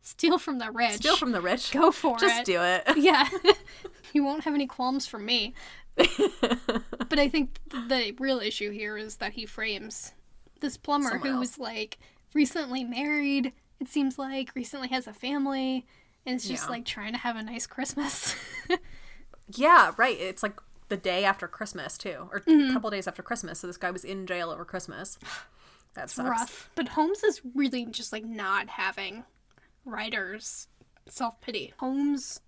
steal 0.00 0.38
from 0.38 0.58
the 0.58 0.70
rich. 0.70 0.96
Steal 0.96 1.16
from 1.16 1.32
the 1.32 1.40
rich. 1.40 1.70
Go 1.70 1.92
for 1.92 2.18
Just 2.18 2.24
it. 2.24 2.28
Just 2.28 2.46
do 2.46 2.62
it. 2.62 2.96
Yeah. 3.02 3.28
you 4.12 4.24
won't 4.24 4.44
have 4.44 4.54
any 4.54 4.66
qualms 4.66 5.06
from 5.06 5.24
me. 5.26 5.54
but 5.96 7.18
I 7.18 7.28
think 7.28 7.58
the 7.70 8.14
real 8.18 8.38
issue 8.38 8.70
here 8.70 8.96
is 8.96 9.16
that 9.16 9.32
he 9.32 9.46
frames 9.46 10.12
this 10.60 10.76
plumber 10.76 11.10
Someone 11.10 11.28
who 11.28 11.34
else. 11.34 11.40
was 11.40 11.58
like 11.58 11.98
recently 12.34 12.84
married, 12.84 13.52
it 13.80 13.88
seems 13.88 14.18
like, 14.18 14.50
recently 14.54 14.88
has 14.88 15.06
a 15.06 15.12
family, 15.12 15.86
and 16.26 16.36
is 16.36 16.48
just 16.48 16.64
Yeah. 16.64 16.70
like 16.70 16.84
trying 16.84 17.12
to 17.12 17.18
have 17.18 17.36
a 17.36 17.42
nice 17.42 17.66
Christmas. 17.66 18.34
Yeah, 19.54 19.92
right. 19.96 20.18
It's 20.18 20.42
like 20.42 20.60
the 20.88 20.96
day 20.96 21.24
after 21.24 21.48
Christmas 21.48 21.96
too, 21.96 22.28
or 22.30 22.40
Mm-hmm. 22.40 22.70
a 22.70 22.72
couple 22.74 22.90
days 22.90 23.08
after 23.08 23.22
Christmas. 23.22 23.60
So 23.60 23.66
this 23.66 23.76
guy 23.78 23.90
was 23.90 24.04
in 24.04 24.26
jail 24.26 24.50
over 24.50 24.64
Christmas. 24.64 25.18
That's. 25.94 26.18
Rough. 26.18 26.70
But 26.74 26.88
Holmes 26.88 27.22
is 27.24 27.40
really 27.54 27.86
just 27.86 28.12
like 28.12 28.24
not 28.24 28.68
having 28.68 29.24
Ryder's 29.84 30.68
self 31.08 31.40
pity. 31.40 31.72
Holmes 31.78 32.40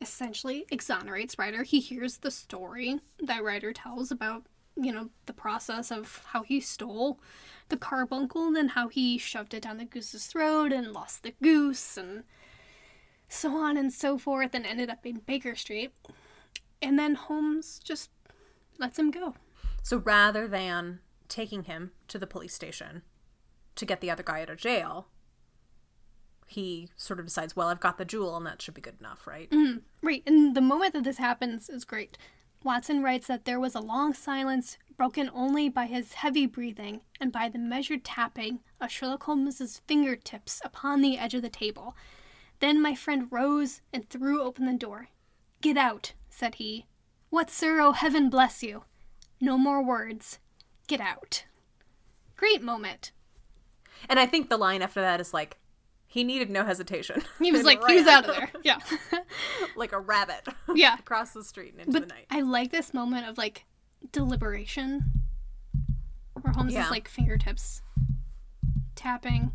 essentially 0.00 0.64
exonerates 0.70 1.38
Ryder. 1.38 1.64
He 1.64 1.80
hears 1.80 2.18
the 2.18 2.30
story 2.30 3.00
that 3.20 3.42
Ryder 3.42 3.72
tells 3.72 4.10
about, 4.12 4.44
you 4.76 4.92
know, 4.92 5.10
the 5.26 5.32
process 5.32 5.90
of 5.90 6.22
how 6.28 6.42
he 6.42 6.60
stole 6.60 7.20
the 7.68 7.76
carbuncle 7.76 8.46
and 8.46 8.56
then 8.56 8.68
how 8.68 8.88
he 8.88 9.16
shoved 9.18 9.54
it 9.54 9.62
down 9.62 9.78
the 9.78 9.84
goose's 9.84 10.26
throat 10.26 10.72
and 10.72 10.92
lost 10.92 11.22
the 11.22 11.34
goose 11.42 11.96
and 11.96 12.24
so 13.28 13.56
on 13.56 13.76
and 13.76 13.92
so 13.92 14.18
forth 14.18 14.54
and 14.54 14.66
ended 14.66 14.90
up 14.90 15.06
in 15.06 15.20
Baker 15.26 15.54
Street. 15.54 15.92
And 16.82 16.98
then 16.98 17.14
Holmes 17.14 17.80
just 17.82 18.10
lets 18.78 18.98
him 18.98 19.10
go. 19.10 19.34
So 19.82 19.98
rather 19.98 20.46
than 20.46 21.00
taking 21.28 21.64
him 21.64 21.92
to 22.08 22.18
the 22.18 22.26
police 22.26 22.54
station 22.54 23.02
to 23.76 23.86
get 23.86 24.00
the 24.00 24.10
other 24.10 24.22
guy 24.22 24.42
out 24.42 24.50
of 24.50 24.58
jail, 24.58 25.08
he 26.46 26.90
sort 26.96 27.18
of 27.18 27.26
decides, 27.26 27.56
well, 27.56 27.68
I've 27.68 27.80
got 27.80 27.98
the 27.98 28.04
jewel 28.04 28.36
and 28.36 28.46
that 28.46 28.60
should 28.60 28.74
be 28.74 28.80
good 28.80 29.00
enough, 29.00 29.26
right? 29.26 29.50
Mm-hmm. 29.50 29.78
Right, 30.02 30.22
and 30.26 30.54
the 30.54 30.60
moment 30.60 30.92
that 30.92 31.04
this 31.04 31.18
happens 31.18 31.68
is 31.68 31.84
great. 31.84 32.18
Watson 32.64 33.02
writes 33.02 33.26
that 33.26 33.44
there 33.44 33.60
was 33.60 33.74
a 33.74 33.80
long 33.80 34.14
silence, 34.14 34.78
broken 34.96 35.30
only 35.34 35.68
by 35.68 35.84
his 35.84 36.14
heavy 36.14 36.46
breathing 36.46 37.02
and 37.20 37.30
by 37.30 37.50
the 37.50 37.58
measured 37.58 38.04
tapping 38.04 38.60
of 38.80 38.90
Sherlock 38.90 39.24
Holmes's 39.24 39.82
fingertips 39.86 40.62
upon 40.64 41.02
the 41.02 41.18
edge 41.18 41.34
of 41.34 41.42
the 41.42 41.50
table. 41.50 41.94
Then 42.60 42.80
my 42.80 42.94
friend 42.94 43.28
rose 43.30 43.82
and 43.92 44.08
threw 44.08 44.40
open 44.40 44.64
the 44.64 44.72
door. 44.72 45.08
Get 45.60 45.76
out, 45.76 46.14
said 46.30 46.54
he. 46.54 46.86
What, 47.28 47.50
sir? 47.50 47.80
Oh, 47.80 47.92
heaven 47.92 48.30
bless 48.30 48.62
you. 48.62 48.84
No 49.40 49.58
more 49.58 49.84
words. 49.84 50.38
Get 50.86 51.00
out. 51.00 51.44
Great 52.36 52.62
moment. 52.62 53.12
And 54.08 54.18
I 54.18 54.24
think 54.24 54.48
the 54.48 54.56
line 54.56 54.80
after 54.80 55.02
that 55.02 55.20
is 55.20 55.34
like, 55.34 55.58
he 56.14 56.22
needed 56.22 56.48
no 56.48 56.64
hesitation. 56.64 57.24
He 57.40 57.50
was 57.50 57.64
like, 57.64 57.84
he 57.88 57.96
was 57.96 58.06
out 58.06 58.28
of 58.28 58.36
there. 58.36 58.48
Yeah. 58.62 58.78
like 59.76 59.90
a 59.90 59.98
rabbit 59.98 60.46
yeah. 60.72 60.94
across 60.96 61.32
the 61.32 61.42
street 61.42 61.72
and 61.72 61.80
into 61.80 61.92
But 61.92 62.08
the 62.08 62.14
night. 62.14 62.26
I 62.30 62.42
like 62.42 62.70
this 62.70 62.94
moment 62.94 63.26
of 63.28 63.36
like 63.36 63.64
deliberation 64.12 65.00
where 66.40 66.52
Holmes 66.54 66.72
Yeah. 66.72 66.84
is 66.84 66.90
like 66.92 67.08
fingertips 67.08 67.82
tapping 68.94 69.50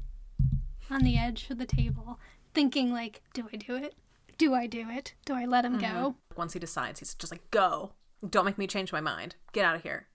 on 0.91 1.03
the 1.03 1.17
edge 1.17 1.47
of 1.49 1.59
the 1.59 1.65
table, 1.65 2.19
thinking 2.53 2.91
like, 2.91 3.21
do 3.33 3.47
I 3.53 3.55
do 3.55 3.77
it? 3.77 3.95
Do 4.37 4.53
I 4.53 4.67
do 4.67 4.89
it? 4.89 5.13
Do 5.23 5.35
I 5.35 5.45
let 5.45 5.63
him 5.63 5.79
go? 5.79 5.87
Mm-hmm. 5.87 6.35
Once 6.35 6.51
he 6.51 6.59
decides, 6.59 6.99
he's 6.99 7.13
just 7.13 7.31
like, 7.31 7.49
go. 7.51 7.93
Don't 8.29 8.43
make 8.45 8.57
me 8.57 8.67
change 8.67 8.91
my 8.91 8.99
mind. 8.99 9.37
Get 9.53 9.63
out 9.63 9.77
of 9.77 9.83
here. 9.83 10.07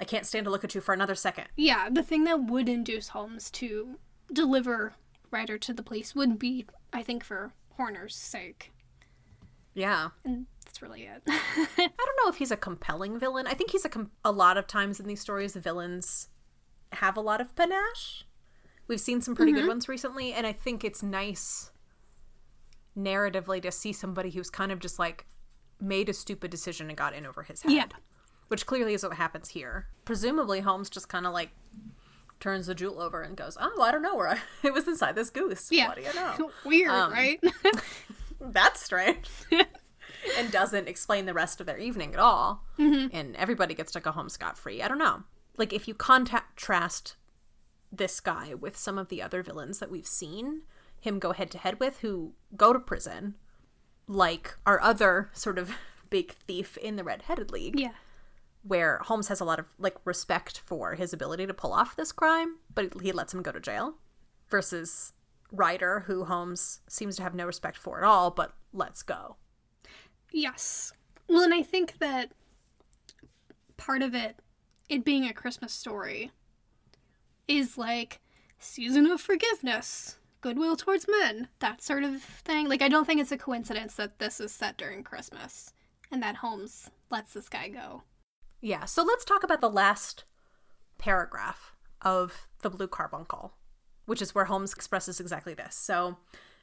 I 0.00 0.04
can't 0.04 0.24
stand 0.24 0.46
to 0.46 0.50
look 0.50 0.64
at 0.64 0.74
you 0.74 0.80
for 0.80 0.94
another 0.94 1.14
second. 1.14 1.48
Yeah, 1.56 1.90
the 1.90 2.02
thing 2.02 2.24
that 2.24 2.44
would 2.44 2.70
induce 2.70 3.08
Holmes 3.08 3.50
to 3.50 3.98
deliver 4.32 4.94
Ryder 5.30 5.58
to 5.58 5.72
the 5.72 5.82
police 5.82 6.14
would 6.14 6.38
be, 6.38 6.66
I 6.92 7.02
think, 7.02 7.24
for 7.24 7.52
Horner's 7.76 8.14
sake. 8.14 8.72
Yeah. 9.74 10.08
And 10.24 10.46
that's 10.64 10.82
really 10.82 11.02
it. 11.02 11.22
I 11.26 11.66
don't 11.76 12.24
know 12.24 12.28
if 12.28 12.36
he's 12.36 12.50
a 12.50 12.56
compelling 12.56 13.18
villain. 13.18 13.46
I 13.46 13.54
think 13.54 13.70
he's 13.70 13.84
a 13.84 13.88
com- 13.88 14.10
a 14.24 14.32
lot 14.32 14.56
of 14.56 14.66
times 14.66 15.00
in 15.00 15.06
these 15.06 15.20
stories 15.20 15.52
the 15.52 15.60
villains 15.60 16.28
have 16.92 17.16
a 17.16 17.20
lot 17.20 17.40
of 17.40 17.54
panache. 17.54 18.24
We've 18.88 19.00
seen 19.00 19.20
some 19.20 19.36
pretty 19.36 19.52
good 19.52 19.60
mm-hmm. 19.60 19.68
ones 19.68 19.88
recently 19.88 20.32
and 20.32 20.46
I 20.46 20.52
think 20.52 20.84
it's 20.84 21.02
nice 21.02 21.70
narratively 22.98 23.62
to 23.62 23.70
see 23.70 23.92
somebody 23.92 24.30
who's 24.30 24.50
kind 24.50 24.72
of 24.72 24.80
just 24.80 24.98
like 24.98 25.26
made 25.80 26.08
a 26.08 26.12
stupid 26.12 26.50
decision 26.50 26.88
and 26.88 26.96
got 26.96 27.14
in 27.14 27.24
over 27.24 27.44
his 27.44 27.62
head. 27.62 27.72
Yeah. 27.72 27.86
Which 28.48 28.66
clearly 28.66 28.94
is 28.94 29.04
what 29.04 29.14
happens 29.14 29.50
here. 29.50 29.86
Presumably 30.04 30.60
Holmes 30.60 30.90
just 30.90 31.08
kind 31.08 31.26
of 31.26 31.32
like 31.32 31.50
turns 32.40 32.66
the 32.66 32.74
jewel 32.74 33.00
over 33.00 33.22
and 33.22 33.36
goes, 33.36 33.56
"Oh, 33.60 33.82
I 33.82 33.90
don't 33.92 34.02
know 34.02 34.16
where 34.16 34.28
I 34.28 34.38
it 34.62 34.72
was 34.72 34.88
inside 34.88 35.14
this 35.14 35.30
goose. 35.30 35.68
yeah. 35.70 35.88
What 35.88 35.96
do 35.96 36.02
you 36.02 36.14
know?" 36.14 36.50
Weird, 36.64 36.90
Um, 36.90 37.12
right? 37.12 37.40
That's 38.40 38.82
strange. 38.82 39.28
and 40.38 40.50
doesn't 40.50 40.88
explain 40.88 41.26
the 41.26 41.34
rest 41.34 41.60
of 41.60 41.66
their 41.66 41.78
evening 41.78 42.14
at 42.14 42.20
all. 42.20 42.64
And 42.78 43.36
everybody 43.36 43.74
gets 43.74 43.92
to 43.92 44.00
go 44.00 44.10
home 44.10 44.28
scot 44.30 44.56
free. 44.58 44.82
I 44.82 44.88
don't 44.88 44.98
know. 44.98 45.24
Like, 45.56 45.72
if 45.74 45.86
you 45.86 45.94
contrast 45.94 47.16
this 47.92 48.20
guy 48.20 48.54
with 48.54 48.76
some 48.76 48.96
of 48.98 49.08
the 49.08 49.20
other 49.20 49.42
villains 49.42 49.78
that 49.78 49.90
we've 49.90 50.06
seen 50.06 50.62
him 51.00 51.18
go 51.18 51.32
head 51.32 51.50
to 51.50 51.58
head 51.58 51.78
with 51.80 51.98
who 51.98 52.32
go 52.56 52.72
to 52.72 52.78
prison, 52.78 53.34
like 54.06 54.56
our 54.64 54.80
other 54.80 55.30
sort 55.34 55.58
of 55.58 55.72
big 56.08 56.32
thief 56.32 56.76
in 56.78 56.96
the 56.96 57.04
Red 57.04 57.22
Headed 57.22 57.50
League, 57.50 57.78
yeah. 57.78 57.92
Where 58.62 58.98
Holmes 58.98 59.28
has 59.28 59.40
a 59.40 59.44
lot 59.44 59.58
of 59.58 59.66
like 59.78 59.96
respect 60.04 60.58
for 60.58 60.94
his 60.94 61.12
ability 61.12 61.46
to 61.46 61.54
pull 61.54 61.72
off 61.72 61.96
this 61.96 62.12
crime, 62.12 62.56
but 62.74 63.00
he 63.02 63.12
lets 63.12 63.32
him 63.32 63.42
go 63.42 63.52
to 63.52 63.60
jail 63.60 63.94
versus 64.48 65.12
Ryder, 65.52 66.00
who 66.06 66.24
Holmes 66.24 66.80
seems 66.88 67.16
to 67.16 67.22
have 67.22 67.34
no 67.34 67.46
respect 67.46 67.76
for 67.76 67.98
at 67.98 68.04
all, 68.04 68.30
but 68.30 68.52
lets 68.72 69.02
go. 69.02 69.36
Yes. 70.32 70.92
Well, 71.28 71.42
and 71.42 71.54
I 71.54 71.62
think 71.62 71.98
that 71.98 72.32
part 73.76 74.02
of 74.02 74.14
it, 74.14 74.36
it 74.88 75.04
being 75.04 75.24
a 75.24 75.32
Christmas 75.32 75.72
story, 75.72 76.30
is 77.48 77.78
like 77.78 78.20
season 78.58 79.06
of 79.06 79.20
forgiveness, 79.20 80.18
goodwill 80.40 80.76
towards 80.76 81.06
men, 81.08 81.48
that 81.60 81.82
sort 81.82 82.04
of 82.04 82.22
thing. 82.22 82.68
Like, 82.68 82.82
I 82.82 82.88
don't 82.88 83.06
think 83.06 83.20
it's 83.20 83.32
a 83.32 83.38
coincidence 83.38 83.94
that 83.94 84.18
this 84.18 84.40
is 84.40 84.52
set 84.52 84.76
during 84.76 85.02
Christmas 85.02 85.72
and 86.12 86.22
that 86.22 86.36
Holmes 86.36 86.90
lets 87.10 87.34
this 87.34 87.48
guy 87.48 87.68
go. 87.68 88.02
Yeah, 88.60 88.84
so 88.84 89.02
let's 89.02 89.24
talk 89.24 89.42
about 89.42 89.60
the 89.60 89.70
last 89.70 90.24
paragraph 90.98 91.74
of 92.02 92.46
The 92.62 92.70
Blue 92.70 92.88
Carbuncle, 92.88 93.54
which 94.06 94.20
is 94.20 94.34
where 94.34 94.44
Holmes 94.46 94.72
expresses 94.72 95.18
exactly 95.20 95.54
this. 95.54 95.74
So, 95.74 96.18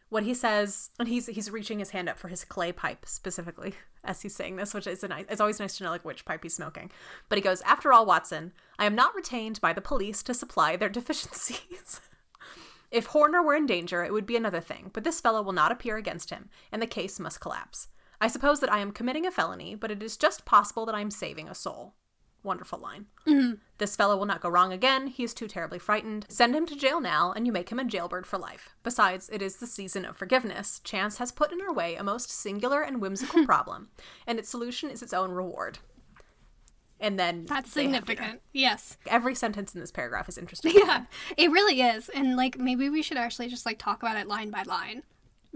what 0.09 0.23
he 0.23 0.33
says, 0.33 0.91
and 0.99 1.07
he's 1.07 1.25
he's 1.27 1.51
reaching 1.51 1.79
his 1.79 1.89
hand 1.89 2.07
up 2.07 2.17
for 2.17 2.29
his 2.29 2.45
clay 2.45 2.71
pipe 2.71 3.05
specifically 3.05 3.73
as 4.03 4.21
he's 4.21 4.35
saying 4.35 4.55
this, 4.55 4.73
which 4.73 4.87
is 4.87 5.03
a 5.03 5.07
nice. 5.07 5.25
It's 5.29 5.41
always 5.41 5.59
nice 5.59 5.77
to 5.77 5.83
know 5.83 5.89
like 5.89 6.05
which 6.05 6.23
pipe 6.23 6.43
he's 6.43 6.55
smoking. 6.55 6.91
But 7.29 7.37
he 7.37 7.41
goes, 7.41 7.61
"After 7.61 7.91
all, 7.91 8.05
Watson, 8.05 8.53
I 8.79 8.85
am 8.85 8.95
not 8.95 9.15
retained 9.15 9.59
by 9.59 9.73
the 9.73 9.81
police 9.81 10.23
to 10.23 10.33
supply 10.33 10.75
their 10.75 10.89
deficiencies." 10.97 11.99
if 12.89 13.07
Horner 13.07 13.43
were 13.43 13.55
in 13.55 13.65
danger, 13.65 14.03
it 14.03 14.13
would 14.13 14.25
be 14.25 14.37
another 14.37 14.61
thing, 14.61 14.91
but 14.93 15.03
this 15.03 15.19
fellow 15.19 15.41
will 15.41 15.51
not 15.51 15.71
appear 15.71 15.97
against 15.97 16.29
him, 16.29 16.49
and 16.71 16.81
the 16.81 16.87
case 16.87 17.19
must 17.19 17.41
collapse. 17.41 17.89
I 18.19 18.27
suppose 18.27 18.59
that 18.59 18.71
I 18.71 18.79
am 18.79 18.91
committing 18.91 19.25
a 19.25 19.31
felony, 19.31 19.75
but 19.75 19.91
it 19.91 20.01
is 20.01 20.17
just 20.17 20.45
possible 20.45 20.85
that 20.85 20.95
I 20.95 21.01
am 21.01 21.11
saving 21.11 21.47
a 21.47 21.55
soul. 21.55 21.93
Wonderful 22.43 22.79
line. 22.79 23.07
Mm-hmm. 23.27 23.55
This 23.77 23.95
fellow 23.95 24.17
will 24.17 24.25
not 24.25 24.41
go 24.41 24.49
wrong 24.49 24.71
again. 24.71 25.07
He 25.07 25.23
is 25.23 25.33
too 25.33 25.47
terribly 25.47 25.79
frightened. 25.79 26.25
Send 26.29 26.55
him 26.55 26.65
to 26.67 26.75
jail 26.75 27.01
now, 27.01 27.33
and 27.35 27.45
you 27.45 27.51
make 27.51 27.69
him 27.69 27.79
a 27.79 27.83
jailbird 27.83 28.25
for 28.25 28.37
life. 28.37 28.75
Besides, 28.83 29.29
it 29.29 29.41
is 29.41 29.57
the 29.57 29.67
season 29.67 30.05
of 30.05 30.17
forgiveness. 30.17 30.79
Chance 30.83 31.17
has 31.17 31.31
put 31.31 31.51
in 31.51 31.61
our 31.61 31.73
way 31.73 31.95
a 31.95 32.03
most 32.03 32.29
singular 32.29 32.81
and 32.81 33.01
whimsical 33.01 33.45
problem, 33.45 33.89
and 34.25 34.39
its 34.39 34.49
solution 34.49 34.89
is 34.89 35.03
its 35.03 35.13
own 35.13 35.31
reward. 35.31 35.79
And 36.99 37.19
then 37.19 37.45
that's 37.45 37.71
significant. 37.71 38.41
Yes. 38.53 38.97
Every 39.05 39.35
sentence 39.35 39.75
in 39.75 39.81
this 39.81 39.91
paragraph 39.91 40.29
is 40.29 40.37
interesting. 40.37 40.73
Yeah, 40.77 41.05
it 41.35 41.51
really 41.51 41.81
is. 41.81 42.09
And 42.09 42.35
like 42.35 42.57
maybe 42.57 42.89
we 42.89 43.01
should 43.01 43.17
actually 43.17 43.49
just 43.49 43.65
like 43.65 43.77
talk 43.77 44.01
about 44.01 44.17
it 44.17 44.27
line 44.27 44.49
by 44.49 44.63
line 44.63 45.03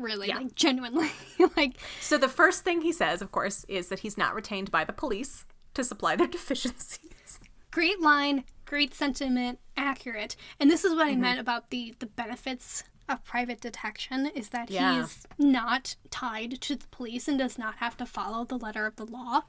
really 0.01 0.27
yeah. 0.27 0.37
like 0.37 0.55
genuinely 0.55 1.09
like 1.57 1.77
so 1.99 2.17
the 2.17 2.29
first 2.29 2.63
thing 2.63 2.81
he 2.81 2.91
says 2.91 3.21
of 3.21 3.31
course 3.31 3.65
is 3.67 3.89
that 3.89 3.99
he's 3.99 4.17
not 4.17 4.35
retained 4.35 4.71
by 4.71 4.83
the 4.83 4.93
police 4.93 5.45
to 5.73 5.83
supply 5.83 6.15
their 6.15 6.27
deficiencies 6.37 7.39
great 7.71 8.01
line 8.01 8.43
great 8.65 8.93
sentiment 8.93 9.59
accurate 9.77 10.35
and 10.59 10.69
this 10.69 10.83
is 10.83 10.93
what 10.93 11.07
mm-hmm. 11.07 11.17
i 11.17 11.21
meant 11.21 11.39
about 11.39 11.69
the 11.69 11.93
the 11.99 12.05
benefits 12.05 12.83
of 13.09 13.23
private 13.23 13.59
detection 13.59 14.27
is 14.27 14.49
that 14.49 14.69
yeah. 14.69 15.01
he's 15.01 15.25
not 15.37 15.95
tied 16.09 16.61
to 16.61 16.75
the 16.75 16.87
police 16.91 17.27
and 17.27 17.37
does 17.37 17.57
not 17.57 17.75
have 17.77 17.97
to 17.97 18.05
follow 18.05 18.45
the 18.45 18.57
letter 18.57 18.85
of 18.85 18.95
the 18.95 19.05
law 19.05 19.41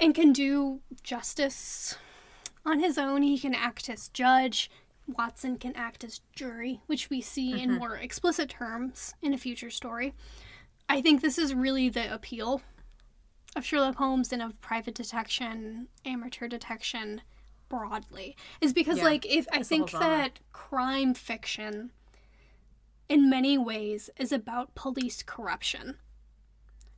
and 0.00 0.14
can 0.14 0.32
do 0.32 0.80
justice 1.02 1.96
on 2.64 2.80
his 2.80 2.98
own 2.98 3.22
he 3.22 3.38
can 3.38 3.54
act 3.54 3.88
as 3.88 4.08
judge 4.08 4.70
Watson 5.16 5.56
can 5.56 5.74
act 5.76 6.04
as 6.04 6.20
jury, 6.34 6.80
which 6.86 7.10
we 7.10 7.20
see 7.20 7.52
mm-hmm. 7.52 7.70
in 7.70 7.78
more 7.78 7.96
explicit 7.96 8.48
terms 8.50 9.14
in 9.22 9.32
a 9.32 9.38
future 9.38 9.70
story. 9.70 10.14
I 10.88 11.00
think 11.00 11.20
this 11.20 11.38
is 11.38 11.54
really 11.54 11.88
the 11.88 12.12
appeal 12.12 12.62
of 13.56 13.64
Sherlock 13.64 13.96
Holmes 13.96 14.32
and 14.32 14.42
of 14.42 14.60
private 14.60 14.94
detection, 14.94 15.88
amateur 16.04 16.48
detection 16.48 17.22
broadly, 17.68 18.36
is 18.60 18.72
because, 18.72 18.98
yeah, 18.98 19.04
like, 19.04 19.26
if 19.26 19.46
I 19.52 19.62
think 19.62 19.90
that 19.92 20.40
crime 20.52 21.14
fiction 21.14 21.90
in 23.08 23.30
many 23.30 23.58
ways 23.58 24.10
is 24.18 24.32
about 24.32 24.74
police 24.74 25.22
corruption, 25.22 25.96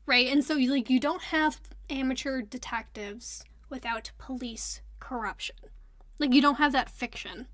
right? 0.07 0.29
And 0.29 0.45
so, 0.45 0.55
like, 0.55 0.91
you 0.91 1.01
don't 1.01 1.23
have 1.25 1.61
amateur 1.89 2.43
detectives 2.43 3.45
without 3.69 4.11
police 4.19 4.81
corruption. 5.01 5.57
Like, 6.19 6.33
you 6.33 6.43
don't 6.43 6.57
have 6.57 6.73
that 6.73 6.91
fiction 6.91 7.47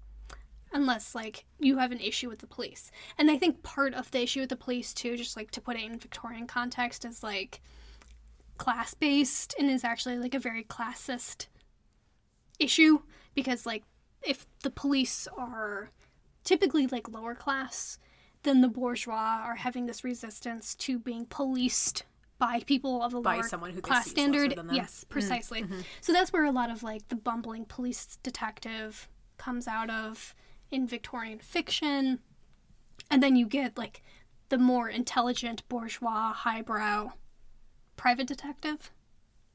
unless 0.73 1.15
like 1.15 1.45
you 1.59 1.79
have 1.79 1.93
an 1.93 2.01
issue 2.01 2.29
with 2.29 2.41
the 2.41 2.47
police. 2.47 2.91
And 3.17 3.31
I 3.31 3.39
think 3.39 3.63
part 3.63 3.95
of 3.95 4.11
the 4.11 4.23
issue 4.23 4.41
with 4.41 4.51
the 4.51 4.57
police 4.57 4.93
too, 4.93 5.17
just 5.17 5.37
like 5.37 5.51
to 5.53 5.61
put 5.61 5.77
it 5.77 5.83
in 5.83 5.99
Victorian 5.99 6.47
context, 6.47 7.05
is 7.05 7.23
like 7.23 7.61
class 8.57 8.95
based 8.95 9.55
and 9.59 9.71
is 9.71 9.85
actually 9.85 10.19
like 10.19 10.35
a 10.35 10.39
very 10.39 10.65
classist 10.65 11.47
issue 12.59 13.01
because 13.35 13.65
like 13.65 13.85
if 14.23 14.47
the 14.63 14.71
police 14.71 15.29
are 15.37 15.91
typically 16.45 16.87
like 16.87 17.09
lower 17.09 17.35
class, 17.35 17.99
then 18.43 18.61
the 18.61 18.69
bourgeois 18.69 19.43
are 19.45 19.57
having 19.57 19.87
this 19.87 20.05
resistance 20.05 20.75
to 20.75 20.99
being 20.99 21.27
policed 21.27 22.05
by 22.39 22.61
people 22.67 23.03
of 23.03 23.15
a 23.15 23.21
by 23.21 23.35
lower 23.35 23.43
someone 23.43 23.73
who 23.73 23.81
class 23.81 24.09
standard. 24.09 24.55
Yes, 24.73 25.01
mm-hmm. 25.01 25.13
precisely. 25.13 25.63
Mm-hmm. 25.63 25.81
So 26.01 26.13
that's 26.13 26.33
where 26.33 26.45
a 26.45 26.53
lot 26.53 26.71
of 26.71 26.83
like 26.83 27.09
the 27.09 27.17
bumbling 27.17 27.65
police 27.65 28.19
detective 28.23 29.09
comes 29.37 29.69
out 29.69 29.91
of 29.91 30.35
in 30.71 30.87
Victorian 30.87 31.39
fiction. 31.39 32.21
And 33.11 33.23
then 33.23 33.37
you 33.37 33.47
get 33.47 33.79
like 33.79 34.03
the 34.49 34.59
more 34.59 34.89
intelligent 34.89 35.67
bourgeois 35.69 36.33
highbrow 36.33 37.13
private 37.97 38.27
detective, 38.27 38.91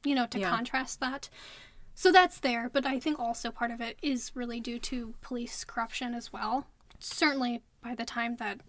you 0.04 0.14
know, 0.14 0.26
to 0.26 0.38
yeah. 0.38 0.50
contrast 0.50 1.00
that. 1.00 1.28
So 1.94 2.10
that's 2.10 2.40
there, 2.40 2.68
but 2.72 2.84
I 2.84 2.98
think 2.98 3.18
also 3.18 3.50
part 3.50 3.70
of 3.70 3.80
it 3.80 3.98
is 4.02 4.32
really 4.34 4.60
due 4.60 4.78
to 4.80 5.14
police 5.20 5.64
corruption 5.64 6.12
as 6.14 6.32
well. 6.32 6.66
Certainly 6.98 7.62
by 7.82 7.94
the 7.94 8.04
time 8.04 8.36
that, 8.36 8.60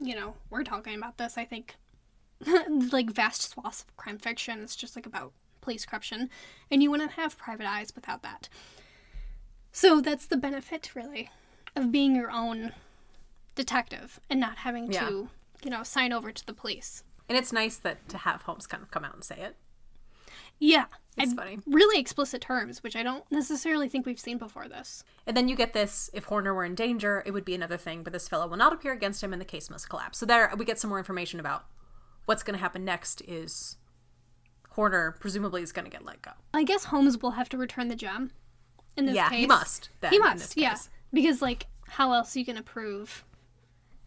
you 0.00 0.14
know, 0.14 0.34
we're 0.50 0.64
talking 0.64 0.96
about 0.96 1.18
this, 1.18 1.36
I 1.36 1.44
think 1.44 1.76
like 2.90 3.10
vast 3.10 3.42
swaths 3.50 3.82
of 3.82 3.96
crime 3.96 4.18
fiction 4.18 4.60
is 4.60 4.76
just 4.76 4.96
like 4.96 5.06
about 5.06 5.32
police 5.60 5.86
corruption, 5.86 6.30
and 6.70 6.82
you 6.82 6.90
wouldn't 6.90 7.12
have 7.12 7.38
private 7.38 7.66
eyes 7.66 7.94
without 7.94 8.22
that. 8.22 8.48
So 9.72 10.00
that's 10.00 10.26
the 10.26 10.36
benefit, 10.36 10.94
really 10.94 11.30
of 11.76 11.90
being 11.90 12.14
your 12.14 12.30
own 12.30 12.72
detective 13.54 14.20
and 14.30 14.40
not 14.40 14.58
having 14.58 14.92
yeah. 14.92 15.08
to, 15.08 15.28
you 15.62 15.70
know, 15.70 15.82
sign 15.82 16.12
over 16.12 16.32
to 16.32 16.46
the 16.46 16.52
police. 16.52 17.02
And 17.28 17.38
it's 17.38 17.52
nice 17.52 17.76
that 17.76 18.08
to 18.10 18.18
have 18.18 18.42
Holmes 18.42 18.66
kind 18.66 18.82
of 18.82 18.90
come 18.90 19.04
out 19.04 19.14
and 19.14 19.24
say 19.24 19.36
it. 19.38 19.56
Yeah. 20.58 20.86
It's 21.16 21.32
funny. 21.32 21.60
Really 21.66 22.00
explicit 22.00 22.40
terms, 22.40 22.82
which 22.82 22.96
I 22.96 23.04
don't 23.04 23.24
necessarily 23.30 23.88
think 23.88 24.04
we've 24.04 24.18
seen 24.18 24.36
before 24.36 24.68
this. 24.68 25.04
And 25.26 25.36
then 25.36 25.48
you 25.48 25.54
get 25.54 25.72
this 25.72 26.10
if 26.12 26.24
Horner 26.24 26.52
were 26.52 26.64
in 26.64 26.74
danger, 26.74 27.22
it 27.24 27.30
would 27.30 27.44
be 27.44 27.54
another 27.54 27.76
thing, 27.76 28.02
but 28.02 28.12
this 28.12 28.26
fellow 28.26 28.48
will 28.48 28.56
not 28.56 28.72
appear 28.72 28.92
against 28.92 29.22
him 29.22 29.32
and 29.32 29.40
the 29.40 29.46
case 29.46 29.70
must 29.70 29.88
collapse. 29.88 30.18
So 30.18 30.26
there 30.26 30.52
we 30.56 30.64
get 30.64 30.80
some 30.80 30.88
more 30.88 30.98
information 30.98 31.38
about 31.38 31.66
what's 32.24 32.42
going 32.42 32.56
to 32.56 32.60
happen 32.60 32.84
next 32.84 33.22
is 33.28 33.76
Horner 34.70 35.16
presumably 35.20 35.62
is 35.62 35.70
going 35.70 35.84
to 35.84 35.90
get 35.90 36.04
let 36.04 36.20
go. 36.20 36.32
I 36.52 36.64
guess 36.64 36.84
Holmes 36.84 37.22
will 37.22 37.32
have 37.32 37.48
to 37.50 37.58
return 37.58 37.86
the 37.88 37.94
gem 37.94 38.32
in 38.96 39.06
this 39.06 39.14
yeah, 39.14 39.28
case. 39.28 39.38
he 39.38 39.46
must. 39.46 39.88
Then, 40.00 40.12
he 40.12 40.18
must, 40.18 40.56
yeah. 40.56 40.76
Because 41.14 41.40
like, 41.40 41.66
how 41.88 42.12
else 42.12 42.34
are 42.34 42.40
you 42.40 42.44
gonna 42.44 42.62
prove 42.62 43.24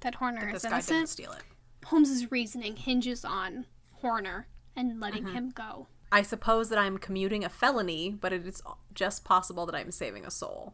that 0.01 0.15
Horner 0.15 0.45
that 0.45 0.55
is 0.55 0.65
innocent? 0.65 1.09
steal 1.09 1.31
it. 1.31 1.43
Holmes's 1.85 2.31
reasoning 2.31 2.75
hinges 2.75 3.23
on 3.23 3.65
Horner 4.01 4.47
and 4.75 4.99
letting 4.99 5.23
mm-hmm. 5.23 5.33
him 5.33 5.49
go. 5.49 5.87
I 6.11 6.21
suppose 6.21 6.69
that 6.69 6.79
I'm 6.79 6.97
commuting 6.97 7.43
a 7.43 7.49
felony, 7.49 8.11
but 8.11 8.31
it 8.31 8.45
is 8.45 8.61
just 8.93 9.25
possible 9.25 9.65
that 9.65 9.75
I'm 9.75 9.91
saving 9.91 10.25
a 10.25 10.31
soul. 10.31 10.73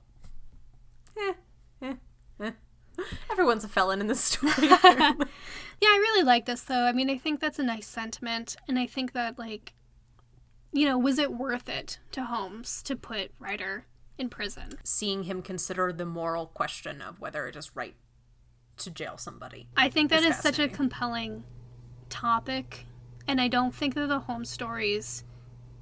Eh, 1.17 1.33
eh, 1.81 1.93
eh. 2.39 2.51
Everyone's 3.31 3.63
a 3.63 3.67
felon 3.67 4.01
in 4.01 4.07
this 4.07 4.19
story. 4.23 4.51
yeah, 4.59 4.77
I 4.83 5.17
really 5.81 6.23
like 6.23 6.45
this 6.45 6.61
though. 6.61 6.83
I 6.85 6.91
mean, 6.91 7.09
I 7.09 7.17
think 7.17 7.39
that's 7.39 7.59
a 7.59 7.63
nice 7.63 7.87
sentiment, 7.87 8.55
and 8.67 8.77
I 8.77 8.85
think 8.85 9.13
that 9.13 9.39
like, 9.39 9.73
you 10.71 10.85
know, 10.85 10.97
was 10.97 11.17
it 11.17 11.33
worth 11.33 11.69
it 11.69 11.99
to 12.11 12.25
Holmes 12.25 12.83
to 12.83 12.95
put 12.95 13.31
Ryder 13.39 13.85
in 14.17 14.29
prison. 14.29 14.77
Seeing 14.83 15.23
him 15.23 15.41
consider 15.41 15.91
the 15.91 16.05
moral 16.05 16.47
question 16.47 17.01
of 17.01 17.19
whether 17.19 17.47
it 17.47 17.55
is 17.55 17.75
right 17.75 17.95
to 18.77 18.91
jail 18.91 19.17
somebody. 19.17 19.67
I 19.77 19.89
think 19.89 20.09
that 20.09 20.23
is, 20.23 20.35
is 20.35 20.41
such 20.41 20.59
a 20.59 20.67
compelling 20.67 21.43
topic, 22.09 22.85
and 23.27 23.39
I 23.39 23.47
don't 23.47 23.73
think 23.73 23.95
that 23.95 24.07
the 24.07 24.19
Holmes 24.19 24.49
stories 24.49 25.23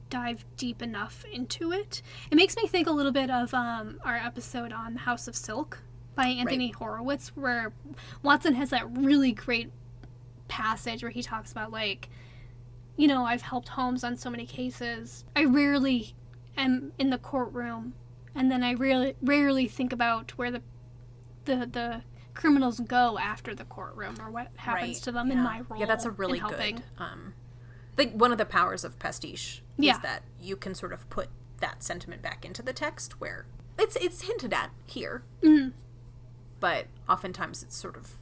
dive 0.10 0.46
deep 0.58 0.82
enough 0.82 1.24
into 1.32 1.72
it. 1.72 2.02
It 2.30 2.36
makes 2.36 2.56
me 2.56 2.68
think 2.68 2.88
a 2.88 2.92
little 2.92 3.14
bit 3.14 3.30
of 3.30 3.54
um, 3.54 4.00
our 4.04 4.18
episode 4.18 4.74
on 4.74 4.94
The 4.94 5.00
House 5.02 5.28
of 5.28 5.36
Silk 5.36 5.80
by 6.16 6.28
Anthony 6.28 6.68
right. 6.68 6.76
Horowitz, 6.76 7.30
where 7.36 7.72
Watson 8.22 8.56
has 8.56 8.72
that 8.72 8.86
really 8.98 9.32
great 9.32 9.72
passage 10.52 11.02
where 11.02 11.12
he 11.12 11.24
talks 11.24 11.54
about 11.54 11.72
like 11.72 12.10
you 12.98 13.08
know 13.08 13.26
i've 13.26 13.42
helped 13.42 13.70
holmes 13.70 14.04
on 14.04 14.18
so 14.18 14.30
many 14.30 14.46
cases 14.46 15.24
i 15.34 15.46
rarely 15.46 16.14
am 16.58 16.92
in 17.00 17.10
the 17.10 17.18
courtroom 17.18 17.94
and 18.36 18.52
then 18.52 18.64
I 18.64 18.72
really 18.72 19.16
rarely 19.22 19.68
think 19.68 19.94
about 19.94 20.32
where 20.32 20.52
the 20.52 20.62
the 21.46 21.68
the 21.72 22.02
criminals 22.34 22.80
go 22.80 23.18
after 23.20 23.54
the 23.54 23.66
courtroom 23.66 24.16
or 24.22 24.30
what 24.32 24.48
happens 24.56 24.96
right. 24.98 25.04
to 25.04 25.12
them 25.12 25.28
yeah. 25.28 25.34
in 25.34 25.40
my 25.44 25.62
role. 25.68 25.80
Yeah, 25.80 25.86
that's 25.86 26.06
a 26.06 26.12
really 26.12 26.40
good. 26.40 26.84
Um, 26.98 27.34
I 27.92 27.96
think 27.96 28.14
one 28.14 28.32
of 28.32 28.38
the 28.38 28.46
powers 28.46 28.84
of 28.84 28.98
pastiche 29.00 29.64
yeah. 29.78 29.94
is 29.94 30.00
that 30.00 30.24
you 30.40 30.56
can 30.56 30.74
sort 30.74 30.94
of 30.94 31.10
put 31.10 31.30
that 31.60 31.84
sentiment 31.84 32.22
back 32.22 32.46
into 32.46 32.62
the 32.62 32.74
text 32.74 33.20
where 33.20 33.46
it's 33.78 33.96
it's 33.98 34.24
hinted 34.24 34.54
at 34.54 34.72
here. 34.86 35.24
Mm-hmm. 35.42 35.70
But 36.60 36.88
oftentimes 37.10 37.64
it's 37.64 37.76
sort 37.76 37.98
of 37.98 38.14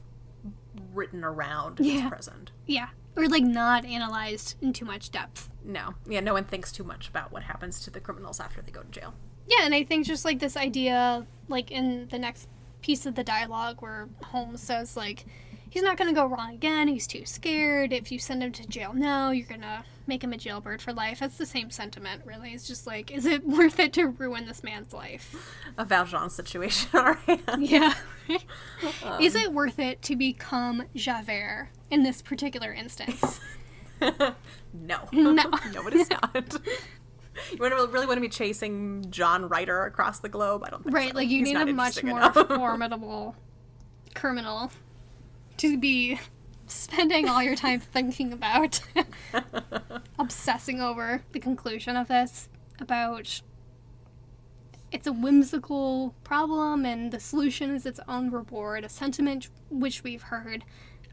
written 0.92 1.24
around 1.24 1.78
Yeah. 1.80 2.00
its 2.00 2.08
present. 2.08 2.52
Yeah. 2.66 2.88
Or 3.16 3.28
like 3.28 3.42
not 3.42 3.84
analyzed 3.84 4.56
in 4.60 4.72
too 4.72 4.84
much 4.84 5.10
depth. 5.10 5.50
No. 5.64 5.94
Yeah, 6.06 6.20
no 6.20 6.32
one 6.32 6.44
thinks 6.44 6.72
too 6.72 6.84
much 6.84 7.08
about 7.08 7.32
what 7.32 7.42
happens 7.44 7.80
to 7.80 7.90
the 7.90 8.00
criminals 8.00 8.40
after 8.40 8.62
they 8.62 8.70
go 8.70 8.82
to 8.82 8.90
jail. 8.90 9.14
Yeah, 9.50 9.64
and 9.64 9.74
I 9.74 9.82
think 9.82 10.06
just 10.06 10.24
like 10.24 10.38
this 10.38 10.56
idea, 10.56 11.26
like 11.48 11.70
in 11.70 12.06
the 12.08 12.18
next 12.18 12.48
piece 12.82 13.04
of 13.04 13.16
the 13.16 13.24
dialogue 13.24 13.82
where 13.82 14.08
Holmes 14.22 14.62
says, 14.62 14.96
like, 14.96 15.26
he's 15.70 15.82
not 15.82 15.96
gonna 15.96 16.12
go 16.12 16.26
wrong 16.26 16.54
again, 16.54 16.86
he's 16.86 17.06
too 17.06 17.26
scared. 17.26 17.92
If 17.92 18.12
you 18.12 18.18
send 18.18 18.42
him 18.42 18.52
to 18.52 18.66
jail 18.66 18.92
now, 18.94 19.32
you're 19.32 19.48
gonna 19.48 19.84
make 20.06 20.22
him 20.22 20.32
a 20.32 20.36
jailbird 20.36 20.80
for 20.80 20.92
life. 20.92 21.18
That's 21.18 21.36
the 21.36 21.46
same 21.46 21.70
sentiment, 21.70 22.22
really. 22.24 22.52
It's 22.52 22.66
just 22.66 22.86
like, 22.86 23.10
is 23.10 23.26
it 23.26 23.44
worth 23.46 23.80
it 23.80 23.92
to 23.94 24.06
ruin 24.06 24.46
this 24.46 24.62
man's 24.62 24.92
life? 24.92 25.52
A 25.76 25.84
Valjean 25.84 26.30
situation 26.30 26.88
on 26.94 27.06
our 27.06 27.14
hands. 27.14 27.42
Yeah. 27.58 27.94
is 29.20 29.34
um. 29.34 29.42
it 29.42 29.52
worth 29.52 29.80
it 29.80 30.00
to 30.02 30.14
become 30.14 30.84
Javert 30.94 31.70
in 31.90 32.04
this 32.04 32.22
particular 32.22 32.72
instance? 32.72 33.40
No. 34.72 35.08
No. 35.12 35.32
no, 35.32 35.86
it 35.88 35.94
is 35.94 36.08
not. 36.10 36.56
You 37.52 37.58
really 37.58 38.06
want 38.06 38.16
to 38.16 38.20
be 38.20 38.28
chasing 38.28 39.06
John 39.10 39.48
Ryder 39.48 39.84
across 39.84 40.18
the 40.18 40.28
globe? 40.28 40.62
I 40.66 40.70
don't 40.70 40.82
think 40.82 40.94
Right, 40.94 41.10
so. 41.10 41.16
like 41.16 41.28
you 41.28 41.38
He's 41.44 41.48
need 41.54 41.56
a 41.56 41.72
much 41.72 42.02
more 42.02 42.18
enough. 42.18 42.34
formidable 42.48 43.36
criminal 44.14 44.70
to 45.58 45.78
be 45.78 46.18
spending 46.66 47.28
all 47.28 47.42
your 47.42 47.54
time 47.56 47.80
thinking 47.92 48.32
about, 48.32 48.80
obsessing 50.18 50.80
over 50.80 51.22
the 51.32 51.38
conclusion 51.40 51.96
of 51.96 52.08
this 52.08 52.48
about 52.80 53.40
it's 54.92 55.06
a 55.06 55.12
whimsical 55.12 56.14
problem 56.24 56.84
and 56.84 57.12
the 57.12 57.20
solution 57.20 57.74
is 57.74 57.86
its 57.86 58.00
own 58.08 58.30
reward, 58.30 58.84
a 58.84 58.88
sentiment 58.88 59.48
which 59.70 60.02
we've 60.02 60.22
heard 60.22 60.64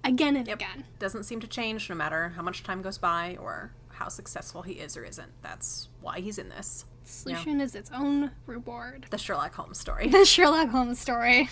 again 0.04 0.36
and 0.36 0.48
Yep. 0.48 0.58
again. 0.58 0.84
Doesn't 0.98 1.24
seem 1.26 1.40
to 1.42 1.48
change 1.48 1.88
no 1.90 1.96
matter 1.96 2.30
how 2.36 2.42
much 2.42 2.64
time 2.64 2.82
goes 2.82 2.98
by 2.98 3.38
or 3.40 3.72
how 3.98 4.10
successful 4.10 4.62
he 4.62 4.74
is 4.74 4.96
or 4.96 5.04
isn't. 5.04 5.32
That's 5.42 5.90
why 6.02 6.20
he's 6.20 6.38
in 6.38 6.50
this. 6.50 6.86
Solution 7.04 7.62
is 7.62 7.74
its 7.74 7.90
own 7.94 8.32
reward. 8.46 9.08
The 9.10 9.18
Sherlock 9.18 9.56
Holmes 9.56 9.80
story. 9.80 10.08
the 10.10 10.26
Sherlock 10.26 10.70
Holmes 10.70 11.00
story, 11.00 11.50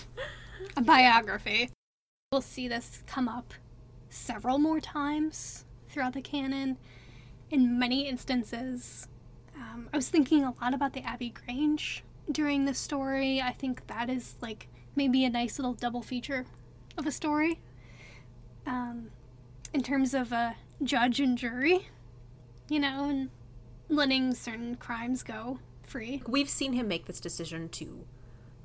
a 0.78 0.82
biography. 0.82 1.72
We'll 2.32 2.41
see 2.41 2.68
this 2.68 3.04
come 3.08 3.28
up 3.28 3.54
several 4.10 4.60
more 4.60 4.80
times 4.80 5.66
throughout 5.89 6.14
the 6.14 6.22
canon. 6.22 6.78
In 7.50 7.80
many 7.80 8.08
instances, 8.08 9.08
um, 9.56 9.89
I 9.93 9.98
was 9.98 10.10
thinking 10.10 10.43
a 10.43 10.54
lot 10.62 10.74
about 10.74 10.93
the 10.93 11.02
Abbey 11.02 11.30
Grange 11.30 12.04
during 12.32 12.66
this 12.66 12.80
story. 12.80 13.41
I 13.41 13.54
think 13.54 13.88
that 13.88 14.10
is 14.10 14.36
like 14.41 14.68
maybe 14.96 15.26
a 15.26 15.30
nice 15.30 15.58
little 15.58 15.74
double 15.74 16.02
feature 16.02 16.46
of 16.98 17.08
a 17.08 17.12
story. 17.12 17.60
Um, 18.66 19.12
in 19.74 19.84
terms 19.84 20.14
of 20.14 20.32
a 20.32 20.56
judge 20.84 21.20
and 21.20 21.38
jury, 21.38 21.88
you 22.70 22.80
know, 22.80 23.05
and 23.09 23.30
letting 23.89 24.34
certain 24.34 24.76
crimes 24.76 25.24
go 25.24 25.59
free. 25.86 26.22
We've 26.28 26.49
seen 26.49 26.74
him 26.74 26.88
make 26.88 27.05
this 27.05 27.20
decision 27.20 27.70
to 27.70 28.05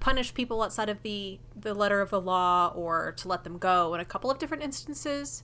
punish 0.00 0.32
people 0.32 0.62
outside 0.62 0.88
of 0.88 1.02
the 1.02 1.38
the 1.54 1.74
letter 1.74 2.00
of 2.00 2.08
the 2.10 2.20
law 2.20 2.72
or 2.74 3.12
to 3.12 3.28
let 3.28 3.44
them 3.44 3.58
go 3.58 3.92
in 3.94 4.00
a 4.00 4.04
couple 4.04 4.30
of 4.30 4.38
different 4.38 4.62
instances. 4.62 5.42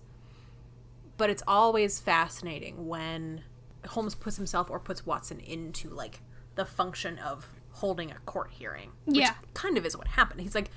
But 1.19 1.31
it's 1.31 1.43
always 1.47 2.01
fascinating 2.01 2.87
when 2.89 3.43
Holmes 3.89 4.15
puts 4.15 4.37
himself 4.37 4.71
or 4.71 4.79
puts 4.81 5.05
Watson 5.07 5.41
into 5.41 5.89
like 5.91 6.21
the 6.55 6.65
function 6.65 7.19
of 7.19 7.49
holding 7.73 8.11
a 8.11 8.19
court 8.25 8.51
hearing. 8.53 8.93
Which 9.05 9.19
Yeah. 9.19 9.35
kind 9.55 9.77
of 9.77 9.85
is 9.85 9.97
what 9.97 10.09
happened. 10.09 10.41
He's 10.41 10.55
like, 10.55 10.71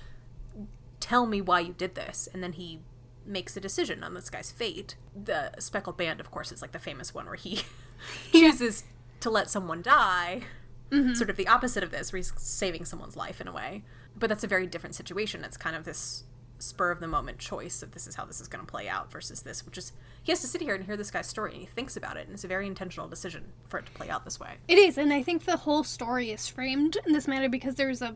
Tell 1.00 1.26
me 1.26 1.40
why 1.42 1.62
you 1.62 1.74
did 1.74 1.96
this 1.96 2.28
and 2.34 2.44
then 2.44 2.54
he 2.54 2.82
makes 3.30 3.56
a 3.56 3.62
decision 3.62 4.04
on 4.04 4.16
this 4.16 4.30
guy's 4.30 4.52
fate. 4.52 4.96
The 5.16 5.52
speckled 5.60 5.98
band, 5.98 6.20
of 6.20 6.32
course, 6.32 6.52
is 6.52 6.62
like 6.62 6.72
the 6.72 6.80
famous 6.80 7.14
one 7.14 7.28
where 7.28 7.36
he 7.36 7.62
chooses 8.32 8.84
to 9.20 9.30
let 9.30 9.50
someone 9.50 9.82
die 9.82 10.44
mm-hmm. 10.92 11.14
sort 11.14 11.30
of 11.30 11.38
the 11.38 11.48
opposite 11.48 11.84
of 11.84 11.92
this, 11.92 12.12
where 12.12 12.18
he's 12.18 12.34
saving 12.38 12.86
someone's 12.86 13.16
life 13.16 13.42
in 13.42 13.48
a 13.48 13.54
way. 13.54 13.84
But 14.18 14.30
that's 14.30 14.44
a 14.44 14.48
very 14.48 14.68
different 14.68 14.96
situation. 14.96 15.44
It's 15.44 15.58
kind 15.58 15.76
of 15.76 15.86
this 15.86 16.24
spur 16.58 16.92
of 16.92 17.00
the 17.00 17.08
moment 17.08 17.40
choice 17.40 17.82
of 17.82 17.92
this 17.92 18.06
is 18.06 18.16
how 18.16 18.26
this 18.26 18.42
is 18.42 18.50
going 18.50 18.66
to 18.66 18.70
play 18.70 18.90
out 18.90 19.12
versus 19.12 19.44
this, 19.44 19.66
which 19.66 19.78
is 19.78 19.94
he 20.22 20.32
has 20.32 20.42
to 20.42 20.48
sit 20.48 20.62
here 20.62 20.76
and 20.76 20.84
hear 20.84 20.98
this 20.98 21.10
guy's 21.10 21.28
story 21.28 21.54
and 21.54 21.62
he 21.62 21.68
thinks 21.68 21.96
about 21.96 22.18
it, 22.18 22.26
and 22.26 22.34
it's 22.34 22.44
a 22.44 22.48
very 22.48 22.68
intentional 22.68 23.08
decision 23.08 23.46
for 23.68 23.80
it 23.80 23.86
to 23.86 23.92
play 23.94 24.10
out 24.10 24.26
this 24.26 24.40
way. 24.40 24.56
It 24.68 24.78
is, 24.78 24.98
and 24.98 25.14
I 25.14 25.24
think 25.24 25.46
the 25.46 25.58
whole 25.58 25.84
story 25.84 26.32
is 26.32 26.48
framed 26.48 26.98
in 27.06 27.14
this 27.14 27.28
manner 27.28 27.50
because 27.50 27.76
there's 27.76 28.02
a 28.02 28.16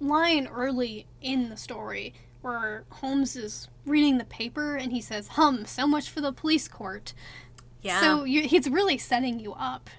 line 0.00 0.46
early 0.48 1.06
in 1.20 1.48
the 1.48 1.56
story 1.56 2.14
where 2.42 2.84
Holmes 2.90 3.36
is 3.36 3.68
reading 3.86 4.18
the 4.18 4.24
paper 4.24 4.76
and 4.76 4.92
he 4.92 5.00
says, 5.00 5.28
"Hum, 5.28 5.64
so 5.64 5.86
much 5.86 6.10
for 6.10 6.20
the 6.20 6.32
police 6.32 6.68
court." 6.68 7.14
Yeah. 7.80 8.00
So 8.00 8.24
you, 8.24 8.42
he's 8.42 8.68
really 8.68 8.98
setting 8.98 9.40
you 9.40 9.54
up 9.54 9.90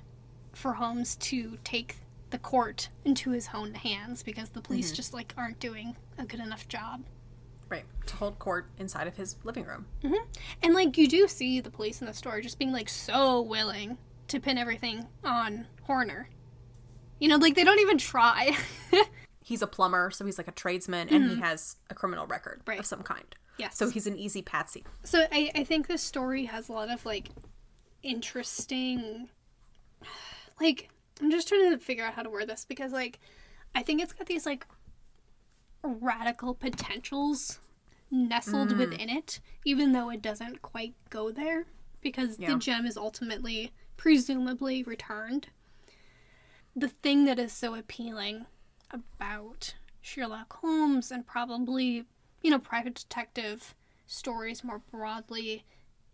for 0.53 0.73
Holmes 0.73 1.15
to 1.17 1.57
take 1.63 1.97
the 2.29 2.37
court 2.37 2.89
into 3.05 3.31
his 3.31 3.49
own 3.53 3.73
hands 3.75 4.23
because 4.23 4.49
the 4.49 4.61
police 4.61 4.87
mm-hmm. 4.87 4.95
just 4.95 5.13
like 5.13 5.33
aren't 5.37 5.59
doing 5.59 5.95
a 6.17 6.25
good 6.25 6.39
enough 6.39 6.67
job. 6.67 7.03
right. 7.69 7.85
To 8.07 8.15
hold 8.15 8.39
court 8.39 8.67
inside 8.77 9.07
of 9.07 9.15
his 9.15 9.37
living 9.43 9.65
room. 9.65 9.85
Mm-hmm. 10.03 10.23
And 10.61 10.73
like 10.73 10.97
you 10.97 11.07
do 11.07 11.27
see 11.27 11.59
the 11.59 11.69
police 11.69 12.01
in 12.01 12.07
the 12.07 12.13
store 12.13 12.41
just 12.41 12.59
being 12.59 12.71
like 12.71 12.89
so 12.89 13.41
willing 13.41 13.97
to 14.27 14.39
pin 14.39 14.57
everything 14.57 15.05
on 15.23 15.67
Horner. 15.83 16.29
You 17.19 17.29
know, 17.29 17.37
like 17.37 17.55
they 17.55 17.63
don't 17.63 17.79
even 17.79 17.97
try. 17.97 18.57
He's 19.43 19.61
a 19.61 19.67
plumber, 19.67 20.09
so 20.11 20.25
he's 20.25 20.37
like 20.37 20.47
a 20.47 20.51
tradesman, 20.53 21.09
and 21.09 21.23
he 21.25 21.31
mm-hmm. 21.31 21.41
has 21.41 21.75
a 21.89 21.93
criminal 21.95 22.25
record 22.27 22.61
Right. 22.65 22.79
of 22.79 22.85
some 22.85 23.03
kind. 23.03 23.35
yes. 23.57 23.77
So 23.77 23.89
he's 23.89 24.07
an 24.07 24.17
easy 24.17 24.41
patsy. 24.41 24.83
So 25.03 25.25
I, 25.31 25.51
I 25.53 25.63
think 25.63 25.87
this 25.87 26.01
story 26.01 26.45
has 26.45 26.69
a 26.69 26.71
lot 26.71 26.89
of 26.89 27.05
like 27.05 27.29
interesting 28.01 29.29
like 30.59 30.89
I'm 31.21 31.31
just 31.31 31.47
trying 31.47 31.71
to 31.71 31.77
figure 31.77 32.03
out 32.03 32.13
how 32.13 32.23
to 32.23 32.29
word 32.29 32.47
this 32.49 32.65
because 32.65 32.91
like 32.91 33.19
I 33.75 33.83
think 33.83 34.01
it's 34.01 34.13
got 34.13 34.27
these 34.27 34.45
like 34.45 34.65
radical 35.83 36.53
potentials 36.53 37.59
nestled 38.11 38.69
mm. 38.69 38.77
within 38.77 39.09
it, 39.09 39.39
even 39.65 39.91
though 39.91 40.09
it 40.09 40.21
doesn't 40.21 40.61
quite 40.61 40.93
go 41.09 41.31
there 41.31 41.65
because 42.01 42.37
Yeah. 42.39 42.53
the 42.53 42.59
gem 42.59 42.85
is 42.85 42.97
ultimately 42.97 43.71
presumably 43.97 44.83
returned. 44.83 45.49
The 46.75 46.89
thing 46.89 47.25
that 47.25 47.39
is 47.39 47.51
so 47.53 47.75
appealing 47.75 48.45
about 48.93 49.75
Sherlock 50.01 50.57
Holmes 50.61 51.11
and 51.11 51.25
probably, 51.25 52.05
you 52.41 52.51
know, 52.51 52.59
private 52.59 52.95
detective 52.95 53.75
stories 54.05 54.63
more 54.63 54.81
broadly 54.91 55.65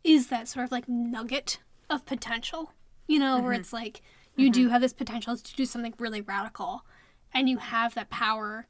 is 0.03 0.27
that 0.27 0.47
sort 0.47 0.65
of 0.65 0.71
like 0.71 0.87
nugget 0.87 1.59
of 1.89 2.05
potential, 2.05 2.71
you 3.07 3.19
know, 3.19 3.39
where 3.39 3.51
mm-hmm. 3.51 3.61
it's 3.61 3.73
like 3.73 4.01
you 4.35 4.49
do 4.49 4.63
mm-hmm. 4.63 4.71
have 4.71 4.81
this 4.81 4.93
potential 4.93 5.35
to 5.35 5.55
do 5.55 5.65
something 5.65 5.93
really 5.99 6.21
radical 6.21 6.85
and 7.33 7.49
you 7.49 7.57
have 7.57 7.93
that 7.95 8.09
power 8.09 8.67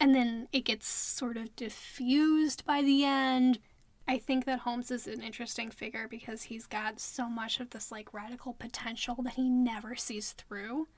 and 0.00 0.14
then 0.14 0.48
it 0.52 0.64
gets 0.64 0.86
sort 0.88 1.36
of 1.36 1.54
diffused 1.56 2.64
by 2.64 2.82
the 2.82 3.04
end. 3.04 3.58
I 4.06 4.18
think 4.18 4.44
that 4.44 4.60
Holmes 4.60 4.90
is 4.90 5.06
an 5.06 5.22
interesting 5.22 5.70
figure 5.70 6.08
because 6.08 6.42
he's 6.42 6.66
got 6.66 7.00
so 7.00 7.28
much 7.28 7.60
of 7.60 7.70
this 7.70 7.90
like 7.90 8.12
radical 8.12 8.52
potential 8.54 9.16
that 9.22 9.34
he 9.34 9.48
never 9.48 9.94
sees 9.94 10.32
through. 10.32 10.88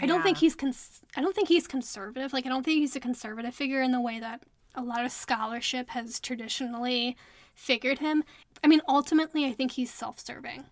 I 0.00 0.06
don't 0.06 0.22
think 0.22 0.38
he's 0.38 0.54
cons- 0.54 1.00
I 1.16 1.20
don't 1.20 1.34
think 1.34 1.48
he's 1.48 1.66
conservative. 1.66 2.32
Like 2.32 2.46
I 2.46 2.48
don't 2.48 2.62
think 2.64 2.78
he's 2.80 2.94
a 2.96 3.00
conservative 3.00 3.54
figure 3.54 3.82
in 3.82 3.90
the 3.92 4.00
way 4.00 4.20
that 4.20 4.42
a 4.74 4.82
lot 4.82 5.04
of 5.04 5.10
scholarship 5.12 5.90
has 5.90 6.20
traditionally 6.20 7.16
figured 7.54 7.98
him. 7.98 8.22
I 8.62 8.68
mean, 8.68 8.80
ultimately, 8.88 9.44
I 9.44 9.52
think 9.52 9.72
he's 9.72 9.92
self-serving, 9.92 10.64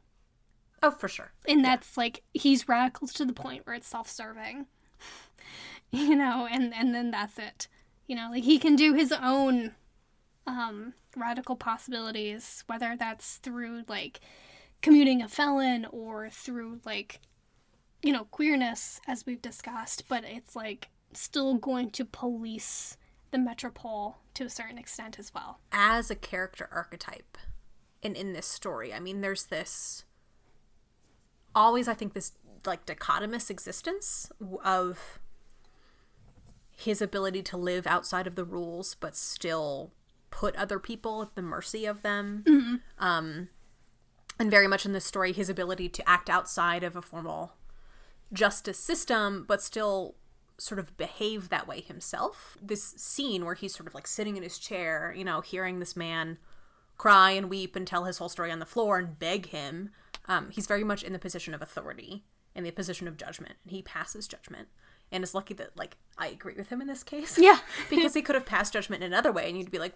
Oh, 0.83 0.91
for 0.93 1.09
sure. 1.09 1.33
and 1.49 1.65
that's 1.65 1.97
like 1.97 2.23
he's 2.33 2.69
radical 2.69 3.09
to 3.09 3.25
the 3.25 3.33
point 3.33 3.67
where 3.67 3.75
it's 3.75 3.89
self-serving, 3.89 4.67
you 5.91 6.15
know, 6.17 6.47
and 6.51 6.73
and 6.75 6.95
then 6.95 7.11
that's 7.11 7.39
it. 7.39 7.69
You 8.07 8.17
know, 8.17 8.29
like 8.31 8.45
he 8.45 8.59
can 8.59 8.77
do 8.77 8.95
his 8.95 9.13
own 9.13 9.73
um, 10.47 10.95
radical 11.17 11.57
possibilities, 11.57 12.65
whether 12.67 12.97
that's 12.97 13.37
through 13.39 13.83
like 13.89 14.21
commuting 14.83 15.21
a 15.21 15.29
felon 15.29 15.87
or 15.91 16.29
through 16.31 16.81
like 16.85 17.21
you 18.03 18.13
know 18.13 18.25
queerness, 18.25 19.01
as 19.07 19.27
we've 19.27 19.43
discussed. 19.43 20.05
But 20.09 20.25
it's 20.25 20.55
like 20.57 20.89
still 21.13 21.55
going 21.55 21.91
to 21.91 22.05
police 22.05 22.97
the 23.31 23.39
metropole 23.39 24.17
to 24.35 24.45
a 24.45 24.51
certain 24.51 24.79
extent 24.79 25.19
as 25.19 25.33
well. 25.35 25.61
as 25.73 26.11
a 26.11 26.15
character 26.17 26.69
archetype 26.73 27.39
in 28.03 28.15
in 28.15 28.33
this 28.33 28.47
story. 28.47 28.93
I 28.93 29.01
mean, 29.01 29.21
there's 29.21 29.45
this 29.45 30.05
always 31.55 31.89
I 31.89 31.95
think 31.95 32.15
this 32.15 32.33
like 32.67 32.87
dichotomous 32.87 33.51
existence 33.51 34.31
of 34.65 35.19
his 36.77 37.03
ability 37.03 37.43
to 37.43 37.57
live 37.57 37.87
outside 37.87 38.27
of 38.27 38.37
the 38.37 38.45
rules 38.45 38.95
but 38.95 39.17
still 39.17 39.93
put 40.31 40.55
other 40.57 40.79
people 40.79 41.23
at 41.23 41.35
the 41.35 41.43
mercy 41.43 41.87
of 41.87 42.03
them. 42.03 42.81
Um 42.99 43.49
and 44.39 44.51
very 44.51 44.69
much 44.69 44.87
in 44.87 44.93
this 44.93 45.05
story 45.05 45.33
his 45.33 45.49
ability 45.51 45.89
to 45.89 46.09
act 46.09 46.31
outside 46.31 46.85
of 46.85 46.97
a 46.97 47.03
formal 47.03 47.53
justice 48.33 48.79
system, 48.79 49.45
but 49.47 49.63
still 49.63 50.15
sort 50.59 50.79
of 50.79 50.97
behave 50.97 51.49
that 51.49 51.67
way 51.67 51.81
himself. 51.81 52.57
This 52.61 52.83
scene 52.83 53.45
where 53.45 53.55
he's 53.55 53.75
sort 53.75 53.87
of 53.87 53.95
like 53.95 54.07
sitting 54.07 54.37
in 54.37 54.43
his 54.43 54.59
chair, 54.59 55.15
you 55.17 55.25
know, 55.25 55.41
hearing 55.41 55.79
this 55.79 55.97
man 55.97 56.39
cry 56.99 57.31
and 57.31 57.49
weep 57.49 57.75
and 57.75 57.87
tell 57.87 58.05
his 58.05 58.19
whole 58.19 58.29
story 58.29 58.53
on 58.53 58.59
the 58.59 58.67
floor 58.67 58.99
and 58.99 59.19
beg 59.19 59.47
him. 59.47 59.91
Um, 60.27 60.51
he's 60.51 60.67
very 60.67 60.85
much 60.85 61.03
in 61.03 61.15
the 61.15 61.19
position 61.19 61.55
of 61.55 61.63
authority, 61.63 62.25
in 62.55 62.63
the 62.63 62.71
position 62.71 63.09
of 63.09 63.17
judgment, 63.17 63.55
and 63.65 63.73
he 63.73 63.81
passes 63.81 64.29
judgment. 64.29 64.69
And 65.11 65.25
it's 65.25 65.35
lucky 65.35 65.55
that 65.55 65.77
like 65.77 65.97
I 66.19 66.29
agree 66.29 66.55
with 66.57 66.69
him 66.69 66.81
in 66.81 66.87
this 66.87 67.03
case. 67.03 67.39
Yeah. 67.39 67.59
because 67.91 68.15
he 68.15 68.23
could 68.23 68.35
have 68.35 68.47
passed 68.47 68.75
judgment 68.75 69.03
in 69.03 69.13
another 69.13 69.33
way, 69.33 69.49
and 69.49 69.59
you'd 69.59 69.71
be 69.71 69.79
like, 69.79 69.95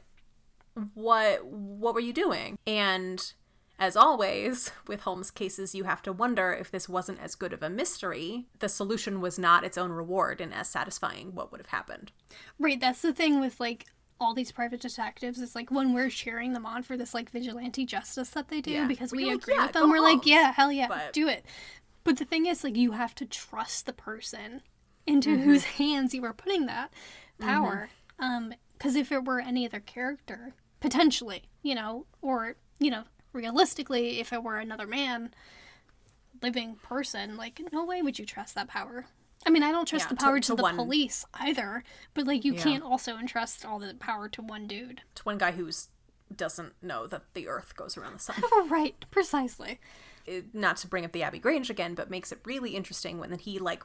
"What? 0.94 1.44
What 1.44 1.94
were 1.94 2.00
you 2.00 2.12
doing?" 2.12 2.58
And 2.66 3.32
as 3.78 3.96
always, 3.96 4.70
with 4.86 5.00
Holmes 5.00 5.30
cases, 5.30 5.74
you 5.74 5.84
have 5.84 6.00
to 6.02 6.12
wonder 6.12 6.52
if 6.52 6.70
this 6.70 6.88
wasn't 6.88 7.20
as 7.20 7.34
good 7.34 7.52
of 7.52 7.62
a 7.62 7.68
mystery, 7.70 8.46
the 8.60 8.68
solution 8.68 9.20
was 9.20 9.38
not 9.38 9.64
its 9.64 9.76
own 9.76 9.90
reward 9.90 10.40
and 10.40 10.54
as 10.54 10.68
satisfying 10.68 11.34
what 11.34 11.50
would 11.50 11.60
have 11.60 11.68
happened. 11.68 12.12
Right, 12.58 12.80
that's 12.80 13.02
the 13.02 13.12
thing 13.12 13.40
with 13.40 13.58
like 13.60 13.86
all 14.20 14.32
these 14.32 14.52
private 14.52 14.80
detectives 14.80 15.40
it's 15.40 15.56
like 15.56 15.72
when 15.72 15.92
we're 15.92 16.08
cheering 16.08 16.52
them 16.52 16.64
on 16.64 16.84
for 16.84 16.96
this 16.96 17.12
like 17.14 17.30
vigilante 17.30 17.84
justice 17.84 18.30
that 18.30 18.48
they 18.48 18.60
do 18.60 18.70
Yeah. 18.70 18.86
because 18.86 19.10
we 19.10 19.26
like, 19.26 19.34
agree 19.42 19.54
"Yeah, 19.54 19.62
with 19.64 19.72
them 19.72 19.90
we're 19.90 19.98
like 20.00 20.24
yeah 20.24 20.52
hell 20.52 20.70
yeah 20.70 20.86
But- 20.86 21.12
do 21.12 21.26
it 21.26 21.44
but 22.04 22.16
the 22.18 22.24
thing 22.24 22.46
is 22.46 22.62
like 22.62 22.76
you 22.76 22.92
have 22.92 23.14
to 23.16 23.26
trust 23.26 23.86
the 23.86 23.92
person 23.92 24.62
into 25.04 25.30
Mm-hmm. 25.30 25.42
whose 25.42 25.64
hands 25.64 26.14
you 26.14 26.24
are 26.24 26.32
putting 26.32 26.66
that 26.66 26.92
power 27.40 27.90
um 28.20 28.54
because 28.78 28.94
if 28.94 29.10
it 29.10 29.24
were 29.24 29.40
any 29.40 29.66
other 29.66 29.80
character 29.80 30.54
potentially 30.78 31.42
you 31.62 31.74
know 31.74 32.06
or 32.22 32.54
you 32.78 32.92
know 32.92 33.02
realistically 33.34 34.20
if 34.20 34.32
it 34.32 34.42
were 34.42 34.58
another 34.58 34.86
man 34.86 35.34
living 36.42 36.76
person 36.76 37.36
like 37.36 37.60
no 37.72 37.84
way 37.84 38.02
would 38.02 38.18
you 38.18 38.26
trust 38.26 38.54
that 38.54 38.68
power 38.68 39.06
I 39.46 39.50
mean, 39.50 39.62
I 39.62 39.72
don't 39.72 39.86
trust 39.86 40.06
Yeah, 40.06 40.08
the 40.10 40.16
power 40.16 40.40
to, 40.40 40.46
to 40.52 40.54
the 40.56 40.62
one- 40.62 40.76
police 40.76 41.26
either, 41.34 41.84
but 42.14 42.26
like 42.26 42.46
you 42.46 42.54
Yeah. 42.54 42.62
can't 42.62 42.82
also 42.82 43.18
entrust 43.18 43.62
all 43.66 43.78
the 43.78 43.92
power 43.92 44.26
to 44.26 44.40
one 44.40 44.66
dude. 44.66 45.02
To 45.16 45.22
one 45.24 45.36
guy 45.36 45.50
who's 45.52 45.88
doesn't 46.34 46.72
know 46.82 47.06
that 47.08 47.24
the 47.34 47.46
earth 47.46 47.76
goes 47.76 47.98
around 47.98 48.14
the 48.14 48.18
sun. 48.20 48.36
Right, 48.70 48.94
precisely. 49.10 49.80
It- 50.24 50.54
not 50.54 50.78
to 50.78 50.86
bring 50.86 51.04
up 51.04 51.12
the 51.12 51.22
Abbey 51.22 51.40
Grange 51.40 51.68
again, 51.68 51.94
but 51.94 52.08
makes 52.08 52.32
it 52.32 52.38
really 52.46 52.70
interesting 52.74 53.18
when 53.18 53.36
he 53.38 53.58
like 53.58 53.82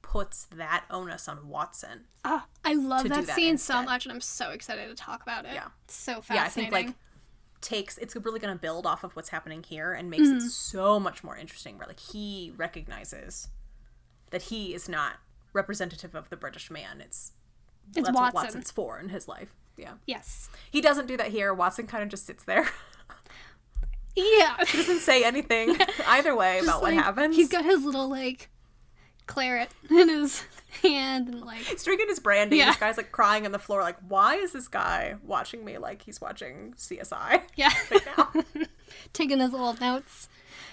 puts 0.00 0.46
that 0.46 0.86
onus 0.90 1.28
on 1.28 1.46
Watson. 1.48 2.06
Ah, 2.24 2.46
I 2.64 2.72
love 2.72 3.06
that, 3.10 3.26
that 3.26 3.34
scene 3.36 3.58
so 3.58 3.82
much, 3.82 4.06
and 4.06 4.14
I'm 4.14 4.20
so 4.22 4.48
excited 4.50 4.88
to 4.88 4.94
talk 4.94 5.22
about 5.22 5.44
it. 5.44 5.52
Yeah. 5.52 5.68
It's 5.84 5.94
so 5.94 6.12
Yeah, 6.12 6.16
I 6.18 6.22
fascinating. 6.44 6.72
think 6.72 6.86
like 6.86 6.96
takes 7.62 7.96
it's 7.98 8.16
really 8.16 8.40
going 8.40 8.54
to 8.54 8.60
build 8.60 8.86
off 8.86 9.04
of 9.04 9.14
what's 9.16 9.30
happening 9.30 9.62
here 9.62 9.92
and 9.92 10.10
makes 10.10 10.28
it 10.28 10.38
mm-hmm. 10.38 10.48
so 10.48 11.00
much 11.00 11.24
more 11.24 11.36
interesting 11.36 11.78
where 11.78 11.86
like 11.86 12.00
he 12.00 12.52
recognizes 12.56 13.48
that 14.30 14.42
he 14.42 14.74
is 14.74 14.88
not 14.88 15.14
representative 15.52 16.14
of 16.14 16.28
the 16.30 16.36
British 16.36 16.70
man. 16.70 17.00
It's 17.00 17.32
It's 17.94 18.06
that's 18.06 18.14
what 18.14 18.34
Watson's 18.34 18.70
for 18.70 18.98
in 18.98 19.08
his 19.08 19.28
life. 19.28 19.54
Yeah. 19.76 19.94
yes. 20.06 20.50
He 20.70 20.80
doesn't 20.80 21.06
do 21.06 21.16
that 21.16 21.28
here. 21.28 21.54
Watson 21.54 21.86
kind 21.86 22.02
of 22.02 22.08
just 22.08 22.26
sits 22.26 22.44
there. 22.44 22.68
Yeah. 24.14 24.56
doesn't 24.72 25.00
say 25.00 25.24
anything 25.24 25.76
either 26.06 26.36
way 26.36 26.58
about 26.58 26.82
what 26.82 26.92
happens. 26.92 27.36
He's 27.36 27.48
got 27.48 27.64
his 27.64 27.84
little 27.84 28.08
like 28.08 28.50
claret 29.26 29.70
in 29.90 30.08
his 30.08 30.44
hand 30.82 31.28
and 31.28 31.40
like 31.42 31.58
He's 31.60 31.84
drinking 31.84 32.08
his 32.08 32.20
brandy. 32.20 32.56
Yeah. 32.56 32.66
This 32.66 32.76
guy's 32.76 32.96
like 32.96 33.12
crying 33.12 33.46
on 33.46 33.52
the 33.52 33.58
floor, 33.58 33.80
like, 33.82 33.98
why 34.08 34.36
is 34.36 34.52
this 34.52 34.68
guy 34.68 35.16
watching 35.24 35.64
me 35.64 35.78
like 35.78 36.02
he's 36.02 36.20
watching 36.20 36.74
CSI 36.76 37.42
yeah, 37.56 37.70
right 37.90 38.68
taking 39.12 39.40
his 39.40 39.52
little 39.52 39.74
notes. 39.74 40.28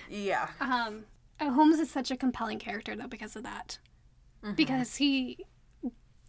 yeah. 0.10 0.50
Um, 0.60 1.06
uh, 1.40 1.52
Holmes 1.52 1.80
is 1.80 1.90
such 1.90 2.12
a 2.12 2.18
compelling 2.18 2.60
character 2.60 2.96
though 2.96 3.08
because 3.08 3.36
of 3.36 3.44
that, 3.44 3.78
Mm-hmm. 4.44 4.56
because 4.56 4.96
he 4.96 5.38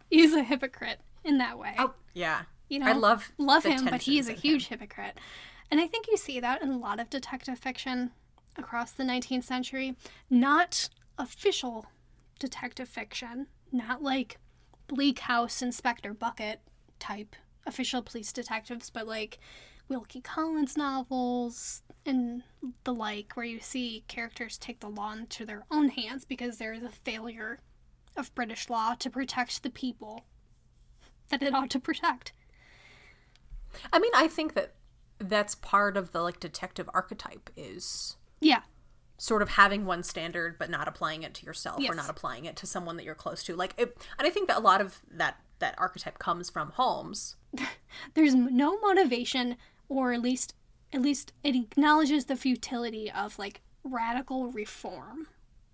is 0.09 0.33
a 0.33 0.43
hypocrite 0.43 0.99
in 1.23 1.37
that 1.37 1.57
way. 1.57 1.73
Oh, 1.77 1.93
yeah. 2.13 2.41
you 2.67 2.79
know, 2.79 2.87
I 2.87 2.91
love 2.91 3.31
love 3.37 3.63
him, 3.63 3.85
but 3.85 4.01
he 4.01 4.19
is 4.19 4.27
a 4.27 4.31
in 4.31 4.35
him. 4.35 4.41
huge 4.41 4.67
hypocrite. 4.67 5.17
And 5.69 5.79
I 5.79 5.87
think 5.87 6.07
you 6.09 6.17
see 6.17 6.41
that 6.41 6.61
in 6.61 6.69
a 6.69 6.77
lot 6.77 6.99
of 6.99 7.09
detective 7.09 7.57
fiction 7.57 8.11
across 8.57 8.91
the 8.91 9.03
19th 9.05 9.45
century. 9.45 9.95
Not 10.29 10.89
official 11.17 11.85
detective 12.41 12.89
fiction, 12.89 13.47
not 13.71 14.01
like 14.01 14.39
Bleak 14.87 15.19
House 15.19 15.61
Inspector 15.61 16.11
Bucket 16.15 16.59
type 16.99 17.35
official 17.65 18.01
police 18.01 18.33
detectives, 18.33 18.89
but 18.89 19.07
like 19.07 19.39
Wilkie 19.87 20.21
Collins 20.21 20.75
novels 20.75 21.83
and 22.05 22.41
the 22.83 22.93
like, 22.93 23.33
where 23.35 23.45
you 23.45 23.59
see 23.59 24.03
characters 24.07 24.57
take 24.57 24.79
the 24.79 24.89
law 24.89 25.13
into 25.13 25.45
their 25.45 25.63
own 25.69 25.89
hands 25.89 26.25
because 26.25 26.57
there 26.57 26.73
is 26.73 26.83
a 26.83 26.89
failure 26.89 27.59
of 28.17 28.33
British 28.33 28.69
law 28.69 28.95
to 28.95 29.09
protect 29.09 29.61
the 29.61 29.69
people 29.69 30.25
that 31.29 31.43
it 31.43 31.53
ought 31.53 31.69
to 31.69 31.79
protect. 31.79 32.33
I 33.93 33.99
mean, 33.99 34.11
I 34.15 34.27
think 34.27 34.55
that 34.55 34.73
that's 35.19 35.55
part 35.55 35.95
of 35.95 36.11
the 36.11 36.21
like 36.21 36.39
detective 36.39 36.89
archetype 36.93 37.51
is 37.55 38.17
Yeah. 38.39 38.61
Sort 39.21 39.43
of 39.43 39.49
having 39.49 39.85
one 39.85 40.01
standard 40.01 40.57
but 40.57 40.67
not 40.67 40.87
applying 40.87 41.21
it 41.21 41.31
to 41.35 41.45
yourself 41.45 41.79
Yes. 41.79 41.91
or 41.91 41.95
not 41.95 42.09
applying 42.09 42.45
it 42.45 42.55
to 42.55 42.65
someone 42.65 42.97
that 42.97 43.03
you're 43.03 43.13
close 43.13 43.43
to. 43.43 43.55
Like, 43.55 43.75
it, 43.77 43.95
and 44.17 44.27
I 44.27 44.31
think 44.31 44.47
that 44.47 44.57
a 44.57 44.61
lot 44.61 44.81
of 44.81 44.99
that 45.11 45.37
that 45.59 45.75
archetype 45.77 46.17
comes 46.17 46.49
from 46.49 46.71
Holmes. 46.71 47.35
there's 48.15 48.33
no 48.33 48.79
motivation 48.79 49.57
or 49.89 50.11
at 50.11 50.23
least 50.23 50.55
at 50.91 51.03
least 51.03 51.33
it 51.43 51.55
acknowledges 51.55 52.25
the 52.25 52.35
futility 52.35 53.11
of 53.11 53.37
like 53.37 53.61
radical 53.83 54.47
reform 54.51 55.27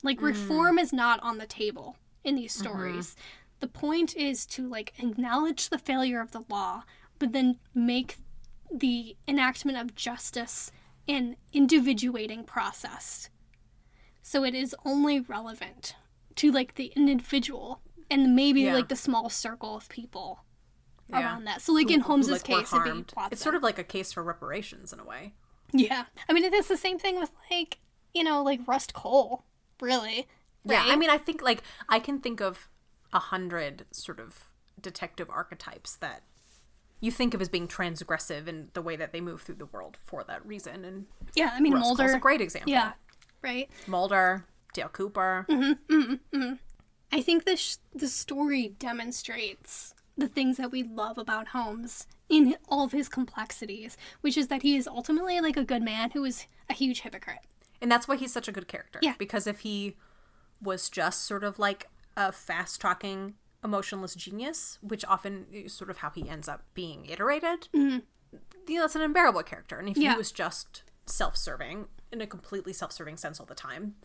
like 0.03 0.19
mm. 0.19 0.23
reform 0.23 0.77
is 0.77 0.91
not 0.91 1.21
on 1.23 1.37
the 1.37 1.47
table 1.47 1.95
in 2.25 2.35
these 2.35 2.53
mm-hmm. 2.53 2.67
stories 2.67 3.15
the 3.59 3.67
point 3.67 4.15
is 4.17 4.45
to 4.45 4.67
like 4.67 4.93
acknowledge 4.99 5.69
the 5.69 5.77
failure 5.77 6.19
of 6.19 6.31
the 6.31 6.43
law 6.49 6.83
but 7.19 7.31
then 7.31 7.57
make 7.73 8.17
the 8.71 9.15
enactment 9.27 9.77
of 9.77 9.95
justice 9.95 10.71
an 11.07 11.37
individuating 11.53 12.43
process 12.43 13.29
so 14.27 14.43
it 14.43 14.53
is 14.53 14.75
only 14.83 15.21
relevant 15.21 15.95
to 16.35 16.51
like 16.51 16.75
the 16.75 16.91
individual 16.97 17.79
and 18.11 18.35
maybe 18.35 18.63
Yeah. 18.63 18.73
like 18.73 18.89
the 18.89 18.95
small 18.97 19.29
circle 19.29 19.77
of 19.77 19.87
people 19.87 20.43
Yeah. 21.07 21.21
around 21.21 21.45
that. 21.45 21.61
So 21.61 21.71
like 21.71 21.89
in 21.89 22.01
who, 22.01 22.07
Holmes's 22.07 22.31
like, 22.33 22.43
case, 22.43 22.73
it'd 22.73 22.83
be. 22.83 22.89
Watson. 23.15 23.29
It's 23.31 23.41
sort 23.41 23.55
of 23.55 23.63
like 23.63 23.79
a 23.79 23.85
case 23.85 24.11
for 24.11 24.21
reparations 24.21 24.91
in 24.91 24.99
a 24.99 25.05
way. 25.05 25.33
yeah. 25.71 26.07
I 26.27 26.33
mean, 26.33 26.43
it 26.43 26.53
is 26.53 26.67
the 26.67 26.75
same 26.75 26.99
thing 26.99 27.17
with 27.17 27.31
like 27.49 27.79
you 28.13 28.21
know 28.25 28.43
like 28.43 28.67
Rust 28.67 28.93
Cohle, 28.93 29.45
really. 29.79 30.27
Yeah, 30.65 30.83
I 30.85 30.97
mean, 30.97 31.09
I 31.09 31.17
think 31.17 31.41
like 31.41 31.63
I 31.87 31.99
can 31.99 32.19
think 32.19 32.41
of 32.41 32.67
a 33.13 33.19
hundred 33.19 33.85
sort 33.91 34.19
of 34.19 34.49
detective 34.81 35.29
archetypes 35.29 35.95
that 35.95 36.23
you 36.99 37.11
think 37.11 37.33
of 37.33 37.39
as 37.41 37.47
being 37.47 37.69
transgressive 37.69 38.47
in 38.49 38.71
the 38.73 38.81
way 38.81 38.97
that 38.97 39.13
they 39.13 39.21
move 39.21 39.41
through 39.43 39.55
the 39.55 39.67
world 39.67 39.95
for 40.03 40.25
that 40.25 40.45
reason. 40.45 40.83
And 40.83 41.05
yeah. 41.33 41.51
I 41.53 41.61
mean 41.61 41.73
Rust 41.73 41.95
Cohle's 41.95 42.13
a 42.13 42.19
great 42.19 42.41
example. 42.41 42.71
Yeah. 42.73 42.91
Right. 43.41 43.69
Mulder, 43.87 44.45
Dale 44.73 44.89
Cooper. 44.89 45.45
Mm-hmm, 45.49 45.93
mm-hmm, 45.93 46.13
mm-hmm. 46.37 46.53
I 47.11 47.21
think 47.21 47.45
this 47.45 47.79
the 47.95 48.07
story 48.07 48.75
demonstrates 48.79 49.93
the 50.17 50.27
things 50.27 50.57
that 50.57 50.71
we 50.71 50.83
love 50.83 51.17
about 51.17 51.49
Holmes 51.49 52.07
in 52.27 52.55
all 52.67 52.83
of 52.83 52.91
his 52.91 53.07
complexities, 53.07 53.95
which 54.21 54.35
is 54.37 54.47
that 54.47 54.63
he 54.63 54.75
is 54.75 54.87
ultimately 54.87 55.39
like 55.39 55.55
a 55.57 55.63
good 55.63 55.83
man 55.83 56.11
who 56.11 56.25
is 56.25 56.45
a 56.69 56.73
huge 56.73 57.01
hypocrite. 57.01 57.39
And 57.81 57.91
that's 57.91 58.07
why 58.07 58.15
he's 58.17 58.33
such 58.33 58.47
a 58.47 58.51
good 58.51 58.67
character. 58.67 58.99
Yeah. 59.01 59.13
Because 59.17 59.45
if 59.47 59.59
he 59.59 59.95
was 60.61 60.89
just 60.89 61.23
sort 61.25 61.43
of 61.43 61.59
like 61.59 61.87
a 62.17 62.31
fast 62.31 62.81
talking, 62.81 63.35
emotionless 63.63 64.15
genius, 64.15 64.79
which 64.81 65.05
often 65.05 65.45
is 65.53 65.71
sort 65.73 65.91
of 65.91 65.97
how 65.97 66.09
he 66.09 66.27
ends 66.27 66.49
up 66.49 66.63
being 66.73 67.05
iterated, 67.05 67.69
you 67.71 68.01
know, 68.67 68.81
that's 68.81 68.95
an 68.95 69.03
unbearable 69.03 69.43
character. 69.43 69.77
And 69.77 69.87
if 69.87 69.93
Mm-hmm. 69.93 70.01
Yeah. 70.01 70.11
he 70.13 70.17
was 70.17 70.31
just 70.31 70.81
self 71.05 71.37
serving, 71.37 71.85
in 72.11 72.21
a 72.21 72.27
completely 72.27 72.73
self 72.73 72.91
serving 72.91 73.17
sense 73.17 73.39
all 73.39 73.45
the 73.45 73.55
time, 73.55 73.95